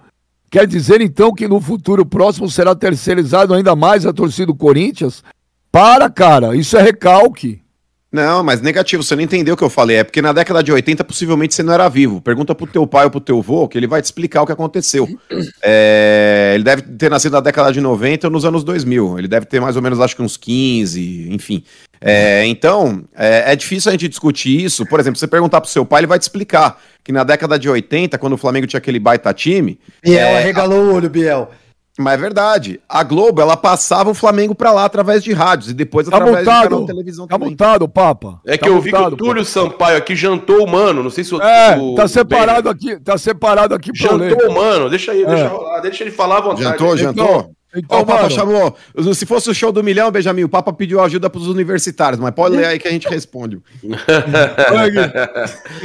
[0.52, 5.24] Quer dizer então que no futuro próximo será terceirizado ainda mais a torcida do Corinthians?
[5.72, 7.62] Para, cara, isso é recalque.
[8.10, 9.98] Não, mas negativo, você não entendeu o que eu falei.
[9.98, 12.22] É porque na década de 80 possivelmente você não era vivo.
[12.22, 14.52] Pergunta pro teu pai ou pro teu avô que ele vai te explicar o que
[14.52, 15.08] aconteceu.
[15.70, 19.20] É, ele deve ter nascido na década de 90 ou nos anos 2000.
[19.20, 21.64] Ele deve ter mais ou menos, acho que uns 15, enfim.
[22.00, 24.86] É, então, é, é, difícil a gente discutir isso.
[24.86, 27.68] Por exemplo, você perguntar pro seu pai, ele vai te explicar que na década de
[27.70, 29.80] 80, quando o Flamengo tinha aquele baita time.
[30.04, 30.84] Biel é, arregalou a...
[30.84, 31.50] o olho, Biel.
[31.98, 32.80] Mas é verdade.
[32.88, 36.40] A Globo, ela passava o Flamengo pra lá através de rádios e depois tá através
[36.40, 37.50] de canal de televisão tá também.
[37.50, 38.40] Montado, Papa.
[38.46, 39.46] É tá que eu vi que o Túlio papa.
[39.46, 41.02] Sampaio aqui jantou o mano.
[41.02, 41.42] Não sei se o.
[41.42, 43.00] É, o, tá separado aqui.
[43.00, 44.90] Tá separado aqui Jantou o mano.
[44.90, 45.26] Deixa aí, é.
[45.26, 45.80] deixa rolar.
[45.80, 46.64] Deixa ele falar à vontade.
[46.64, 47.58] Jantou, jantou?
[47.76, 48.76] Então, o Papa mano, chamou.
[49.14, 52.32] Se fosse o show do milhão, Benjamin, o Papa pediu ajuda para os universitários, mas
[52.34, 53.58] pode ler aí que a gente responde.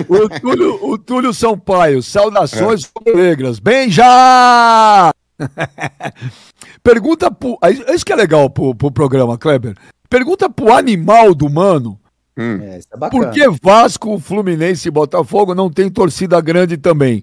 [0.09, 3.13] o, Túlio, o Túlio Sampaio, saudações é.
[3.13, 3.59] negras.
[3.59, 5.13] Bem já!
[6.83, 7.59] Pergunta pro.
[7.95, 9.75] Isso que é legal pro, pro programa, Kleber.
[10.09, 11.99] Pergunta pro animal do mano.
[12.37, 12.59] Hum.
[12.63, 17.23] É, é por que Vasco, Fluminense e Botafogo não tem torcida grande também?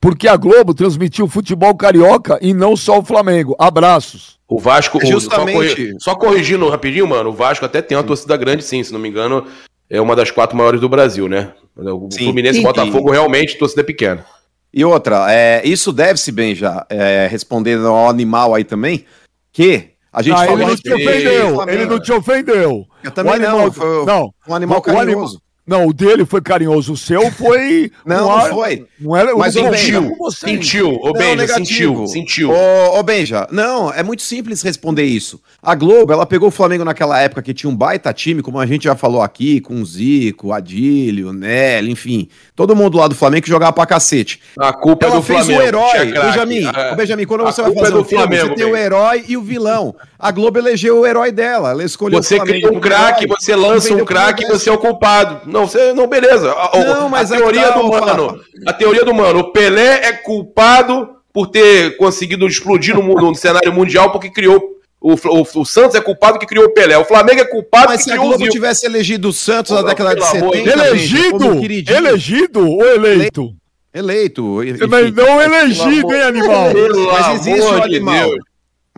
[0.00, 3.56] Porque a Globo transmitiu futebol carioca e não só o Flamengo.
[3.58, 4.38] Abraços.
[4.48, 5.94] O Vasco, justamente.
[5.98, 7.30] Só, corrigindo rapidinho, mano.
[7.30, 9.44] O Vasco até tem uma torcida grande, sim, se não me engano.
[9.90, 11.52] É uma das quatro maiores do Brasil, né?
[11.76, 12.24] O sim.
[12.24, 14.24] Fluminense e Botafogo realmente torcida pequena.
[14.72, 19.04] E outra, é, isso deve-se bem já, é, respondendo ao animal aí também,
[19.50, 20.60] que a gente ah, falou...
[20.60, 22.86] Ele não te ofendeu, ele não te ofendeu.
[23.02, 25.40] Eu também animal, não, foi não, um animal carinhoso.
[25.68, 27.92] Não, o dele foi carinhoso, o seu foi.
[28.06, 28.86] não, não foi.
[28.98, 32.50] Não era, Mas o sentiu, sentiu, ô Benja, sentiu, sentiu.
[32.50, 35.38] Ô, Benja, não, é muito simples responder isso.
[35.62, 38.64] A Globo, ela pegou o Flamengo naquela época que tinha um baita time, como a
[38.64, 42.28] gente já falou aqui, com o Zico, Adílio, Nelly, enfim.
[42.56, 44.40] Todo mundo lá do Flamengo que jogava pra cacete.
[44.58, 45.60] A culpa ela é do fez Flamengo.
[45.60, 46.96] o herói, Benjamin, é.
[46.96, 49.42] Benjamin, quando você vai fazer é um filme, Flamengo, você tem o herói e o
[49.42, 49.94] vilão.
[50.18, 52.58] A Globo elegeu o herói dela, ela escolheu você o Flamengo.
[52.58, 55.48] Você cria um craque, você lança um craque e você é o culpado.
[55.48, 56.50] Não, você não, beleza.
[56.50, 60.12] A, não, mas a teoria tá, do mano, a teoria do mano, o Pelé é
[60.12, 64.60] culpado por ter conseguido explodir no, no cenário mundial porque criou
[65.00, 66.98] o, o, o, Santos é culpado que criou o Pelé.
[66.98, 69.82] O Flamengo é culpado Mas que se criou a Globo tivesse elegido o Santos na
[69.82, 70.56] década de 70...
[70.56, 71.94] Elegido?
[71.94, 73.54] Elegido ou eleito?
[73.94, 74.64] Eleito.
[74.88, 76.70] Mas não elegido, hein, animal?
[77.12, 78.30] Mas existe o animal.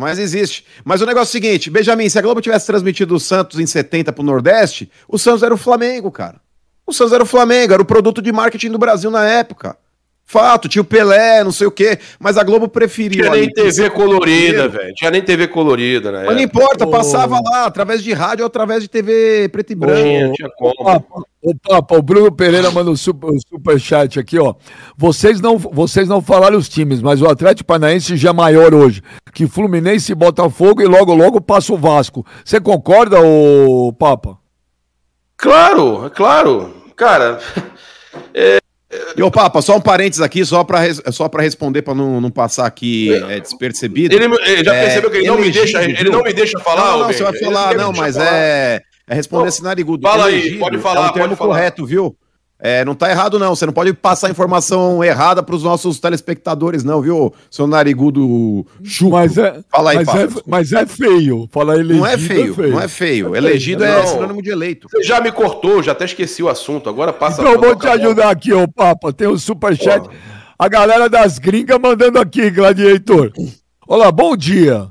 [0.01, 0.65] Mas existe.
[0.85, 3.67] Mas o negócio é o seguinte, Benjamin, se a Globo tivesse transmitido o Santos em
[3.67, 6.41] 70 pro Nordeste, o Santos era o Flamengo, cara.
[6.87, 9.77] O Santos era o Flamengo, era o produto de marketing do Brasil na época.
[10.25, 13.25] Fato, tinha o Pelé, não sei o quê, mas a Globo preferiu.
[13.25, 14.95] Tinha nem TV colorida, velho.
[14.95, 16.23] Tinha nem TV colorida, né?
[16.25, 16.91] Mas não importa, oh.
[16.91, 20.01] passava lá, através de rádio ou através de TV preto e branco.
[20.01, 21.27] Tinha, tinha como.
[21.43, 24.55] O Papa, o Bruno Pereira manda um super, um super chat aqui, ó.
[24.97, 29.03] Vocês não, vocês não falaram os times, mas o Atlético Paranaense já é maior hoje
[29.33, 32.27] que Fluminense e Botafogo e logo, logo passa o Vasco.
[32.45, 34.39] Você concorda, ô Papa?
[35.37, 36.75] Claro, é claro.
[36.95, 37.41] Cara,
[38.35, 38.59] é,
[39.17, 42.31] e ô Papa, só um parênteses aqui, só para só pra responder, para não, não
[42.31, 44.15] passar aqui é, despercebido.
[44.15, 46.93] Ele, ele já é, percebeu que ele, não me deixa, ele não me deixa falar,
[46.93, 48.31] Não, não você vai falar, não, mas falar.
[48.31, 50.07] é, é responder esse narigudo.
[50.07, 52.17] Fala aí, pode falar, é um termo correto, viu?
[52.63, 53.57] É, não tá errado, não.
[53.57, 59.11] Você não pode passar informação errada para os nossos telespectadores, não, viu, seu narigudo chuco.
[59.13, 61.49] Mas é, Fala aí, mas, é, mas é feio.
[61.51, 61.99] Fala elegido.
[61.99, 62.71] Não é feio, é feio.
[62.71, 63.35] não é feio.
[63.35, 64.87] É elegido é sinônimo de eleito.
[64.89, 66.89] Você já me cortou, já até esqueci o assunto.
[66.89, 67.41] Agora passa.
[67.41, 69.13] Então eu vou te ajudar aqui, ô Papa.
[69.13, 70.09] Tem o um superchat.
[70.57, 73.33] A galera das gringas mandando aqui, Gladiator.
[73.89, 74.89] Olá, bom dia.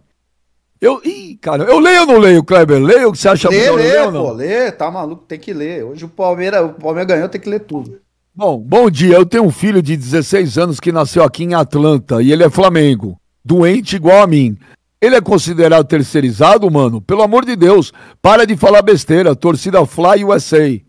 [0.82, 2.82] Eu, ih, cara, eu leio ou não leio, Kleber?
[2.82, 3.76] Leio o que você acha lê, melhor?
[3.76, 4.24] Lê, não?
[4.24, 5.84] pô, lê, tá maluco, tem que ler.
[5.84, 8.00] Hoje o Palmeiras, o Palmeiras ganhou, tem que ler tudo.
[8.34, 9.16] Bom, bom dia.
[9.16, 12.50] Eu tenho um filho de 16 anos que nasceu aqui em Atlanta e ele é
[12.50, 13.20] Flamengo.
[13.44, 14.58] Doente igual a mim.
[15.02, 17.02] Ele é considerado terceirizado, mano?
[17.02, 19.36] Pelo amor de Deus, para de falar besteira.
[19.36, 20.80] Torcida Fly USA.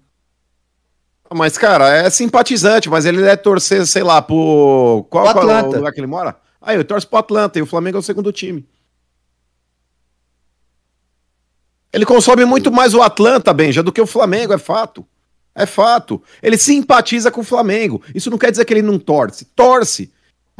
[1.32, 5.06] Mas, cara, é simpatizante, mas ele deve torcer, sei lá, por.
[5.10, 6.36] Qual, qual é o lugar que ele mora?
[6.60, 8.64] Aí, eu torço pro Atlanta e o Flamengo é o segundo time.
[11.92, 15.04] Ele consome muito mais o Atlanta, Benja, do que o Flamengo, é fato.
[15.54, 16.22] É fato.
[16.42, 18.00] Ele simpatiza com o Flamengo.
[18.14, 19.44] Isso não quer dizer que ele não torce.
[19.56, 20.10] Torce.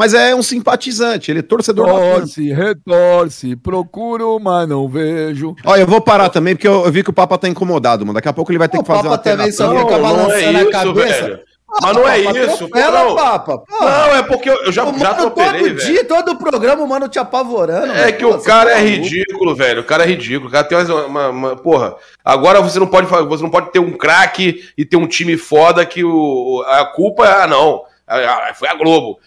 [0.00, 5.54] Mas é um simpatizante, ele é torcedor Torce, retorce, procuro, mas não vejo.
[5.62, 8.14] Olha, eu vou parar também, porque eu, eu vi que o Papa tá incomodado, mano.
[8.14, 10.40] Daqui a pouco ele vai ter o que fazer Papa uma também só fica balançando
[10.40, 11.22] é isso, a cabeça.
[11.22, 11.40] Velho.
[11.82, 13.14] Mas não é isso, não.
[13.14, 13.62] Papa.
[13.70, 15.76] Não, é porque eu já, já atropelei, todo velho.
[15.76, 17.92] dia, todo o programa, o mano te apavorando.
[17.92, 19.82] É que o cara é ridículo, velho.
[19.82, 20.48] O cara é ridículo.
[20.48, 21.94] O cara tem uma, uma, uma, Porra,
[22.24, 25.86] agora você não pode você não pode ter um craque e ter um time foda
[25.86, 27.42] que o, a culpa é.
[27.42, 27.82] Ah, não.
[28.56, 29.20] Foi a Globo.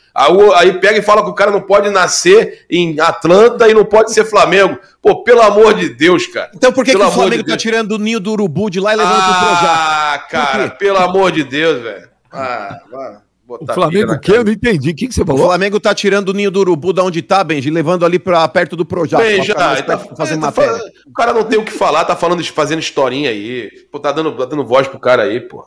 [0.55, 4.13] Aí pega e fala que o cara não pode nascer em Atlanta e não pode
[4.13, 4.77] ser Flamengo.
[5.01, 6.51] Pô, pelo amor de Deus, cara.
[6.53, 8.93] Então por que, que o Flamengo de tá tirando o ninho do urubu de lá
[8.93, 9.65] e levando ah, pro Projac?
[9.65, 12.12] Ah, cara, pelo amor de Deus, velho.
[12.33, 12.77] Ah,
[13.47, 14.31] O Flamengo o quê?
[14.31, 14.89] Eu não entendi.
[14.89, 15.43] O que, que você falou?
[15.43, 18.47] O Flamengo tá tirando o ninho do urubu da onde tá, Benji, levando ali pra
[18.47, 19.23] perto do Projac.
[19.23, 19.75] Benji, tá,
[20.17, 20.71] fazendo tá matéria.
[20.71, 23.69] Falando, o cara não tem o que falar, tá falando, fazendo historinha aí.
[23.91, 25.65] Pô, tá dando, tá dando voz pro cara aí, pô.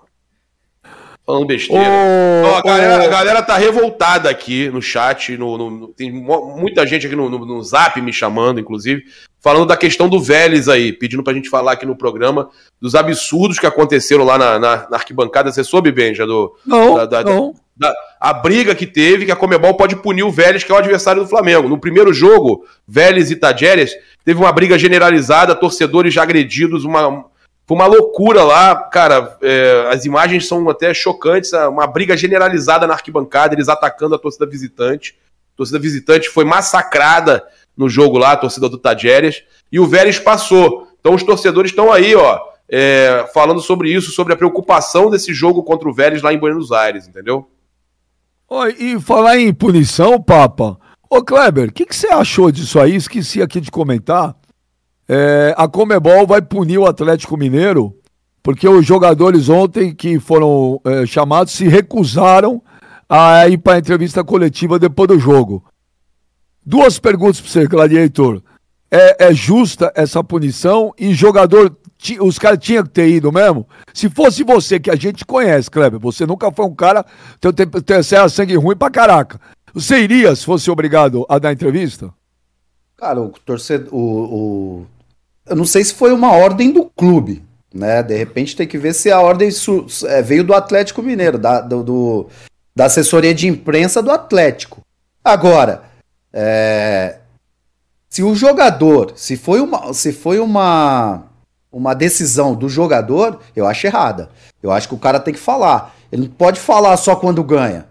[1.26, 1.82] Falando besteira.
[1.82, 3.06] Oh, a, galera, oh.
[3.06, 5.36] a, galera, tá revoltada aqui no chat.
[5.36, 9.02] No, no tem muita gente aqui no, no, no, zap me chamando, inclusive,
[9.46, 13.60] falando da questão do Vélez aí, pedindo pra gente falar aqui no programa dos absurdos
[13.60, 15.52] que aconteceram lá na, na, na arquibancada.
[15.52, 16.52] Você soube, Benja, do.
[16.66, 17.54] Não, da, da, não.
[17.76, 20.78] Da, a briga que teve, que a Comebol pode punir o Vélez, que é o
[20.78, 21.68] adversário do Flamengo.
[21.68, 23.92] No primeiro jogo, Vélez e Tadjeres,
[24.24, 27.26] teve uma briga generalizada, torcedores já agredidos, uma
[27.68, 29.38] foi uma loucura lá, cara.
[29.40, 31.52] É, as imagens são até chocantes.
[31.52, 35.16] Uma briga generalizada na arquibancada, eles atacando a torcida visitante.
[35.54, 37.44] A torcida visitante foi massacrada
[37.76, 39.42] no jogo lá, a torcida do Tadjeres.
[39.70, 40.88] E o Vélez passou.
[40.98, 45.62] Então os torcedores estão aí, ó, é, falando sobre isso, sobre a preocupação desse jogo
[45.62, 47.48] contra o Vélez lá em Buenos Aires, entendeu?
[48.48, 50.78] Oi, e falar em punição, Papa.
[51.10, 52.96] Ô Kleber, o que, que você achou disso aí?
[52.96, 54.34] Esqueci aqui de comentar.
[55.08, 57.94] É, a Comebol vai punir o Atlético Mineiro
[58.46, 62.62] porque os jogadores ontem que foram é, chamados se recusaram
[63.08, 65.64] a ir para a entrevista coletiva depois do jogo.
[66.66, 68.42] Duas perguntas para você, Gladiator.
[68.90, 71.76] É, é, justa essa punição e jogador,
[72.20, 73.68] os caras tinham que ter ido mesmo?
[73.94, 77.06] Se fosse você, que a gente conhece, Kleber, você nunca foi um cara,
[77.40, 79.40] teu, teu, teu, teu sangue ruim pra caraca.
[79.72, 82.12] Você iria se fosse obrigado a dar entrevista?
[82.96, 84.86] Cara, o torcedor, o, o,
[85.46, 88.02] eu não sei se foi uma ordem do clube, né?
[88.02, 89.50] De repente tem que ver se a ordem
[90.06, 92.26] é, veio do Atlético Mineiro, da, do, do,
[92.74, 94.80] da assessoria de imprensa do Atlético.
[95.22, 95.82] Agora,
[96.38, 97.16] é,
[98.10, 101.22] se o jogador, se foi uma, se foi uma,
[101.72, 104.28] uma decisão do jogador, eu acho errada.
[104.62, 105.96] Eu acho que o cara tem que falar.
[106.12, 107.86] Ele não pode falar só quando ganha.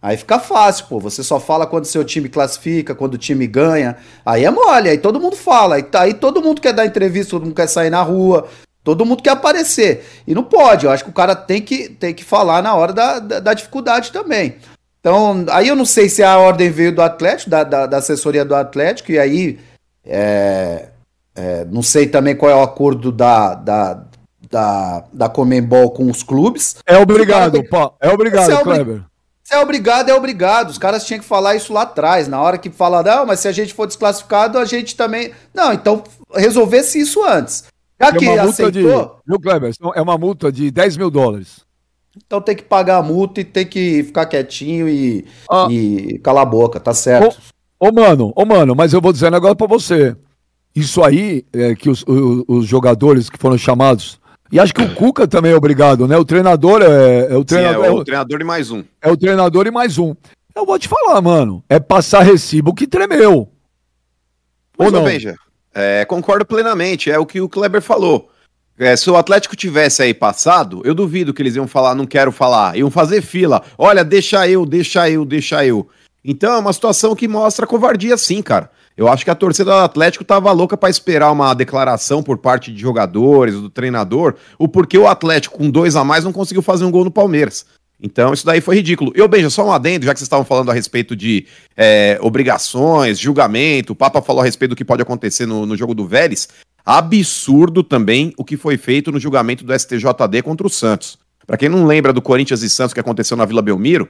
[0.00, 0.98] Aí fica fácil, pô.
[0.98, 3.98] Você só fala quando seu time classifica, quando o time ganha.
[4.24, 5.74] Aí é mole, aí todo mundo fala.
[5.74, 8.48] Aí, aí todo mundo quer dar entrevista, todo mundo quer sair na rua,
[8.82, 10.06] todo mundo quer aparecer.
[10.26, 12.94] E não pode, eu acho que o cara tem que, tem que falar na hora
[12.94, 14.56] da, da, da dificuldade também.
[15.00, 18.44] Então, aí eu não sei se a ordem veio do Atlético, da, da, da assessoria
[18.44, 19.58] do Atlético, e aí
[20.04, 20.88] é,
[21.34, 24.04] é, não sei também qual é o acordo da, da,
[24.50, 26.76] da, da Comembol com os clubes.
[26.86, 27.92] É obrigado, pô.
[28.00, 29.02] É obrigado, é Kleber.
[29.42, 30.70] Se é obrigado, é obrigado.
[30.70, 32.28] Os caras tinham que falar isso lá atrás.
[32.28, 35.32] Na hora que fala, não, mas se a gente for desclassificado, a gente também.
[35.52, 37.64] Não, então resolvesse isso antes.
[38.00, 38.70] Já que uma aceitou.
[38.70, 38.82] De,
[39.26, 39.72] viu, Kleber?
[39.94, 41.64] É uma multa de 10 mil dólares.
[42.16, 45.68] Então tem que pagar a multa e tem que ficar quietinho e, ah.
[45.70, 47.38] e calar a boca, tá certo.
[47.78, 50.16] Ô, ô, mano, ô, mano, mas eu vou dizer um negócio pra você.
[50.74, 54.20] Isso aí, é, que os, os, os jogadores que foram chamados
[54.52, 56.16] e acho que o Cuca também é obrigado, né?
[56.16, 57.84] O treinador é, é o treinador.
[57.84, 58.84] Sim, é o, é o treinador e mais um.
[59.00, 60.14] É o treinador e mais um.
[60.54, 61.62] Eu vou te falar, mano.
[61.68, 63.48] É passar recibo que tremeu.
[64.76, 65.04] Ou não?
[65.04, 65.36] Benja,
[65.72, 67.10] é, concordo plenamente.
[67.10, 68.28] É o que o Kleber falou.
[68.80, 72.32] É, se o Atlético tivesse aí passado, eu duvido que eles iam falar, não quero
[72.32, 72.78] falar.
[72.78, 73.62] Iam fazer fila.
[73.76, 75.86] Olha, deixa eu, deixa eu, deixa eu.
[76.24, 78.70] Então é uma situação que mostra covardia, sim, cara.
[78.96, 82.72] Eu acho que a torcida do Atlético tava louca para esperar uma declaração por parte
[82.72, 86.86] de jogadores, do treinador, o porquê o Atlético, com dois a mais, não conseguiu fazer
[86.86, 87.66] um gol no Palmeiras.
[88.02, 89.12] Então, isso daí foi ridículo.
[89.14, 91.46] Eu, Benja, só um adendo, já que vocês estavam falando a respeito de
[91.76, 95.94] é, obrigações, julgamento, o Papa falou a respeito do que pode acontecer no, no jogo
[95.94, 96.48] do Vélez.
[96.84, 101.18] Absurdo também o que foi feito no julgamento do STJD contra o Santos.
[101.46, 104.08] Para quem não lembra do Corinthians e Santos que aconteceu na Vila Belmiro,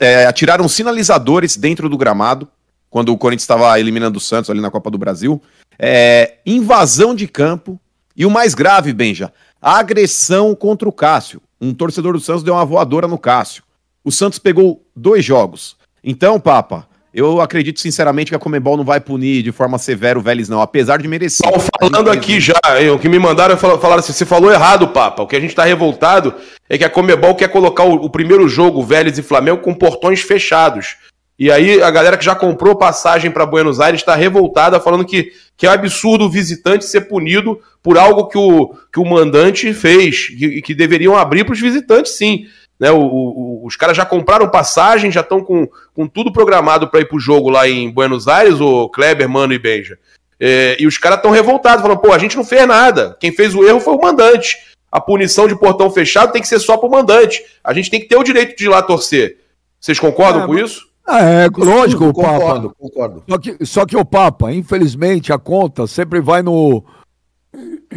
[0.00, 2.48] é, atiraram sinalizadores dentro do gramado,
[2.88, 5.42] quando o Corinthians estava eliminando o Santos ali na Copa do Brasil.
[5.78, 7.80] É, invasão de campo.
[8.14, 11.40] E o mais grave, Benja, agressão contra o Cássio.
[11.62, 13.62] Um torcedor do Santos deu uma voadora no Cássio.
[14.02, 15.76] O Santos pegou dois jogos.
[16.02, 20.22] Então, Papa, eu acredito sinceramente que a Comebol não vai punir de forma severa o
[20.22, 21.48] Vélez, não, apesar de merecer.
[21.80, 22.58] Falando aqui já,
[22.92, 25.22] o que me mandaram falaram assim: você falou errado, Papa.
[25.22, 26.34] O que a gente está revoltado
[26.68, 30.20] é que a Comebol quer colocar o, o primeiro jogo, Vélez e Flamengo, com portões
[30.20, 30.96] fechados
[31.38, 35.32] E aí a galera que já comprou passagem para Buenos Aires está revoltada, falando que,
[35.56, 39.72] que é um absurdo o visitante ser punido por algo que o, que o mandante
[39.74, 42.46] fez, e que, que deveriam abrir para os visitantes, sim.
[42.78, 47.00] Né, o, o, os caras já compraram passagem, já estão com, com tudo programado para
[47.00, 49.98] ir para o jogo lá em Buenos Aires, o Kleber, Mano e Benja.
[50.38, 53.16] É, e os caras estão revoltados, falando, pô, a gente não fez nada.
[53.20, 54.56] Quem fez o erro foi o mandante.
[54.90, 57.42] A punição de portão fechado tem que ser só para o mandante.
[57.62, 59.38] A gente tem que ter o direito de ir lá torcer.
[59.80, 60.88] Vocês concordam é, com isso?
[61.06, 62.38] Ah, é, lógico, o Papa.
[62.38, 63.24] Concordo, concordo.
[63.28, 66.84] Só que, só que o Papa, infelizmente, a conta sempre vai no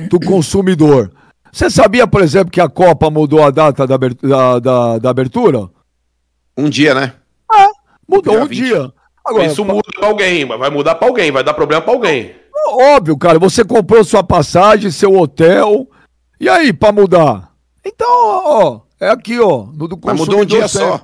[0.10, 1.12] do consumidor.
[1.52, 5.70] Você sabia, por exemplo, que a Copa mudou a data da, da, da, da abertura?
[6.58, 7.14] Um dia, né?
[7.50, 7.70] Ah,
[8.08, 8.92] mudou um dia.
[9.26, 12.36] Agora, Isso muda pra alguém, vai mudar pra alguém, vai dar problema pra alguém.
[12.68, 15.88] Óbvio, cara, você comprou sua passagem, seu hotel,
[16.40, 17.52] e aí, pra mudar?
[17.84, 20.88] Então, ó, é aqui, ó, no do Mas mudou um dia sempre.
[20.88, 21.02] só.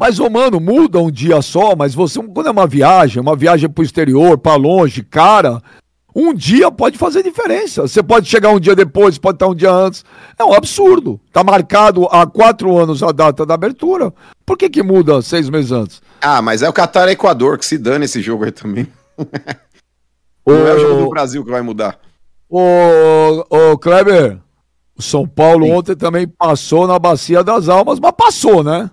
[0.00, 3.68] Mas, ô, mano, muda um dia só, mas você, quando é uma viagem, uma viagem
[3.68, 5.62] pro exterior, para longe, cara,
[6.16, 7.82] um dia pode fazer diferença.
[7.82, 10.02] Você pode chegar um dia depois, pode estar um dia antes.
[10.38, 11.20] É um absurdo.
[11.30, 14.10] Tá marcado há quatro anos a data da abertura.
[14.46, 16.00] Por que que muda seis meses antes?
[16.22, 18.86] Ah, mas é o Qatar e Equador, que se dane esse jogo aí também.
[20.46, 21.98] Não é o jogo do Brasil que vai mudar.
[22.48, 24.38] Ô, ô Kleber,
[24.96, 25.72] o São Paulo Sim.
[25.72, 28.90] ontem também passou na Bacia das Almas, mas passou, né?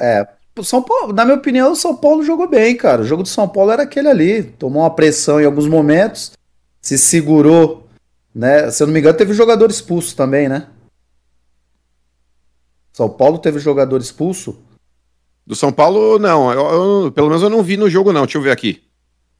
[0.00, 0.26] É,
[0.62, 3.02] São Paulo, na minha opinião, o São Paulo jogou bem, cara.
[3.02, 4.42] O jogo do São Paulo era aquele ali.
[4.42, 6.32] Tomou uma pressão em alguns momentos,
[6.80, 7.86] se segurou,
[8.34, 8.70] né?
[8.70, 10.66] Se eu não me engano, teve jogador expulso também, né?
[12.92, 14.58] São Paulo teve jogador expulso?
[15.46, 16.52] Do São Paulo, não.
[16.52, 18.22] Eu, eu, pelo menos eu não vi no jogo, não.
[18.22, 18.82] Deixa eu ver aqui.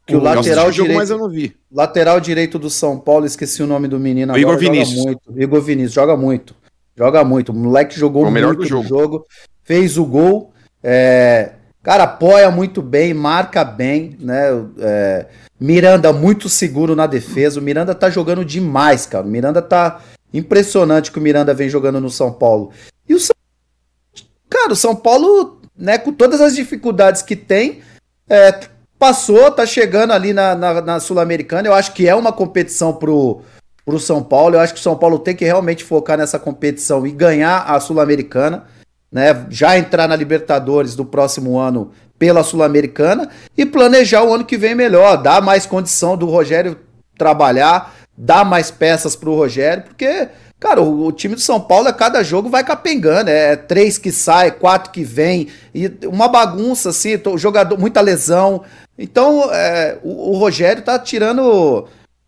[0.07, 1.55] Que o, lateral direito, mas eu não vi.
[1.71, 4.39] Lateral direito do São Paulo, esqueci o nome do menino.
[4.39, 5.05] Igor Vinícius.
[5.05, 5.21] Muito.
[5.37, 6.55] Igor Vinícius, joga muito.
[6.97, 7.53] Joga muito.
[7.53, 8.89] O moleque jogou o melhor do jogo.
[8.89, 9.27] jogo
[9.69, 10.51] fez o gol.
[10.83, 11.51] É,
[11.83, 14.47] cara, apoia muito bem, marca bem, né?
[14.81, 15.27] É,
[15.61, 17.61] Miranda muito seguro na defesa.
[17.61, 19.27] O Miranda tá jogando demais, cara.
[19.27, 20.01] O Miranda tá
[20.33, 22.71] impressionante que o Miranda vem jogando no São Paulo.
[23.07, 23.35] E o São...
[24.49, 27.83] Cara, o São Paulo, né, com todas as dificuldades que tem,
[28.27, 28.61] é,
[28.99, 31.69] passou, tá chegando ali na, na, na Sul-Americana.
[31.69, 33.43] Eu acho que é uma competição pro,
[33.85, 34.55] pro São Paulo.
[34.55, 37.79] Eu acho que o São Paulo tem que realmente focar nessa competição e ganhar a
[37.79, 38.65] Sul-Americana
[39.11, 44.59] né, já entrar na Libertadores do próximo ano pela Sul-Americana e planejar o ano que
[44.59, 46.77] vem melhor, dar mais condição do Rogério
[47.17, 50.29] trabalhar, dar mais peças para o Rogério, porque,
[50.59, 54.13] cara, o, o, time do São Paulo a cada jogo vai capengando, é três que
[54.13, 58.63] sai, quatro que vem, e uma bagunça assim, jogador, muita lesão.
[58.97, 61.87] Então, é, o, o, Rogério tá tirando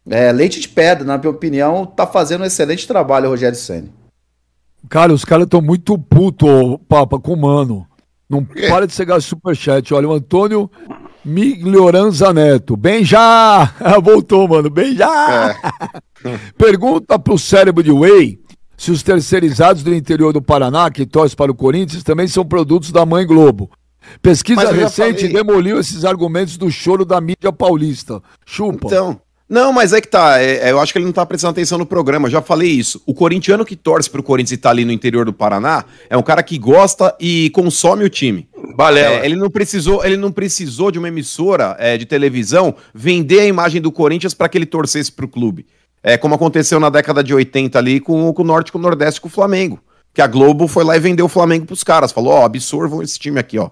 [0.08, 3.99] é, leite de pedra, na minha opinião, tá fazendo um excelente trabalho o Rogério Senna.
[4.88, 7.86] Cara, os caras estão muito puto, Papa, com o mano.
[8.28, 9.92] Não para de chegar superchat.
[9.92, 10.70] Olha, o Antônio
[11.24, 12.76] Miglioranza Neto.
[12.76, 13.72] Bem já!
[14.02, 14.70] Voltou, mano.
[14.70, 15.54] Bem já!
[16.24, 16.38] É.
[16.56, 18.40] Pergunta pro cérebro de Whey
[18.80, 22.90] se os terceirizados do interior do Paraná, que torcem para o Corinthians, também são produtos
[22.90, 23.70] da Mãe Globo.
[24.22, 25.34] Pesquisa recente falei...
[25.34, 28.22] demoliu esses argumentos do choro da mídia paulista.
[28.46, 28.86] Chupa.
[28.86, 29.20] Então,
[29.50, 30.40] não, mas é que tá.
[30.40, 32.30] É, é, eu acho que ele não tá prestando atenção no programa.
[32.30, 33.02] Já falei isso.
[33.04, 36.22] O corintiano que torce pro Corinthians e tá ali no interior do Paraná é um
[36.22, 38.48] cara que gosta e consome o time.
[38.76, 39.16] Balela.
[39.16, 43.44] É, ele não precisou, ele não precisou de uma emissora é, de televisão vender a
[43.44, 45.66] imagem do Corinthians para que ele torcesse pro clube.
[46.00, 49.20] É como aconteceu na década de 80 ali com, com o Norte, com o Nordeste,
[49.20, 49.80] com o Flamengo.
[50.14, 52.12] Que a Globo foi lá e vendeu o Flamengo pros caras.
[52.12, 53.70] Falou, ó, oh, absorvam esse time aqui, ó.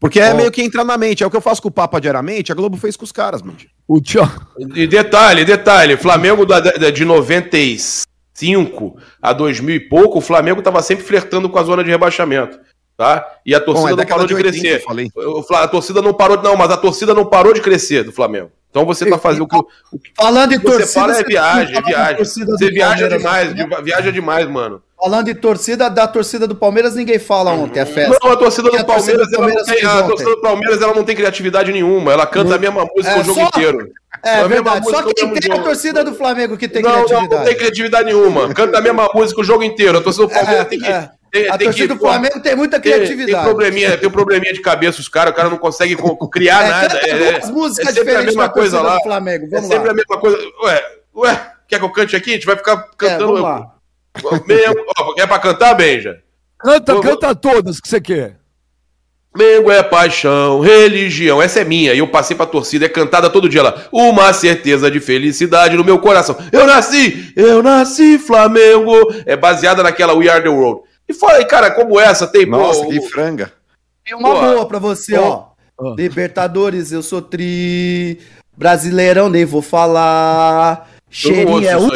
[0.00, 1.22] Porque é meio que entrar na mente.
[1.22, 3.42] É o que eu faço com o Papa diariamente, a Globo fez com os caras,
[3.42, 3.58] mano.
[3.88, 4.30] O tio...
[4.74, 10.82] E detalhe, detalhe, Flamengo da, da, de 95 a 2000 e pouco, o Flamengo estava
[10.82, 12.60] sempre flertando com a zona de rebaixamento.
[12.98, 13.24] Tá?
[13.46, 14.84] E a torcida Bom, não parou de, 80, crescer.
[15.54, 18.50] A torcida não parou, não, mas a torcida não parou de crescer do Flamengo.
[18.70, 21.76] Então você está fazendo o que, o que Falando em torcida, você fala é viagem,
[21.76, 22.18] é viagem.
[22.18, 23.66] Você viaja demais, né?
[23.82, 24.82] viaja demais, mano.
[25.00, 28.18] Falando de torcida, da torcida do Palmeiras ninguém fala ontem, a festa.
[28.20, 31.14] Não, a torcida do Palmeiras, ela não tem, a torcida do Palmeiras ela não tem
[31.14, 33.46] criatividade nenhuma, ela canta a mesma música é, o jogo só...
[33.46, 33.92] inteiro.
[34.24, 35.60] É, é verdade, só que tem jogo.
[35.60, 37.30] a torcida do Flamengo que tem não, criatividade.
[37.30, 40.32] Não, não tem criatividade nenhuma, canta a mesma música o jogo inteiro, a torcida do
[40.32, 40.86] Palmeiras é, tem que...
[40.86, 41.10] É.
[41.30, 43.26] Tem, a tem torcida que, do Flamengo tem muita criatividade.
[43.26, 45.94] Tem, tem, probleminha, tem um probleminha de cabeça os caras, o cara não consegue
[46.32, 46.98] criar é, nada.
[46.98, 48.98] É, é, músicas é sempre a mesma coisa lá.
[49.02, 49.46] Flamengo.
[49.50, 49.92] Vamos é sempre lá.
[49.92, 50.38] a mesma coisa.
[50.64, 50.82] Ué,
[51.14, 52.30] ué, quer que eu cante aqui?
[52.30, 53.24] A gente vai ficar cantando.
[53.24, 53.77] É, vamos lá.
[54.46, 56.20] Mengo, ó, é pra cantar, Benja?
[56.58, 57.02] Canta, Vou...
[57.02, 58.36] canta todas que você quer.
[59.36, 63.48] Mengo é paixão, religião, essa é minha, e eu passei pra torcida, é cantada todo
[63.48, 63.86] dia lá.
[63.92, 66.36] Uma certeza de felicidade no meu coração.
[66.50, 68.94] Eu nasci, eu nasci Flamengo.
[69.26, 70.82] É baseada naquela We Are the World.
[71.08, 72.46] E fala aí, cara, como essa tem.
[72.46, 73.52] Nossa, pô, que franga.
[74.04, 75.48] Tem uma Pô, boa pra você, ó.
[75.78, 75.94] ó.
[75.94, 78.18] Libertadores, eu sou tri.
[78.56, 80.90] Brasileirão, nem vou falar.
[81.08, 81.88] Cheirinho é o.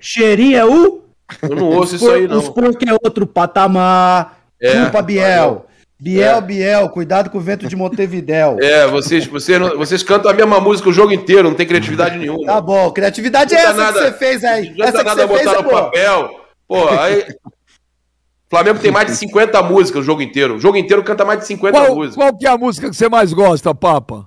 [0.00, 1.02] Cheirinho é o.
[1.42, 2.38] Eu não ouço isso aí, não.
[2.38, 4.38] Os que é outro patamar.
[4.60, 5.66] É, Chupa Biel.
[6.00, 6.40] Biel, é.
[6.40, 8.56] Biel, cuidado com o vento de Montevidéu.
[8.62, 12.46] É, vocês, vocês, vocês cantam a mesma música o jogo inteiro, não tem criatividade nenhuma.
[12.46, 14.74] Tá bom, criatividade é essa nada, que você fez aí.
[14.76, 15.70] Não essa nada botar fez, no pô.
[15.70, 16.30] papel.
[16.68, 17.26] Pô, aí.
[18.48, 20.56] Flamengo tem mais de 50 músicas o jogo inteiro.
[20.56, 22.16] O jogo inteiro canta mais de 50 qual, músicas.
[22.16, 24.26] Qual que é a música que você mais gosta, Papa?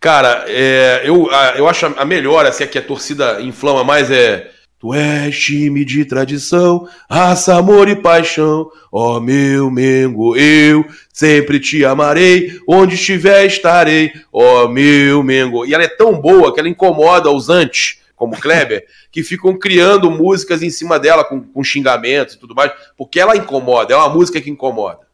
[0.00, 4.50] Cara, é, eu, eu acho a melhor, assim, a que a torcida inflama mais é
[4.78, 8.70] Tu és time de tradição, raça, amor e paixão.
[8.92, 14.12] Ó oh, meu Mengo, eu sempre te amarei, onde estiver estarei.
[14.32, 15.64] Ó oh, meu Mengo.
[15.64, 20.10] E ela é tão boa que ela incomoda os antes, como Kleber, que ficam criando
[20.10, 24.08] músicas em cima dela com, com xingamentos e tudo mais, porque ela incomoda, é uma
[24.08, 25.04] música que incomoda.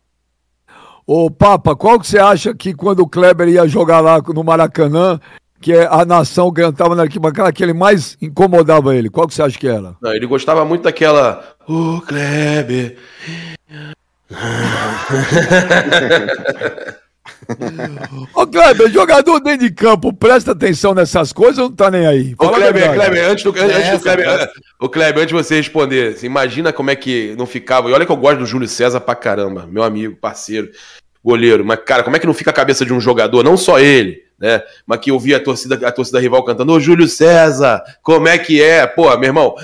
[1.06, 5.18] Ô Papa, qual que você acha que quando o Kleber ia jogar lá no Maracanã,
[5.60, 9.10] que é a nação cantava na arquibancada que ele mais incomodava ele?
[9.10, 9.94] Qual que você acha que era?
[10.00, 11.44] Não, ele gostava muito daquela.
[11.68, 12.96] O oh, Kleber.
[18.34, 22.34] Ô Kleber, jogador dentro de campo, presta atenção nessas coisas ou não tá nem aí?
[22.36, 24.50] Fala Ô Kleber, Kleber, antes do, antes do Kleber,
[24.80, 27.90] o Kleber, antes de você responder, assim, imagina como é que não ficava.
[27.90, 30.70] E olha que eu gosto do Júlio César pra caramba, meu amigo, parceiro,
[31.24, 31.64] goleiro.
[31.64, 34.22] Mas, cara, como é que não fica a cabeça de um jogador, não só ele,
[34.38, 34.62] né?
[34.86, 38.62] Mas que ouvia a torcida, a torcida rival cantando, ô Júlio César, como é que
[38.62, 38.86] é?
[38.86, 39.54] Pô, meu irmão.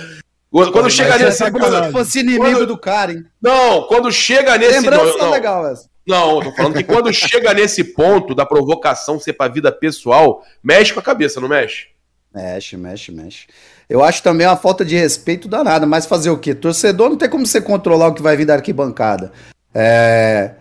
[0.50, 1.44] Quando, quando chega nesse.
[1.44, 3.24] É quando, fosse inimigo quando, do cara, hein?
[3.42, 4.80] Não, quando chega nesse.
[4.80, 5.88] Lembrança não, legal essa.
[6.06, 10.94] Não, tô falando que quando chega nesse ponto da provocação ser pra vida pessoal, mexe
[10.94, 11.88] com a cabeça, não mexe?
[12.32, 13.46] Mexe, mexe, mexe.
[13.88, 16.54] Eu acho também uma falta de respeito danada, mas fazer o quê?
[16.54, 19.32] Torcedor não tem como você controlar o que vai vir da arquibancada.
[19.74, 20.52] É.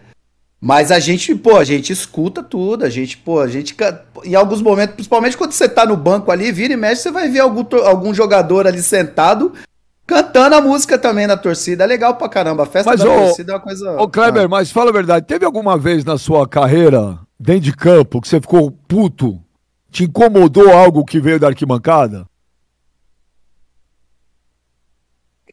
[0.66, 3.78] Mas a gente, pô, a gente escuta tudo, a gente, pô, a gente,
[4.24, 7.30] em alguns momentos, principalmente quando você tá no banco ali, vira e mexe, você vai
[7.30, 9.54] ver algum, algum jogador ali sentado
[10.08, 11.84] cantando a música também na torcida.
[11.84, 14.02] É legal pra caramba, a festa mas, da ô, torcida é uma coisa...
[14.02, 14.48] Ô, Kleber, ah.
[14.48, 18.42] mas fala a verdade, teve alguma vez na sua carreira, dentro de campo, que você
[18.42, 19.40] ficou puto,
[19.92, 22.26] te incomodou algo que veio da arquibancada?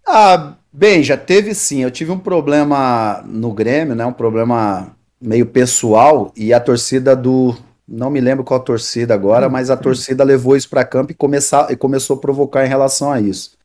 [0.08, 1.82] Ah, bem, já teve sim.
[1.82, 4.06] Eu tive um problema no Grêmio, né?
[4.06, 7.56] Um problema meio pessoal e a torcida do.
[7.86, 11.70] Não me lembro qual torcida agora, mas a torcida levou isso para campo e, começar,
[11.70, 13.56] e começou a provocar em relação a isso.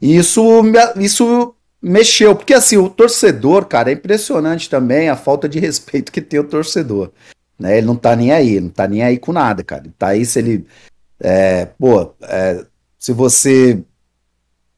[0.00, 0.62] E isso,
[0.96, 6.20] isso mexeu, porque assim, o torcedor, cara, é impressionante também a falta de respeito que
[6.20, 7.10] tem o torcedor.
[7.58, 7.78] Né?
[7.78, 9.84] Ele não tá nem aí, não tá nem aí com nada, cara.
[9.98, 10.66] Tá aí se ele.
[11.18, 12.64] É, pô, é,
[12.98, 13.82] se você.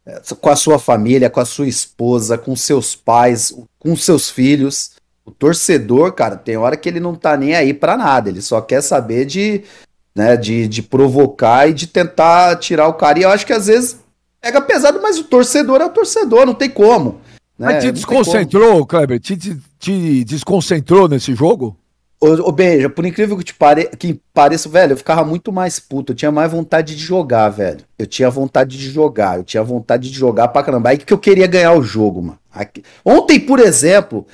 [0.06, 4.97] É, com a sua família, com a sua esposa, com seus pais, com seus filhos
[5.28, 8.60] o torcedor, cara, tem hora que ele não tá nem aí para nada, ele só
[8.60, 9.62] quer saber de,
[10.16, 13.18] né, de, de provocar e de tentar tirar o cara.
[13.18, 13.98] E eu acho que às vezes
[14.40, 17.20] pega pesado, mas o torcedor é o torcedor, não tem como.
[17.58, 17.72] Né?
[17.72, 19.20] Mas te desconcentrou, Kleber?
[19.20, 21.76] Te, te, te, desconcentrou nesse jogo?
[22.20, 23.90] Ô, ô Beija, por incrível que, te pare...
[23.98, 26.12] que pareça, velho, eu ficava muito mais puto.
[26.12, 27.80] Eu tinha mais vontade de jogar, velho.
[27.98, 29.36] Eu tinha vontade de jogar.
[29.36, 30.90] Eu tinha vontade de jogar pra caramba.
[30.90, 32.38] Aí que eu queria ganhar o jogo, mano.
[32.50, 32.82] Aqui...
[33.04, 34.26] Ontem, por exemplo,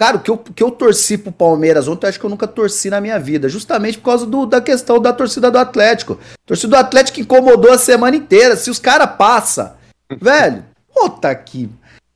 [0.00, 2.46] Cara, o que eu, que eu torci pro Palmeiras ontem, eu acho que eu nunca
[2.46, 3.50] torci na minha vida.
[3.50, 6.14] Justamente por causa do, da questão da torcida do Atlético.
[6.14, 8.56] A torcida do Atlético incomodou a semana inteira.
[8.56, 9.74] Se os caras passam,
[10.18, 11.68] velho, puta aqui.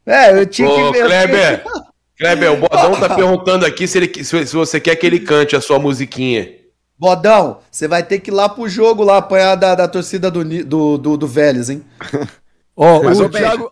[0.07, 1.05] É, eu tinha Ô, que ver.
[1.05, 1.65] Kleber,
[2.17, 5.55] Kleber, o Bodão tá perguntando aqui se, ele, se, se você quer que ele cante
[5.55, 6.55] a sua musiquinha.
[6.99, 10.43] Bodão, você vai ter que ir lá pro jogo lá apanhar da, da torcida do,
[10.43, 11.85] do, do, do Vélez, hein?
[12.75, 13.71] Ó, oh, o Thiago.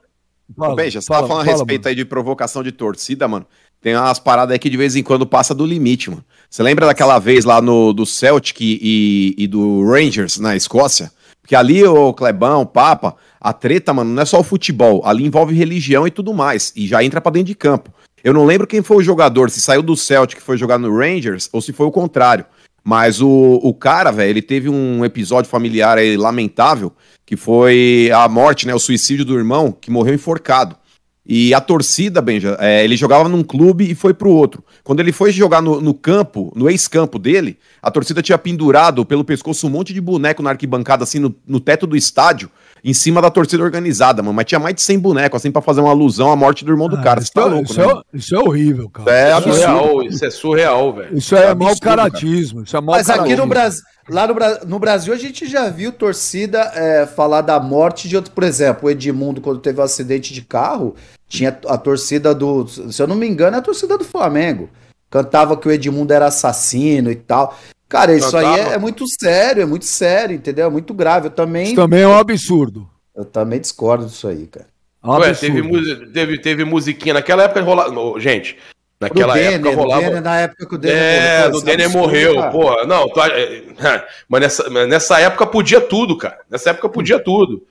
[0.55, 1.89] Fala, Beija, você fala, tava falando a respeito mano.
[1.89, 3.47] aí de provocação de torcida, mano.
[3.83, 6.24] Tem umas paradas aí que de vez em quando passa do limite, mano.
[6.49, 11.11] Você lembra daquela vez lá no do Celtic e, e do Rangers na Escócia?
[11.43, 15.03] Porque ali, o Clebão, o Papa, a treta, mano, não é só o futebol.
[15.05, 16.72] Ali envolve religião e tudo mais.
[16.76, 17.93] E já entra pra dentro de campo.
[18.22, 20.97] Eu não lembro quem foi o jogador, se saiu do Celtic e foi jogar no
[20.97, 22.47] Rangers, ou se foi o contrário.
[22.85, 23.28] Mas o,
[23.62, 26.93] o cara, velho, ele teve um episódio familiar aí lamentável,
[27.26, 28.74] que foi a morte, né?
[28.74, 30.76] O suicídio do irmão, que morreu enforcado.
[31.25, 34.64] E a torcida, Benja, é, ele jogava num clube e foi pro outro.
[34.83, 39.25] Quando ele foi jogar no, no campo, no ex-campo dele, a torcida tinha pendurado pelo
[39.25, 42.51] pescoço um monte de boneco na arquibancada, assim, no, no teto do estádio,
[42.85, 44.35] em cima da torcida organizada, mano.
[44.35, 46.89] Mas tinha mais de 100 bonecos, assim, para fazer uma alusão à morte do irmão
[46.89, 47.20] do ah, cara.
[47.20, 47.87] Isso, tá é, louco, isso, né?
[47.87, 49.11] é, isso é horrível, cara.
[49.11, 50.03] É, é absurdo.
[50.03, 51.16] Isso é surreal, velho.
[51.16, 52.62] Isso é, é mau caratismo.
[52.62, 53.83] Isso é mau Mas aqui no Brasil.
[54.09, 54.35] Lá no,
[54.66, 58.89] no, Brasil a gente já viu torcida é, falar da morte de outro, por exemplo,
[58.89, 60.97] o Edmundo, quando teve um acidente de carro,
[61.28, 62.66] tinha a torcida do.
[62.66, 64.68] Se eu não me engano, é a torcida do Flamengo.
[65.09, 67.57] cantava que o Edmundo era assassino e tal.
[67.93, 70.66] Cara, isso aí é, é, muito sério, é muito sério, entendeu?
[70.66, 71.26] É muito grave.
[71.26, 71.64] Eu também.
[71.64, 72.88] Isso também é um absurdo.
[73.14, 74.66] Eu também discordo disso aí, cara.
[75.05, 77.12] É um Ué, teve, teve, teve musiquinha.
[77.12, 78.18] Naquela época rolava.
[78.18, 78.57] Gente,
[78.99, 80.03] naquela época Denner, rolava.
[80.05, 81.53] Denner, na época que o Denner é, morreu.
[81.53, 82.51] É, o Denner morreu, cara.
[82.51, 82.86] porra.
[82.86, 83.20] Não, tô...
[84.26, 86.38] mas nessa, nessa época podia tudo, cara.
[86.49, 87.62] Nessa época podia tudo.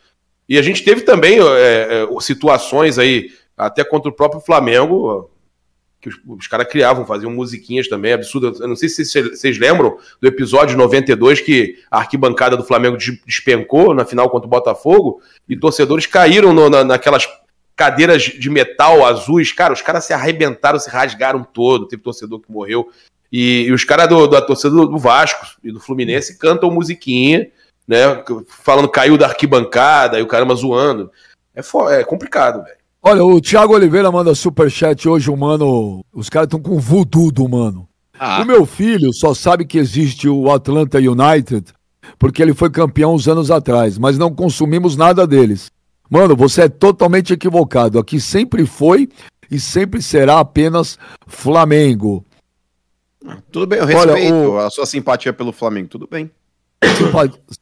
[0.48, 5.31] E a gente teve também é, é, situações aí, até contra o próprio Flamengo,
[6.02, 8.60] que os, os caras criavam, faziam musiquinhas também, absurdas.
[8.60, 13.94] Eu não sei se vocês lembram do episódio 92 que a arquibancada do Flamengo despencou
[13.94, 17.28] na final contra o Botafogo e torcedores caíram no, na, naquelas
[17.76, 19.52] cadeiras de metal azuis.
[19.52, 21.88] Cara, os caras se arrebentaram, se rasgaram todo.
[21.88, 22.90] Teve torcedor que morreu.
[23.32, 27.50] E, e os caras da torcida do Vasco e do Fluminense cantam musiquinha,
[27.88, 28.24] né?
[28.48, 31.12] Falando caiu da arquibancada e o caramba zoando.
[31.56, 31.62] É,
[32.00, 32.81] é complicado, velho.
[33.04, 36.06] Olha, o Thiago Oliveira manda superchat hoje, humano.
[36.14, 37.88] Os caras estão com voodoo do mano.
[38.20, 38.42] Ah.
[38.42, 41.74] O meu filho só sabe que existe o Atlanta United
[42.18, 45.72] porque ele foi campeão uns anos atrás, mas não consumimos nada deles.
[46.10, 47.98] Mano, você é totalmente equivocado.
[47.98, 49.10] Aqui sempre foi
[49.50, 52.24] e sempre será apenas Flamengo.
[53.52, 54.60] Tudo bem, eu respeito Olha, o...
[54.60, 56.30] a sua simpatia pelo Flamengo, tudo bem.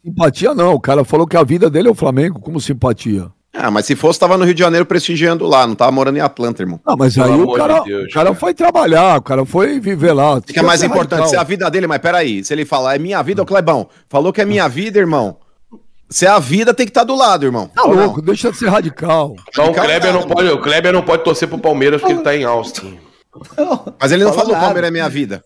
[0.04, 3.32] Simpatia não, o cara falou que a vida dele é o Flamengo, como simpatia?
[3.62, 6.22] Ah, mas se fosse, tava no Rio de Janeiro prestigiando lá, não tava morando em
[6.22, 6.80] Atlanta, irmão.
[6.86, 9.82] Não, mas Pelo aí o cara, de Deus, o cara, foi trabalhar, o cara foi
[9.82, 10.36] viver lá.
[10.36, 11.28] O que é mais importante?
[11.28, 13.90] Se é a vida dele, mas peraí, se ele falar é minha vida, o Clebão,
[14.08, 15.36] falou que é minha vida, irmão.
[16.10, 17.70] Se é a vida, tem que estar tá do lado, irmão.
[17.76, 18.26] Tá louco, não?
[18.26, 19.36] deixa de ser radical.
[19.50, 22.34] Então, o Kleber, não pode, o Kleber não pode torcer pro Palmeiras porque ele tá
[22.34, 22.98] em Austin.
[24.00, 25.44] Mas ele não falou que Palmeiras é minha vida.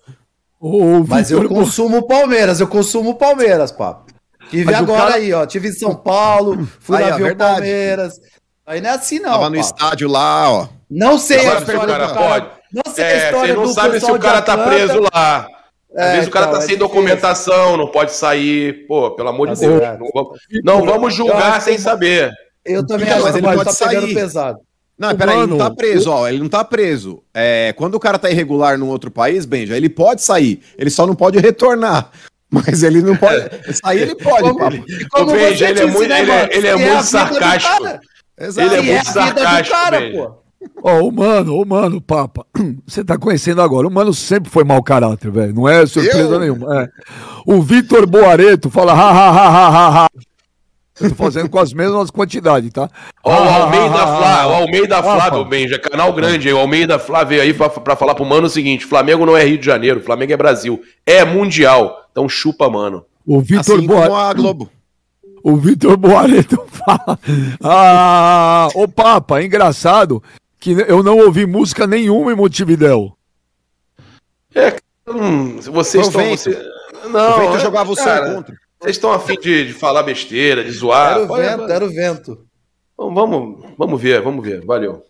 [1.07, 4.12] mas eu consumo Palmeiras, eu consumo Palmeiras, papo.
[4.53, 5.15] Tive Mas agora cara...
[5.15, 5.45] aí, ó.
[5.47, 8.21] Tive em São Paulo, fui aí, na Avião Palmeiras.
[8.67, 9.31] Aí não é assim, não.
[9.31, 10.67] Tava no estádio lá, ó.
[10.87, 12.29] Não sei Agora, a história cara do cara.
[12.29, 12.47] Pode.
[12.71, 15.47] Não sei é, a história Você não sabe se o cara tá preso lá.
[15.95, 16.87] Às é, vezes o cara então, tá é sem difícil.
[16.87, 18.85] documentação, não pode sair.
[18.87, 19.81] Pô, pelo amor de tá Deus.
[19.81, 22.31] Não, vamos, não vamos julgar sem saber.
[22.63, 24.13] Eu também acho, mas ele pode tá sair.
[24.13, 24.59] pesado.
[24.97, 26.27] Não, peraí, ele não tá preso, ó.
[26.27, 27.23] Ele não tá preso.
[27.33, 30.61] É, quando o cara tá irregular num outro país, Benja, ele pode sair.
[30.77, 32.11] Ele só não pode retornar.
[32.53, 33.49] Mas ele não pode.
[33.83, 34.59] Sair ele pode, como.
[35.09, 37.83] Como veja, ele é muito, ele é, ele é muito sarcástico.
[38.37, 39.75] Ele é muito é sarcástico.
[39.75, 40.43] Cara, pô.
[40.83, 42.45] Ó, oh, o mano, o mano, Papa,
[42.85, 43.87] você tá conhecendo agora.
[43.87, 45.53] O mano sempre foi mau caráter, velho.
[45.53, 46.39] Não é surpresa Eu?
[46.39, 46.83] nenhuma.
[46.83, 46.89] É.
[47.45, 50.09] O Vitor Boareto fala ha, ha, ha, ha, ha, ha.
[51.01, 52.87] Eu tô fazendo com as mesmas quantidades, tá?
[53.23, 56.53] Ó, o Almeida Flá, o Almeida Flávio, Benja, canal grande aí.
[56.53, 59.43] O Almeida Flá veio aí pra, pra falar pro mano o seguinte: Flamengo não é
[59.43, 60.79] Rio de Janeiro, Flamengo é Brasil.
[61.03, 62.02] É mundial.
[62.13, 63.03] Então chupa, mano.
[63.25, 64.33] O Vitor assim Boa...
[64.33, 64.69] Globo.
[65.45, 67.19] O Vitor Boareto fala.
[67.61, 70.23] Ah, ô Papa, é engraçado
[70.57, 73.11] que eu não ouvi música nenhuma em Montevidéu.
[74.55, 76.29] É, hum, vocês estão.
[76.29, 76.57] Você...
[77.09, 78.55] Não, o vento é, jogava o cara, contra.
[78.79, 81.17] Vocês estão afim de, de falar besteira, de zoar?
[81.17, 82.47] Era o vento, era o vento.
[82.93, 84.65] Então, vamos, vamos ver, vamos ver.
[84.65, 85.03] Valeu.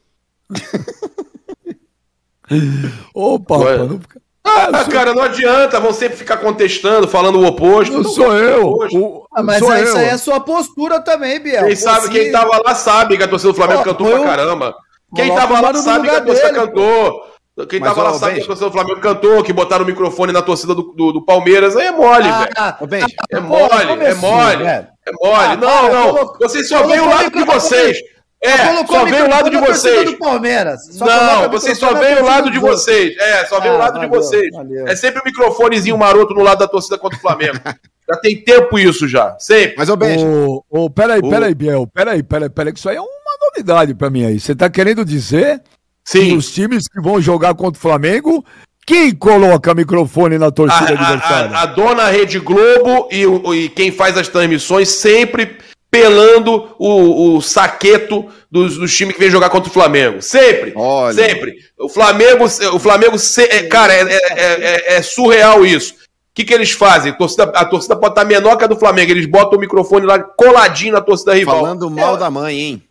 [3.13, 4.19] Ô, Papa, não fica.
[4.45, 7.93] Ah, cara, não adianta, vão sempre ficar contestando, falando o oposto.
[7.93, 8.73] Não, sou eu.
[8.93, 9.25] O...
[9.33, 10.05] Ah, mas sou essa eu.
[10.05, 11.65] é a sua postura também, Biel.
[11.65, 14.23] Quem, sabe, quem tava lá sabe que a torcida do Flamengo oh, cantou pra eu...
[14.23, 14.75] caramba.
[15.15, 17.33] Quem tava lá sabe que a torcida dele, cantou.
[17.69, 19.87] Quem mas, tava ó, lá sabe que a torcida do Flamengo cantou, que botaram o
[19.87, 21.77] microfone na torcida do, do, do Palmeiras.
[21.77, 23.05] Aí é mole, ah, velho.
[23.31, 24.65] é mole, é mole.
[24.65, 25.57] É mole.
[25.57, 26.33] Não, não.
[26.41, 27.97] Vocês só veem o lado de vocês.
[28.43, 30.11] É, só vem o lado de vocês.
[30.11, 30.81] Do Palmeiras.
[30.91, 33.17] Só não, vocês só vem o lado de vocês.
[33.17, 34.49] É, só vem ah, o lado valeu, de vocês.
[34.51, 34.85] Valeu.
[34.85, 37.57] É sempre o um microfonezinho maroto no lado da torcida contra o Flamengo.
[38.09, 39.37] já tem tempo isso já.
[39.39, 39.75] Sempre.
[39.77, 40.61] Mas, ô, Benjo.
[40.69, 41.87] Ô, peraí, peraí, Biel.
[41.87, 43.09] Peraí, peraí, peraí, que isso aí é uma
[43.49, 44.37] novidade pra mim aí.
[44.37, 45.61] Você tá querendo dizer
[46.03, 46.25] Sim.
[46.25, 48.43] que os times que vão jogar contra o Flamengo
[48.85, 51.51] quem coloca microfone na torcida a, adversária?
[51.51, 53.23] A, a, a, dona Rede Globo e,
[53.55, 55.57] e, quem faz as transmissões sempre
[55.93, 60.23] pelando o, o saqueto dos, dos times que vem jogar contra o Flamengo.
[60.23, 60.73] Sempre.
[60.75, 61.13] Olha.
[61.13, 61.53] Sempre.
[61.77, 65.93] O Flamengo, o Flamengo é, cara, é, é, é, surreal isso.
[65.93, 65.97] O
[66.33, 67.11] que, que eles fazem?
[67.11, 69.11] A torcida, a torcida pode estar menor que a do Flamengo.
[69.11, 71.59] Eles botam o microfone lá coladinho na torcida rival.
[71.59, 72.83] Falando mal da mãe, hein?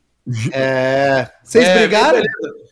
[0.52, 1.26] É.
[1.42, 2.22] Vocês brigaram?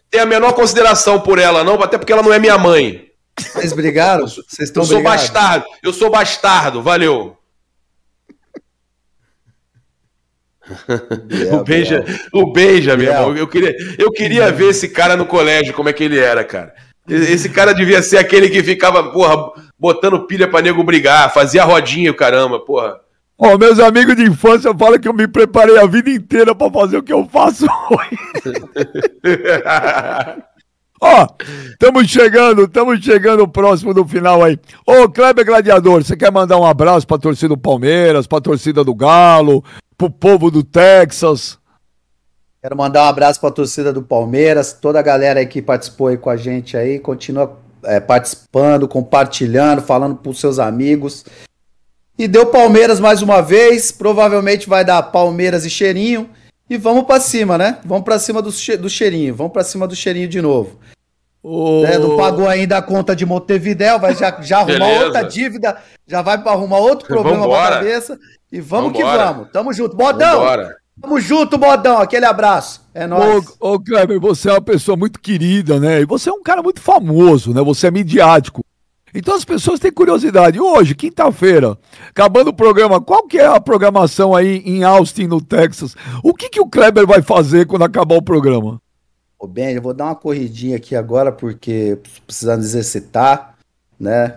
[0.08, 3.10] Tem a menor consideração por ela, não, até porque ela não é minha mãe.
[3.36, 4.28] Vocês brigaram?
[4.28, 5.64] Vocês estão Eu sou bastardo.
[5.82, 6.82] Eu sou bastardo.
[6.82, 7.36] Valeu.
[11.52, 13.36] O Beija, o Beija, meu irmão.
[13.36, 16.74] Eu queria, eu queria ver esse cara no colégio, como é que ele era, cara.
[17.08, 22.14] Esse cara devia ser aquele que ficava, porra, botando pilha pra nego brigar, fazia rodinha,
[22.14, 22.96] caramba, porra.
[23.38, 26.70] Ó, oh, meus amigos de infância falam que eu me preparei a vida inteira para
[26.70, 28.18] fazer o que eu faço hoje.
[31.02, 31.26] Ó,
[31.70, 34.58] estamos chegando, estamos chegando próximo do final aí.
[34.86, 38.94] Ô, Kleber Gladiador, você quer mandar um abraço pra torcida do Palmeiras, pra torcida do
[38.94, 39.64] Galo,
[40.00, 41.58] pro povo do Texas?
[42.62, 46.16] Quero mandar um abraço pra torcida do Palmeiras, toda a galera aí que participou aí
[46.16, 51.26] com a gente aí, continua é, participando, compartilhando, falando pros seus amigos.
[52.18, 56.30] E deu Palmeiras mais uma vez, provavelmente vai dar Palmeiras e Cheirinho.
[56.68, 57.78] E vamos para cima, né?
[57.84, 60.78] Vamos para cima do, do cheirinho, vamos para cima do cheirinho de novo.
[61.42, 61.84] Oh.
[61.86, 65.76] É, não pagou ainda a conta de Montevidéu, vai já, já arrumar outra dívida,
[66.06, 68.18] já vai para arrumar outro problema para cabeça.
[68.52, 69.18] E vamos Vambora.
[69.18, 69.48] que vamos.
[69.52, 69.96] Tamo junto.
[69.96, 70.40] Bodão!
[70.40, 70.76] Vambora.
[71.00, 71.98] Tamo junto, Bodão.
[71.98, 72.84] Aquele abraço.
[72.92, 73.46] É nóis.
[73.58, 76.00] Ô, ô Kleber, você é uma pessoa muito querida, né?
[76.00, 77.62] E você é um cara muito famoso, né?
[77.62, 78.62] Você é midiático.
[79.14, 80.60] Então as pessoas têm curiosidade.
[80.60, 81.76] Hoje, quinta-feira,
[82.08, 85.96] acabando o programa, qual que é a programação aí em Austin, no Texas?
[86.22, 88.80] O que, que o Kleber vai fazer quando acabar o programa?
[89.40, 93.56] Ô Ben, eu vou dar uma corridinha aqui agora, porque precisando exercitar,
[93.98, 94.36] né?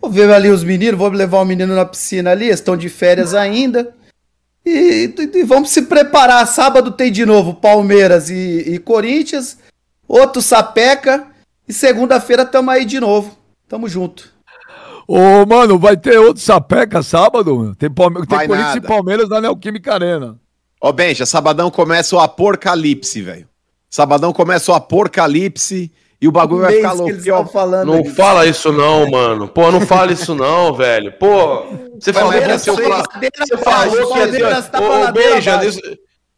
[0.00, 3.34] Vou ver ali os meninos, vou levar o menino na piscina ali, estão de férias
[3.34, 3.94] ainda.
[4.64, 6.46] E, e, e, vamos se preparar.
[6.46, 9.58] Sábado tem de novo Palmeiras e, e Corinthians,
[10.08, 11.26] outro Sapeca,
[11.68, 13.36] e segunda-feira estamos aí de novo.
[13.68, 14.32] Tamo junto.
[15.06, 17.74] Ô, mano, vai ter outro sapeca sábado?
[17.76, 18.26] Tem, Palme...
[18.26, 18.78] tem Corinthians nada.
[18.78, 20.38] e Palmeiras na Neoquímica Arena.
[20.80, 23.48] Ó, Benja, sabadão começa o apocalipse, velho.
[23.90, 27.50] Sabadão começa o apocalipse e o bagulho vai ficar louco.
[27.52, 28.10] Falando não aí.
[28.10, 29.48] fala isso não, mano.
[29.48, 31.12] Pô, não fala isso não, velho.
[31.12, 31.66] Pô,
[31.98, 34.82] você falou que ia ser o Você falou que ia ter...
[34.82, 35.80] Ô, Benja, isso...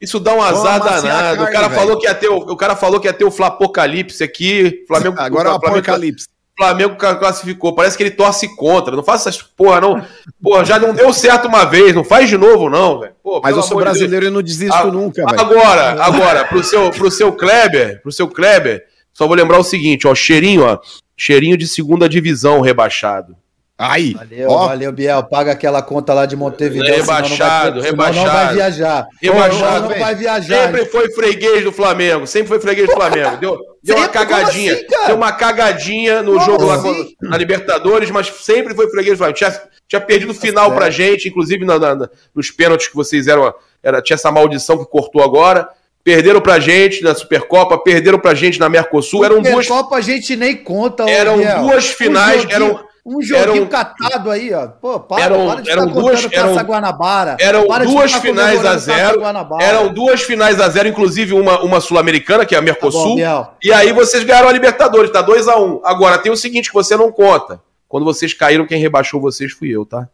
[0.00, 1.42] Isso dá um azar danado.
[1.42, 4.24] o cara falou que ia ter o, o cara falou que ia ter o Flapocalipse
[4.24, 4.82] aqui.
[4.88, 6.26] Flamengo agora é o apocalipse.
[6.60, 7.74] Flamengo classificou.
[7.74, 8.94] Parece que ele torce contra.
[8.94, 10.04] Não faça essas porra, não.
[10.42, 11.94] Porra, já não deu certo uma vez.
[11.94, 13.14] Não faz de novo, não, velho.
[13.42, 15.40] Mas eu sou brasileiro de e não desisto a, nunca, velho.
[15.40, 18.84] Agora, agora, pro seu, pro seu Kleber, pro seu Kleber,
[19.14, 20.14] só vou lembrar o seguinte, ó.
[20.14, 20.78] Cheirinho, ó.
[21.16, 23.34] Cheirinho de segunda divisão rebaixado.
[23.82, 24.66] Aí, valeu, ó.
[24.66, 25.22] valeu, Biel.
[25.22, 26.96] Paga aquela conta lá de Montevideo.
[26.96, 28.26] Rebaixado, senão vai, rebaixado.
[28.26, 29.06] não vai viajar.
[29.22, 29.88] Rebaixado.
[29.88, 30.66] Não vai viajar.
[30.66, 32.26] Sempre foi freguês do Flamengo.
[32.26, 33.38] Sempre foi freguês do Flamengo.
[33.38, 34.74] Deu, deu uma cagadinha.
[34.74, 37.16] Assim, deu uma cagadinha no como jogo assim?
[37.22, 39.38] lá na Libertadores, mas sempre foi freguês do Flamengo.
[39.38, 43.28] Tinha, tinha perdido o tá final pra gente, inclusive na, na, nos pênaltis que vocês
[43.28, 43.54] eram.
[43.82, 45.66] Era, tinha essa maldição que cortou agora.
[46.04, 49.24] Perderam pra gente na Supercopa, perderam pra gente na Mercosul.
[49.24, 49.66] Eram duas.
[49.66, 52.44] Supercopa a gente nem conta, Eram duas finais.
[52.50, 54.68] Eram um joguinho eram, catado aí, ó.
[54.68, 57.36] Pô, para, eram, para de eram duas, eram, Guanabara.
[57.40, 59.22] Eram duas finais a zero.
[59.60, 63.18] Eram duas finais a zero, inclusive uma, uma sul-americana, que é a Mercosul.
[63.18, 65.80] Tá bom, e aí vocês ganharam a Libertadores, tá 2 a 1 um.
[65.84, 67.60] Agora tem o seguinte que você não conta.
[67.88, 70.08] Quando vocês caíram, quem rebaixou vocês fui eu, tá?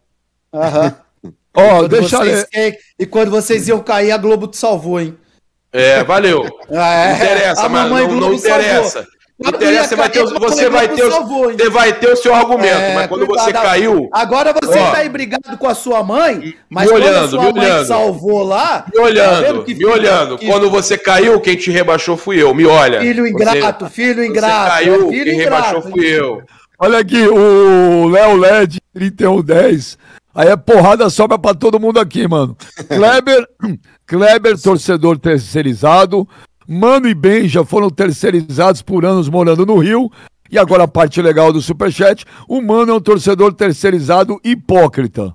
[0.53, 0.95] Aham.
[1.53, 5.17] Ó, oh, deixa vocês, E quando vocês iam cair, a Globo te salvou, hein?
[5.73, 6.45] É, valeu.
[6.71, 7.07] Ah, é.
[7.07, 8.89] Não interessa, mas não, não interessa.
[8.89, 9.16] Salvou.
[9.39, 12.81] Não interessa, você vai ter, você vai ter, salvou, você vai ter o seu argumento,
[12.81, 14.09] é, mas quando cuidado, você caiu.
[14.11, 17.27] Agora você ó, tá aí brigado com a sua mãe, mas me olhando, quando a
[17.27, 18.85] sua mãe olhando, salvou lá.
[18.91, 20.37] Me olhando, tá me olhando.
[20.39, 20.47] Que...
[20.47, 22.51] Quando você caiu, quem te rebaixou fui eu.
[22.55, 22.99] Me olha.
[22.99, 24.63] Filho ingrato, você, filho ingrato.
[24.63, 26.41] Você caiu, filho quem ingrato, rebaixou fui eu.
[26.79, 29.99] Olha aqui, o Léo LED 3110.
[30.33, 32.55] Aí é porrada sobra pra todo mundo aqui, mano.
[32.87, 33.47] Kleber,
[34.05, 36.27] Kleber, torcedor terceirizado.
[36.67, 40.11] Mano e Ben já foram terceirizados por anos morando no Rio.
[40.51, 45.33] E agora a parte legal do Superchat: o Mano é um torcedor terceirizado hipócrita.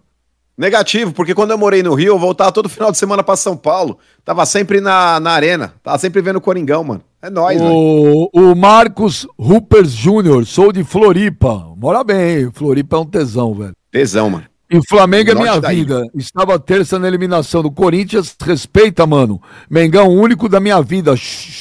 [0.56, 3.56] Negativo, porque quando eu morei no Rio, eu voltava todo final de semana para São
[3.56, 3.98] Paulo.
[4.22, 5.74] Tava sempre na, na arena.
[5.82, 7.02] Tava sempre vendo o Coringão, mano.
[7.22, 11.72] É nóis, o, o Marcos Rupers Júnior, sou de Floripa.
[11.76, 13.72] Mora bem, Floripa é um tesão, velho.
[13.90, 14.51] Tesão, mano.
[14.72, 16.08] E Flamengo é minha vida.
[16.14, 18.34] Estava terça na eliminação do Corinthians.
[18.42, 19.40] Respeita, mano.
[19.68, 21.14] Mengão único da minha vida.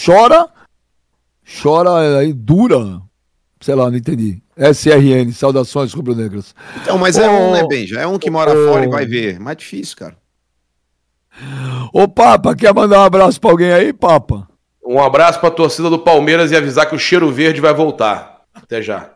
[0.05, 0.47] Chora.
[1.61, 3.01] Chora aí, dura.
[3.59, 4.41] Sei lá, não entendi.
[4.55, 6.55] SRN, saudações rubro-negras.
[6.81, 7.85] Então, mas oh, é um, né, Ben?
[7.85, 9.39] Já é um que mora oh, fora e vai ver.
[9.41, 10.15] Mais difícil, cara.
[11.91, 14.47] Ô, Papa, quer mandar um abraço pra alguém aí, Papa?
[14.85, 18.43] Um abraço pra torcida do Palmeiras e avisar que o cheiro verde vai voltar.
[18.53, 19.11] Até já.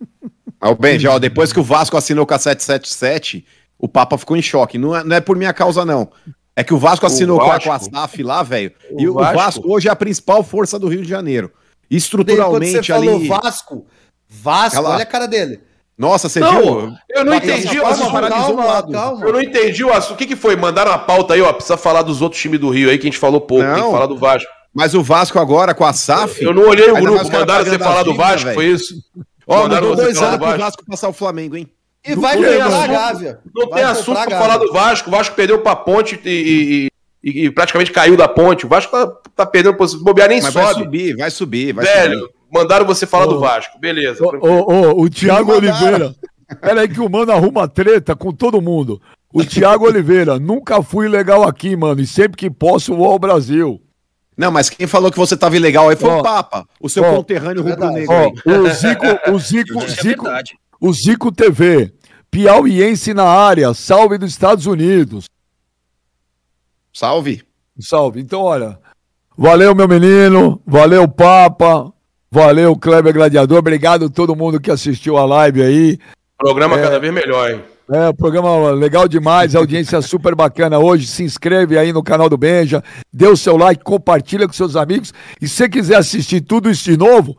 [0.60, 3.44] Aí o Benja, ó, depois que o Vasco assinou com a 777,
[3.78, 4.78] o Papa ficou em choque.
[4.78, 6.10] Não é, não é por minha causa, não.
[6.54, 7.64] É que o Vasco assinou o Vasco.
[7.64, 8.72] com a SAF lá, velho.
[8.98, 9.36] E o Vasco?
[9.36, 9.72] Vasco?
[9.72, 11.52] hoje é a principal força do Rio de Janeiro.
[11.90, 13.28] Estruturalmente Quando você ali.
[13.28, 13.86] falou Vasco,
[14.28, 15.60] Vasco, olha a cara dele.
[15.96, 16.92] Nossa, você não, viu?
[17.08, 18.12] Eu não entendi o assunto.
[18.12, 19.24] Calma, calma.
[19.24, 20.14] Eu não entendi o assunto.
[20.14, 20.54] O que, que foi?
[20.54, 21.52] Mandaram a pauta aí, ó.
[21.52, 23.64] Precisa falar dos outros times do Rio aí, que a gente falou pouco.
[23.64, 24.50] Não, tem que falar do Vasco.
[24.74, 26.42] Mas o Vasco agora com a SAF.
[26.42, 28.54] Eu, eu não olhei o grupo, mandaram você falar do Vasco, véio.
[28.54, 28.94] foi isso?
[29.46, 31.68] Ó, oh, mandou dois anos pro Vasco passar o Flamengo, hein?
[32.04, 33.40] E vai ganhar a Gávea.
[33.54, 35.08] Não tem assunto pra falar do Vasco.
[35.08, 36.88] O Vasco perdeu pra ponte e, e,
[37.22, 38.64] e, e praticamente caiu da ponte.
[38.64, 40.04] O Vasco tá, tá perdendo posição.
[40.04, 40.64] Bobear nem Mas sobe.
[40.64, 42.34] Vai subir, vai subir, vai Velho, subir.
[42.52, 43.78] Mandaram você falar do Vasco.
[43.78, 44.24] Beleza.
[44.24, 46.14] Ô, ô, ô, o Thiago Oliveira.
[46.60, 49.00] Pera aí que o mano arruma treta com todo mundo.
[49.34, 52.00] O Thiago Oliveira, nunca fui legal aqui, mano.
[52.00, 53.80] E sempre que posso vou ao Brasil.
[54.36, 57.62] Não, mas quem falou que você tava ilegal aí foi o Papa, o seu conterrâneo
[57.62, 58.14] rubro-negro.
[58.44, 60.26] O Zico, o Zico, é Zico,
[60.78, 61.94] o Zico TV,
[62.30, 65.24] piauiense na área, salve dos Estados Unidos.
[66.92, 67.42] Salve.
[67.80, 68.20] Salve.
[68.20, 68.78] Então, olha,
[69.36, 71.90] valeu, meu menino, valeu, Papa,
[72.30, 75.98] valeu, Kleber Gladiador, obrigado a todo mundo que assistiu a live aí.
[76.36, 77.75] Programa é, cada vez melhor, hein?
[77.88, 81.06] É, programa legal demais, audiência super bacana hoje.
[81.06, 82.82] Se inscreve aí no canal do Benja,
[83.12, 85.14] dê o seu like, compartilha com seus amigos.
[85.40, 87.36] E se quiser assistir tudo isso de novo,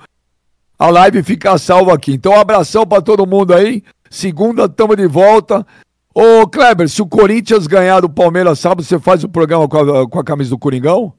[0.79, 2.13] a live fica salva aqui.
[2.13, 3.83] Então, um abração para todo mundo aí.
[4.09, 5.65] Segunda, tamo de volta.
[6.13, 10.09] Ô, Kleber, se o Corinthians ganhar do Palmeiras sábado, você faz o programa com a,
[10.09, 11.13] com a camisa do Coringão?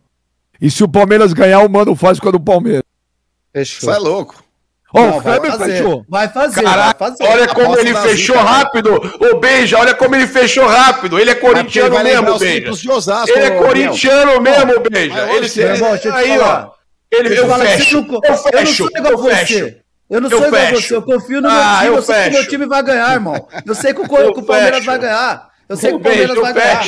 [0.60, 2.82] E se o Palmeiras ganhar, o Mano faz com a do Palmeiras.
[3.52, 3.88] Fechou.
[3.88, 4.47] Você é louco.
[4.94, 6.04] Ó, oh, o Kleber fechou.
[6.08, 7.24] Vai fazer, Caraca, vai fazer.
[7.24, 8.94] Olha como ele fechou rápido.
[9.20, 11.18] Ô, Beija, olha como ele fechou rápido.
[11.18, 12.70] Ele é corintiano é mesmo, Beija.
[13.28, 15.30] ele é corintiano mesmo, Beija.
[15.32, 15.62] Ele se...
[15.62, 16.70] aí, ó.
[17.10, 18.88] Ele, eu, fecho, eu fecho.
[18.92, 19.80] Eu não sou igual você.
[20.10, 20.96] Eu não sou igual você.
[20.96, 21.96] Eu confio no meu ah, time.
[21.96, 23.48] Eu, sei que o meu time vai ganhar, irmão.
[23.66, 24.04] Eu sei que o,
[24.38, 25.48] o Palmeiras vai ganhar.
[25.68, 26.84] Eu sei que o Palmeiras vai ganhar.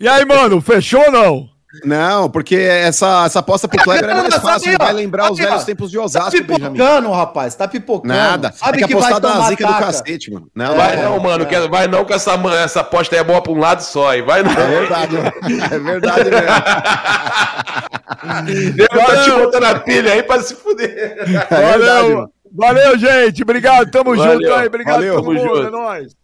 [0.00, 1.48] E aí, mano, fechou ou não?
[1.84, 5.90] Não, porque essa, essa aposta pro Kleber é mais fácil, vai lembrar os velhos tempos
[5.90, 7.12] de Osasco, Tá pipocando, Benjamin.
[7.16, 8.12] rapaz, tá pipocando.
[8.14, 10.48] Nada, sabe que, que apostar da zica do cacete, mano.
[10.54, 11.68] Não, vai não, mano, é.
[11.68, 12.32] vai não que essa,
[12.62, 14.50] essa aposta aí é boa pra um lado só, e vai não.
[14.52, 16.46] É verdade, é verdade mesmo.
[18.74, 21.16] Deus tá te botando a pilha aí pra se fuder.
[21.50, 24.34] É Valeu, valeu, gente, obrigado, tamo valeu.
[24.34, 26.21] junto aí, obrigado valeu, tamo junto, é nóis.